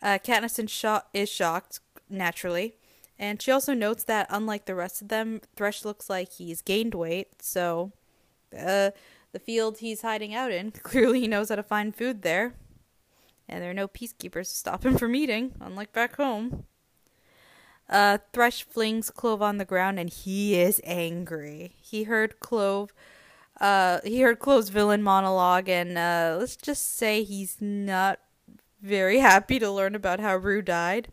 Uh, 0.00 0.18
Katniss 0.22 1.02
is 1.12 1.28
shocked, 1.28 1.80
naturally, 2.08 2.76
and 3.18 3.40
she 3.40 3.50
also 3.50 3.74
notes 3.74 4.04
that 4.04 4.26
unlike 4.30 4.66
the 4.66 4.74
rest 4.74 5.02
of 5.02 5.08
them, 5.08 5.40
Thresh 5.56 5.84
looks 5.84 6.10
like 6.10 6.32
he's 6.32 6.62
gained 6.62 6.94
weight, 6.94 7.42
so 7.42 7.92
uh, 8.56 8.90
the 9.32 9.38
field 9.38 9.78
he's 9.78 10.02
hiding 10.02 10.34
out 10.34 10.52
in, 10.52 10.70
clearly 10.82 11.20
he 11.20 11.28
knows 11.28 11.48
how 11.48 11.56
to 11.56 11.62
find 11.62 11.94
food 11.94 12.22
there. 12.22 12.54
And 13.48 13.62
there 13.62 13.70
are 13.70 13.74
no 13.74 13.86
peacekeepers 13.86 14.48
to 14.48 14.56
stop 14.56 14.84
him 14.84 14.98
from 14.98 15.14
eating, 15.14 15.52
unlike 15.60 15.92
back 15.92 16.16
home. 16.16 16.64
Uh, 17.88 18.18
Thresh 18.32 18.64
flings 18.64 19.10
Clove 19.10 19.40
on 19.40 19.58
the 19.58 19.64
ground 19.64 20.00
and 20.00 20.10
he 20.10 20.58
is 20.58 20.80
angry. 20.82 21.74
He 21.80 22.02
heard 22.02 22.40
Clove 22.40 22.92
uh, 23.60 24.00
he 24.04 24.20
heard 24.20 24.38
Clove's 24.38 24.68
villain 24.68 25.02
monologue, 25.02 25.68
and 25.68 25.96
uh, 25.96 26.36
let's 26.38 26.56
just 26.56 26.96
say 26.96 27.22
he's 27.22 27.56
not 27.60 28.20
very 28.82 29.18
happy 29.20 29.58
to 29.58 29.70
learn 29.70 29.94
about 29.94 30.20
how 30.20 30.36
Rue 30.36 30.62
died. 30.62 31.08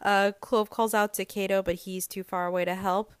Uh, 0.00 0.32
Clove 0.40 0.70
calls 0.70 0.94
out 0.94 1.14
to 1.14 1.24
Cato, 1.24 1.62
but 1.62 1.74
he's 1.76 2.06
too 2.06 2.22
far 2.22 2.46
away 2.46 2.64
to 2.64 2.74
help. 2.74 3.12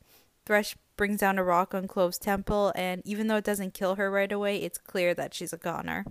Thresh 0.46 0.76
brings 0.96 1.20
down 1.20 1.38
a 1.38 1.44
rock 1.44 1.74
on 1.74 1.86
Clove's 1.86 2.18
temple, 2.18 2.72
and 2.74 3.02
even 3.04 3.26
though 3.26 3.36
it 3.36 3.44
doesn't 3.44 3.74
kill 3.74 3.96
her 3.96 4.10
right 4.10 4.32
away, 4.32 4.58
it's 4.58 4.78
clear 4.78 5.14
that 5.14 5.34
she's 5.34 5.52
a 5.52 5.58
goner. 5.58 6.04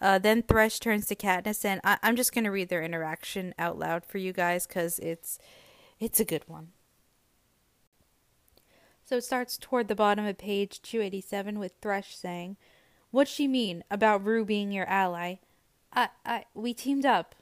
Uh, 0.00 0.18
then 0.18 0.42
Thresh 0.42 0.80
turns 0.80 1.06
to 1.06 1.14
Katniss, 1.14 1.64
and 1.64 1.80
I- 1.84 1.98
am 2.02 2.16
just 2.16 2.32
gonna 2.32 2.50
read 2.50 2.68
their 2.68 2.82
interaction 2.82 3.54
out 3.58 3.78
loud 3.78 4.04
for 4.04 4.18
you 4.18 4.32
guys 4.32 4.66
because 4.66 4.98
it's 4.98 5.38
it's 5.98 6.18
a 6.18 6.24
good 6.24 6.48
one. 6.48 6.72
So 9.04 9.16
it 9.16 9.24
starts 9.24 9.58
toward 9.58 9.88
the 9.88 9.94
bottom 9.94 10.24
of 10.24 10.38
page 10.38 10.80
287 10.82 11.58
with 11.58 11.72
Thresh 11.82 12.16
saying, 12.16 12.56
What'd 13.10 13.32
she 13.32 13.48
mean 13.48 13.82
about 13.90 14.24
Rue 14.24 14.44
being 14.44 14.70
your 14.70 14.86
ally? 14.86 15.36
I, 15.92 16.10
I, 16.24 16.44
we 16.54 16.72
teamed 16.72 17.04
up, 17.04 17.34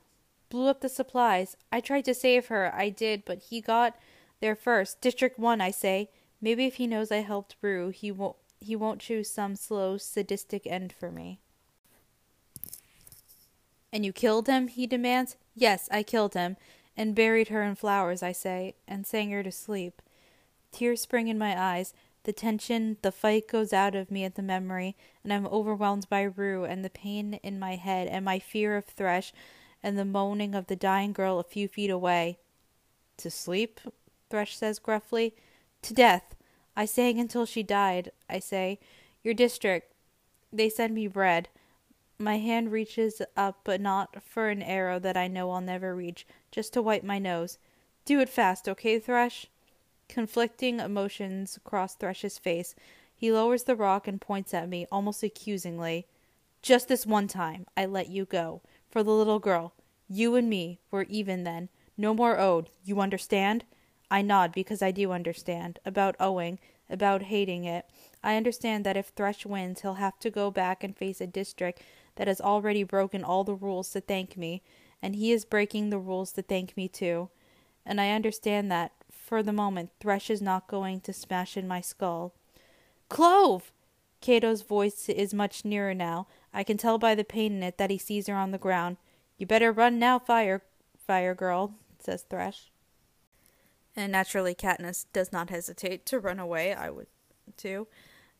blew 0.48 0.68
up 0.68 0.80
the 0.80 0.88
supplies. 0.88 1.56
I 1.70 1.80
tried 1.80 2.04
to 2.06 2.14
save 2.14 2.46
her, 2.46 2.72
I 2.74 2.88
did, 2.88 3.24
but 3.24 3.44
he 3.50 3.60
got 3.60 3.96
there 4.40 4.56
first. 4.56 5.00
District 5.00 5.38
1, 5.38 5.60
I 5.60 5.70
say. 5.70 6.10
Maybe 6.40 6.66
if 6.66 6.76
he 6.76 6.86
knows 6.86 7.10
I 7.10 7.18
helped 7.18 7.56
Rue, 7.60 7.90
he 7.90 8.10
won't, 8.10 8.36
he 8.60 8.76
won't 8.76 9.00
choose 9.00 9.30
some 9.30 9.56
slow, 9.56 9.96
sadistic 9.96 10.66
end 10.66 10.92
for 10.92 11.10
me. 11.10 11.40
And 13.92 14.04
you 14.04 14.12
killed 14.12 14.46
him? 14.46 14.68
he 14.68 14.86
demands. 14.86 15.36
Yes, 15.54 15.88
I 15.90 16.02
killed 16.02 16.34
him, 16.34 16.56
and 16.96 17.14
buried 17.14 17.48
her 17.48 17.62
in 17.62 17.74
flowers, 17.74 18.22
I 18.22 18.32
say, 18.32 18.74
and 18.86 19.06
sang 19.06 19.30
her 19.30 19.42
to 19.42 19.52
sleep. 19.52 20.02
Tears 20.72 21.00
spring 21.00 21.28
in 21.28 21.38
my 21.38 21.58
eyes. 21.58 21.94
The 22.24 22.32
tension, 22.32 22.98
the 23.02 23.12
fight 23.12 23.48
goes 23.48 23.72
out 23.72 23.94
of 23.94 24.10
me 24.10 24.24
at 24.24 24.34
the 24.34 24.42
memory, 24.42 24.96
and 25.24 25.32
I'm 25.32 25.46
overwhelmed 25.46 26.08
by 26.10 26.22
Rue 26.22 26.64
and 26.64 26.84
the 26.84 26.90
pain 26.90 27.40
in 27.42 27.58
my 27.58 27.76
head 27.76 28.06
and 28.06 28.24
my 28.24 28.38
fear 28.38 28.76
of 28.76 28.84
Thresh 28.84 29.32
and 29.82 29.98
the 29.98 30.04
moaning 30.04 30.54
of 30.54 30.66
the 30.66 30.76
dying 30.76 31.12
girl 31.12 31.38
a 31.38 31.44
few 31.44 31.68
feet 31.68 31.90
away. 31.90 32.38
To 33.18 33.30
sleep? 33.30 33.80
Thresh 34.30 34.56
says 34.56 34.78
gruffly. 34.78 35.34
To 35.82 35.94
death. 35.94 36.34
I 36.76 36.84
sang 36.84 37.18
until 37.18 37.46
she 37.46 37.62
died, 37.62 38.12
I 38.28 38.38
say. 38.38 38.78
Your 39.22 39.34
district. 39.34 39.92
They 40.52 40.68
send 40.68 40.94
me 40.94 41.06
bread. 41.08 41.48
My 42.18 42.38
hand 42.38 42.72
reaches 42.72 43.22
up, 43.36 43.60
but 43.64 43.80
not 43.80 44.22
for 44.22 44.48
an 44.48 44.62
arrow 44.62 44.98
that 44.98 45.16
I 45.16 45.28
know 45.28 45.50
I'll 45.50 45.60
never 45.60 45.94
reach, 45.94 46.26
just 46.50 46.72
to 46.72 46.82
wipe 46.82 47.04
my 47.04 47.18
nose. 47.18 47.58
Do 48.04 48.20
it 48.20 48.28
fast, 48.28 48.68
okay, 48.68 48.98
Thresh? 48.98 49.46
Conflicting 50.08 50.80
emotions 50.80 51.58
cross 51.62 51.94
Thresh's 51.94 52.38
face. 52.38 52.74
He 53.14 53.30
lowers 53.30 53.64
the 53.64 53.76
rock 53.76 54.08
and 54.08 54.20
points 54.20 54.54
at 54.54 54.68
me, 54.68 54.86
almost 54.90 55.22
accusingly. 55.22 56.06
Just 56.62 56.88
this 56.88 57.06
one 57.06 57.28
time, 57.28 57.66
I 57.76 57.86
let 57.86 58.08
you 58.08 58.24
go. 58.24 58.62
For 58.90 59.02
the 59.02 59.10
little 59.10 59.38
girl. 59.38 59.74
You 60.08 60.34
and 60.36 60.48
me 60.48 60.80
were 60.90 61.04
even 61.04 61.44
then. 61.44 61.68
No 61.96 62.14
more 62.14 62.38
owed. 62.38 62.70
You 62.84 63.00
understand? 63.00 63.64
I 64.10 64.22
nod 64.22 64.52
because 64.52 64.80
I 64.80 64.90
do 64.90 65.12
understand. 65.12 65.78
About 65.84 66.16
owing, 66.18 66.58
about 66.88 67.24
hating 67.24 67.64
it. 67.64 67.84
I 68.22 68.36
understand 68.36 68.84
that 68.86 68.96
if 68.96 69.08
Thresh 69.08 69.44
wins, 69.44 69.82
he'll 69.82 69.94
have 69.94 70.18
to 70.20 70.30
go 70.30 70.50
back 70.50 70.82
and 70.82 70.96
face 70.96 71.20
a 71.20 71.26
district 71.26 71.82
that 72.16 72.28
has 72.28 72.40
already 72.40 72.82
broken 72.82 73.22
all 73.22 73.44
the 73.44 73.54
rules 73.54 73.90
to 73.90 74.00
thank 74.00 74.36
me, 74.36 74.62
and 75.02 75.14
he 75.14 75.32
is 75.32 75.44
breaking 75.44 75.90
the 75.90 75.98
rules 75.98 76.32
to 76.32 76.42
thank 76.42 76.76
me 76.76 76.88
too. 76.88 77.28
And 77.84 78.00
I 78.00 78.10
understand 78.10 78.70
that, 78.72 78.92
for 79.10 79.42
the 79.42 79.52
moment, 79.52 79.90
Thresh 80.00 80.30
is 80.30 80.42
not 80.42 80.68
going 80.68 81.00
to 81.02 81.12
smash 81.12 81.56
in 81.56 81.68
my 81.68 81.80
skull. 81.80 82.32
Clove! 83.08 83.72
Cato's 84.20 84.62
voice 84.62 85.08
is 85.08 85.32
much 85.32 85.64
nearer 85.64 85.94
now. 85.94 86.26
I 86.52 86.64
can 86.64 86.76
tell 86.76 86.98
by 86.98 87.14
the 87.14 87.24
pain 87.24 87.56
in 87.56 87.62
it 87.62 87.78
that 87.78 87.90
he 87.90 87.98
sees 87.98 88.26
her 88.26 88.34
on 88.34 88.50
the 88.50 88.58
ground. 88.58 88.96
You 89.36 89.46
better 89.46 89.72
run 89.72 89.98
now, 89.98 90.18
fire, 90.18 90.62
fire 90.96 91.34
girl, 91.34 91.74
says 91.98 92.22
Thresh. 92.22 92.70
And 93.94 94.12
naturally, 94.12 94.54
Katniss 94.54 95.06
does 95.12 95.32
not 95.32 95.50
hesitate 95.50 96.06
to 96.06 96.18
run 96.18 96.38
away. 96.38 96.72
I 96.74 96.90
would 96.90 97.08
too. 97.56 97.88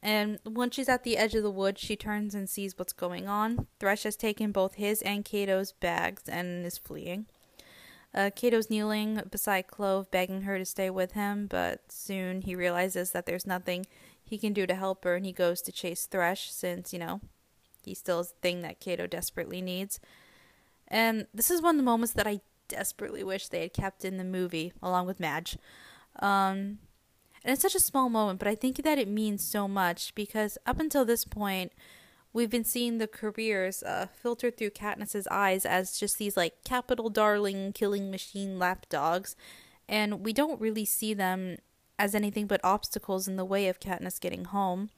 And 0.03 0.39
when 0.45 0.71
she's 0.71 0.89
at 0.89 1.03
the 1.03 1.17
edge 1.17 1.35
of 1.35 1.43
the 1.43 1.51
woods, 1.51 1.81
she 1.81 1.97
turns 1.97 2.35
and 2.35 2.49
sees 2.49 2.79
what's 2.79 2.93
going 2.93 3.27
on. 3.27 3.67
Thresh 3.81 4.05
has 4.05 4.17
taken 4.17 4.53
both 4.53 4.75
his 4.75 5.03
and 5.03 5.25
Cato's 5.25 5.73
bags 5.73 6.29
and 6.29 6.65
is 6.65 6.79
fleeing. 6.79 7.27
Uh, 8.15 8.31
Cato's 8.35 8.71
kneeling 8.71 9.21
beside 9.31 9.67
Clove, 9.67 10.11
begging 10.11 10.43
her 10.43 10.57
to 10.57 10.65
stay 10.65 10.89
with 10.89 11.13
him, 11.13 11.47
but 11.47 11.91
soon 11.91 12.43
he 12.43 12.55
realizes 12.55 13.11
that 13.11 13.27
there's 13.27 13.47
nothing 13.47 13.87
he 14.25 14.39
can 14.39 14.53
do 14.53 14.67
to 14.67 14.75
help 14.75 15.05
her, 15.05 15.17
and 15.17 15.27
he 15.27 15.33
goes 15.33 15.61
to 15.63 15.73
chase 15.73 16.07
Thresh 16.07 16.51
since, 16.51 16.93
you 16.93 16.99
know, 16.99 17.21
he 17.89 17.95
still 17.95 18.21
is 18.21 18.29
the 18.29 18.41
thing 18.41 18.63
that 18.63 18.81
Cato 18.81 19.07
desperately 19.07 19.61
needs. 19.61 20.01
And 20.87 21.27
this 21.35 21.51
is 21.51 21.61
one 21.61 21.75
of 21.75 21.79
the 21.79 21.91
moments 21.91 22.15
that 22.15 22.27
I 22.27 22.41
desperately 22.69 23.25
wish 23.25 23.49
they 23.49 23.63
had 23.63 23.73
kept 23.73 24.05
in 24.05 24.17
the 24.17 24.25
movie, 24.25 24.73
along 24.83 25.07
with 25.07 25.21
Madge. 25.21 25.59
Um, 26.21 26.79
and 27.45 27.53
it's 27.53 27.63
such 27.63 27.75
a 27.75 27.81
small 27.81 28.09
moment, 28.09 28.39
but 28.39 28.49
I 28.49 28.55
think 28.55 28.83
that 28.83 28.99
it 28.99 29.09
means 29.09 29.43
so 29.43 29.69
much 29.69 30.15
because 30.15 30.59
up 30.67 30.81
until 30.81 31.05
this 31.05 31.25
point, 31.25 31.73
we've 32.33 32.51
been 32.51 32.65
seeing 32.65 32.99
the 32.99 33.07
careers 33.07 33.83
uh, 33.83 34.07
filtered 34.23 34.57
through 34.57 34.71
Katniss's 34.71 35.29
eyes 35.31 35.65
as 35.65 35.99
just 35.99 36.19
these 36.19 36.37
like 36.37 36.65
Capitol 36.65 37.11
darling 37.11 37.73
killing 37.73 38.11
machine 38.11 38.59
lapdogs, 38.59 39.37
and 39.89 40.25
we 40.25 40.33
don't 40.33 40.61
really 40.61 40.85
see 40.85 41.15
them 41.15 41.57
as 41.99 42.15
anything 42.15 42.47
but 42.47 42.61
obstacles 42.63 43.27
in 43.27 43.37
the 43.37 43.45
way 43.45 43.69
of 43.69 43.81
Katniss 43.81 44.21
getting 44.21 44.47
home. 44.47 44.91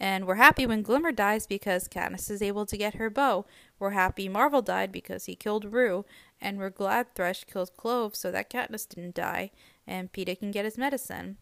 And 0.00 0.26
we're 0.26 0.34
happy 0.34 0.66
when 0.66 0.82
Glimmer 0.82 1.12
dies 1.12 1.46
because 1.46 1.88
Katniss 1.88 2.30
is 2.30 2.42
able 2.42 2.66
to 2.66 2.76
get 2.76 2.94
her 2.94 3.08
bow. 3.08 3.46
We're 3.78 3.90
happy 3.90 4.28
Marvel 4.28 4.62
died 4.62 4.90
because 4.90 5.26
he 5.26 5.36
killed 5.36 5.72
Rue. 5.72 6.04
And 6.40 6.58
we're 6.58 6.70
glad 6.70 7.14
Thresh 7.14 7.44
killed 7.44 7.76
Clove 7.76 8.16
so 8.16 8.32
that 8.32 8.50
Katniss 8.50 8.88
didn't 8.88 9.14
die 9.14 9.52
and 9.86 10.12
Peeta 10.12 10.38
can 10.38 10.50
get 10.50 10.64
his 10.64 10.78
medicine. 10.78 11.36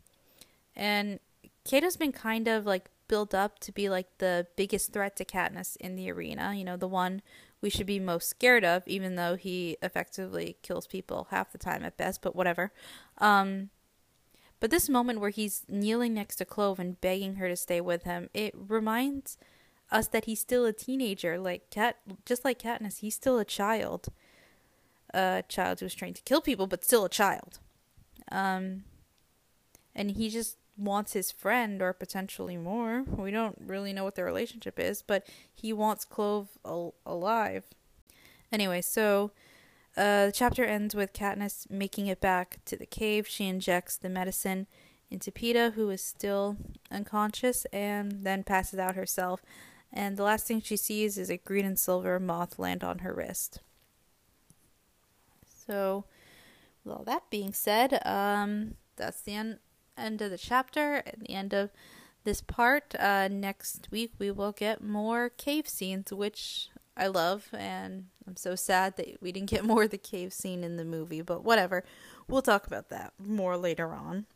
And 0.77 1.21
Cato's 1.65 1.97
been 1.97 2.13
kind 2.13 2.49
of 2.49 2.67
like 2.67 2.91
built 3.09 3.35
up 3.35 3.59
to 3.61 3.73
be 3.73 3.89
like 3.89 4.07
the 4.19 4.47
biggest 4.57 4.93
threat 4.93 5.17
to 5.17 5.25
Katniss 5.25 5.77
in 5.77 5.97
the 5.97 6.11
arena. 6.11 6.55
You 6.55 6.65
know, 6.65 6.77
the 6.77 6.89
one 6.89 7.23
we 7.61 7.71
should 7.71 7.87
be 7.87 7.99
most 7.99 8.29
scared 8.29 8.65
of, 8.65 8.87
even 8.87 9.17
though 9.17 9.37
he 9.37 9.77
effectively 9.83 10.57
kills 10.63 10.87
people 10.87 11.29
half 11.31 11.53
the 11.53 11.59
time 11.59 11.85
at 11.85 11.97
best. 11.97 12.23
But 12.23 12.37
whatever. 12.37 12.73
Um, 13.19 13.71
but 14.61 14.71
this 14.71 14.89
moment 14.89 15.21
where 15.21 15.31
he's 15.31 15.65
kneeling 15.69 16.15
next 16.15 16.37
to 16.37 16.45
Clove 16.45 16.79
and 16.79 17.01
begging 17.01 17.37
her 17.37 17.49
to 17.49 17.57
stay 17.57 17.81
with 17.81 18.05
him, 18.05 18.29
it 18.35 18.55
reminds 18.57 19.39
us 19.91 20.07
that 20.09 20.27
he's 20.27 20.41
still 20.41 20.65
a 20.65 20.73
teenager. 20.73 21.39
Like 21.39 21.71
Cat, 21.71 21.97
just 22.25 22.45
like 22.45 22.61
Katniss, 22.61 22.99
he's 22.99 23.15
still 23.15 23.39
a 23.39 23.45
child. 23.45 24.09
A 25.13 25.43
child 25.49 25.81
who's 25.81 25.95
trained 25.95 26.17
to 26.17 26.23
kill 26.23 26.41
people, 26.41 26.67
but 26.67 26.85
still 26.85 27.05
a 27.05 27.09
child. 27.09 27.59
Um, 28.31 28.85
and 29.95 30.13
he 30.13 30.29
just 30.31 30.57
wants 30.77 31.15
his 31.15 31.33
friend 31.33 31.83
or 31.83 31.93
potentially 31.93 32.57
more. 32.57 33.03
We 33.03 33.31
don't 33.31 33.59
really 33.61 33.93
know 33.93 34.05
what 34.05 34.15
their 34.15 34.25
relationship 34.25 34.79
is, 34.79 35.03
but 35.03 35.27
he 35.53 35.73
wants 35.73 36.05
Clove 36.05 36.49
al- 36.65 36.95
alive. 37.05 37.65
Anyway, 38.53 38.81
so 38.81 39.33
uh, 39.97 40.27
the 40.27 40.33
chapter 40.33 40.65
ends 40.65 40.95
with 40.95 41.13
Katniss 41.13 41.69
making 41.71 42.07
it 42.07 42.21
back 42.21 42.61
to 42.67 42.77
the 42.77 42.87
cave. 42.87 43.27
She 43.27 43.47
injects 43.47 43.97
the 43.97 44.09
medicine 44.09 44.67
into 45.11 45.33
Peeta, 45.33 45.73
who 45.73 45.91
is 45.91 46.03
still 46.03 46.57
unconscious, 46.91 47.65
and 47.73 48.25
then 48.25 48.45
passes 48.45 48.79
out 48.79 48.95
herself. 48.95 49.43
And 49.93 50.17
the 50.17 50.23
last 50.23 50.47
thing 50.47 50.61
she 50.61 50.77
sees 50.77 51.19
is 51.19 51.31
a 51.31 51.37
green 51.37 51.65
and 51.65 51.79
silver 51.79 52.21
moth 52.21 52.59
land 52.59 52.85
on 52.85 53.01
her 53.01 53.13
wrist. 53.13 53.61
So, 55.67 56.05
with 56.85 56.95
all 56.95 57.05
that 57.05 57.29
being 57.29 57.53
said, 57.53 58.01
um, 58.07 58.75
that's 58.97 59.21
the 59.21 59.35
end, 59.35 59.59
end 59.99 60.23
of 60.23 60.31
the 60.31 60.39
chapter 60.39 61.03
and 61.07 61.23
the 61.23 61.35
end 61.35 61.53
of 61.53 61.71
this 62.23 62.41
part. 62.41 62.95
Uh, 62.99 63.29
next 63.29 63.89
week 63.91 64.13
we 64.19 64.31
will 64.31 64.53
get 64.53 64.83
more 64.83 65.29
cave 65.29 65.69
scenes, 65.69 66.13
which 66.13 66.69
I 66.97 67.07
love, 67.07 67.49
and 67.53 68.07
I'm 68.27 68.37
so 68.37 68.55
sad 68.55 68.97
that 68.97 69.23
we 69.23 69.33
didn't 69.33 69.51
get 69.51 69.65
more 69.71 69.85
of 69.85 69.91
the 69.91 69.99
cave 69.99 70.33
scene 70.33 70.65
in 70.65 70.77
the 70.77 70.85
movie, 70.85 71.23
but 71.23 71.45
whatever. 71.45 71.85
We'll 72.29 72.43
talk 72.43 72.67
about 72.67 72.89
that 72.91 73.13
more 73.19 73.57
later 73.57 73.93
on. 73.93 74.27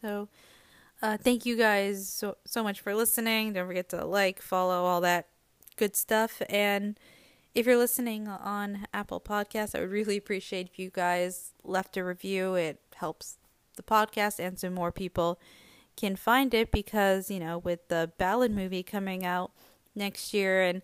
So, 0.00 0.28
uh, 1.02 1.16
thank 1.16 1.46
you 1.46 1.56
guys 1.56 2.08
so, 2.08 2.36
so 2.44 2.62
much 2.62 2.80
for 2.80 2.94
listening. 2.94 3.52
Don't 3.52 3.66
forget 3.66 3.88
to 3.90 4.04
like, 4.04 4.42
follow, 4.42 4.84
all 4.84 5.00
that 5.02 5.28
good 5.76 5.94
stuff. 5.94 6.42
And 6.48 6.98
if 7.54 7.66
you're 7.66 7.76
listening 7.76 8.28
on 8.28 8.86
Apple 8.92 9.20
Podcasts, 9.20 9.74
I 9.74 9.80
would 9.80 9.90
really 9.90 10.16
appreciate 10.16 10.68
if 10.68 10.78
you 10.78 10.90
guys 10.90 11.52
left 11.64 11.96
a 11.96 12.04
review. 12.04 12.54
It 12.54 12.80
helps 12.96 13.38
the 13.76 13.82
podcast 13.82 14.38
and 14.38 14.58
so 14.58 14.70
more 14.70 14.92
people 14.92 15.40
can 15.96 16.16
find 16.16 16.52
it 16.52 16.70
because, 16.70 17.30
you 17.30 17.40
know, 17.40 17.58
with 17.58 17.88
the 17.88 18.12
Ballad 18.18 18.52
movie 18.52 18.82
coming 18.82 19.24
out 19.24 19.50
next 19.94 20.34
year 20.34 20.62
and 20.62 20.82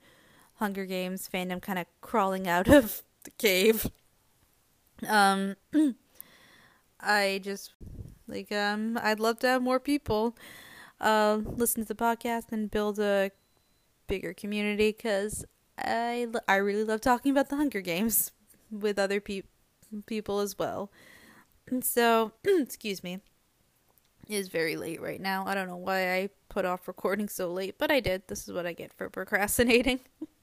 Hunger 0.56 0.86
Games 0.86 1.28
fandom 1.32 1.60
kind 1.60 1.78
of 1.78 1.86
crawling 2.00 2.46
out 2.48 2.68
of 2.78 3.02
the 3.24 3.30
cave, 3.32 3.90
um, 5.08 5.56
I 7.00 7.40
just 7.42 7.72
like 8.26 8.50
um 8.52 8.98
I'd 9.02 9.20
love 9.20 9.38
to 9.40 9.46
have 9.46 9.62
more 9.62 9.80
people 9.80 10.36
uh 11.00 11.40
listen 11.44 11.82
to 11.82 11.88
the 11.88 11.94
podcast 11.94 12.52
and 12.52 12.70
build 12.70 12.98
a 12.98 13.30
bigger 14.06 14.32
community 14.32 14.92
cuz 14.92 15.44
I 15.78 16.26
I 16.48 16.56
really 16.56 16.84
love 16.84 17.00
talking 17.00 17.32
about 17.32 17.48
the 17.50 17.56
Hunger 17.56 17.80
Games 17.80 18.32
with 18.70 18.98
other 18.98 19.20
pe- 19.20 19.42
people 20.06 20.40
as 20.40 20.58
well. 20.58 20.90
And 21.66 21.84
so, 21.84 22.32
excuse 22.44 23.02
me. 23.02 23.20
It 24.28 24.36
is 24.36 24.48
very 24.48 24.76
late 24.76 25.02
right 25.02 25.20
now. 25.20 25.44
I 25.46 25.54
don't 25.54 25.68
know 25.68 25.76
why 25.76 26.14
I 26.14 26.30
put 26.48 26.64
off 26.64 26.88
recording 26.88 27.28
so 27.28 27.52
late, 27.52 27.76
but 27.78 27.90
I 27.90 28.00
did. 28.00 28.22
This 28.28 28.48
is 28.48 28.54
what 28.54 28.66
I 28.66 28.72
get 28.72 28.92
for 28.92 29.10
procrastinating. 29.10 30.00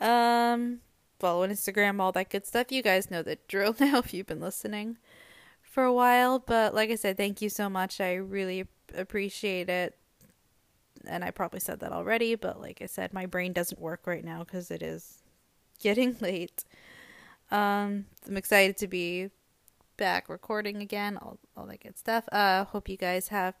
um 0.00 0.80
follow 1.18 1.42
on 1.42 1.50
Instagram, 1.50 2.00
all 2.00 2.12
that 2.12 2.30
good 2.30 2.46
stuff. 2.46 2.72
You 2.72 2.82
guys 2.82 3.10
know 3.10 3.22
the 3.22 3.38
drill 3.48 3.76
now 3.78 3.98
if 3.98 4.12
you've 4.12 4.26
been 4.26 4.40
listening 4.40 4.96
for 5.62 5.84
a 5.84 5.92
while. 5.92 6.38
But 6.38 6.74
like 6.74 6.90
I 6.90 6.96
said, 6.96 7.16
thank 7.16 7.40
you 7.40 7.48
so 7.48 7.68
much. 7.68 8.00
I 8.00 8.14
really 8.14 8.66
appreciate 8.96 9.68
it. 9.68 9.96
And 11.06 11.24
I 11.24 11.30
probably 11.30 11.60
said 11.60 11.80
that 11.80 11.92
already, 11.92 12.34
but 12.34 12.60
like 12.60 12.82
I 12.82 12.86
said, 12.86 13.14
my 13.14 13.24
brain 13.24 13.52
doesn't 13.54 13.80
work 13.80 14.06
right 14.06 14.24
now 14.24 14.40
because 14.40 14.70
it 14.70 14.82
is 14.82 15.22
getting 15.80 16.16
late. 16.20 16.64
Um, 17.50 18.06
I'm 18.26 18.36
excited 18.36 18.76
to 18.78 18.86
be 18.86 19.30
back 19.96 20.28
recording 20.28 20.82
again, 20.82 21.16
all, 21.16 21.38
all 21.56 21.66
that 21.66 21.82
good 21.82 21.98
stuff. 21.98 22.24
Uh, 22.30 22.64
hope 22.64 22.88
you 22.88 22.96
guys 22.96 23.28
have 23.28 23.54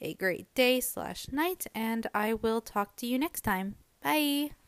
a 0.00 0.14
great 0.14 0.52
day 0.54 0.80
slash 0.80 1.28
night, 1.32 1.66
and 1.74 2.06
I 2.14 2.34
will 2.34 2.60
talk 2.60 2.96
to 2.96 3.06
you 3.06 3.18
next 3.18 3.42
time. 3.42 3.76
Bye. 4.02 4.63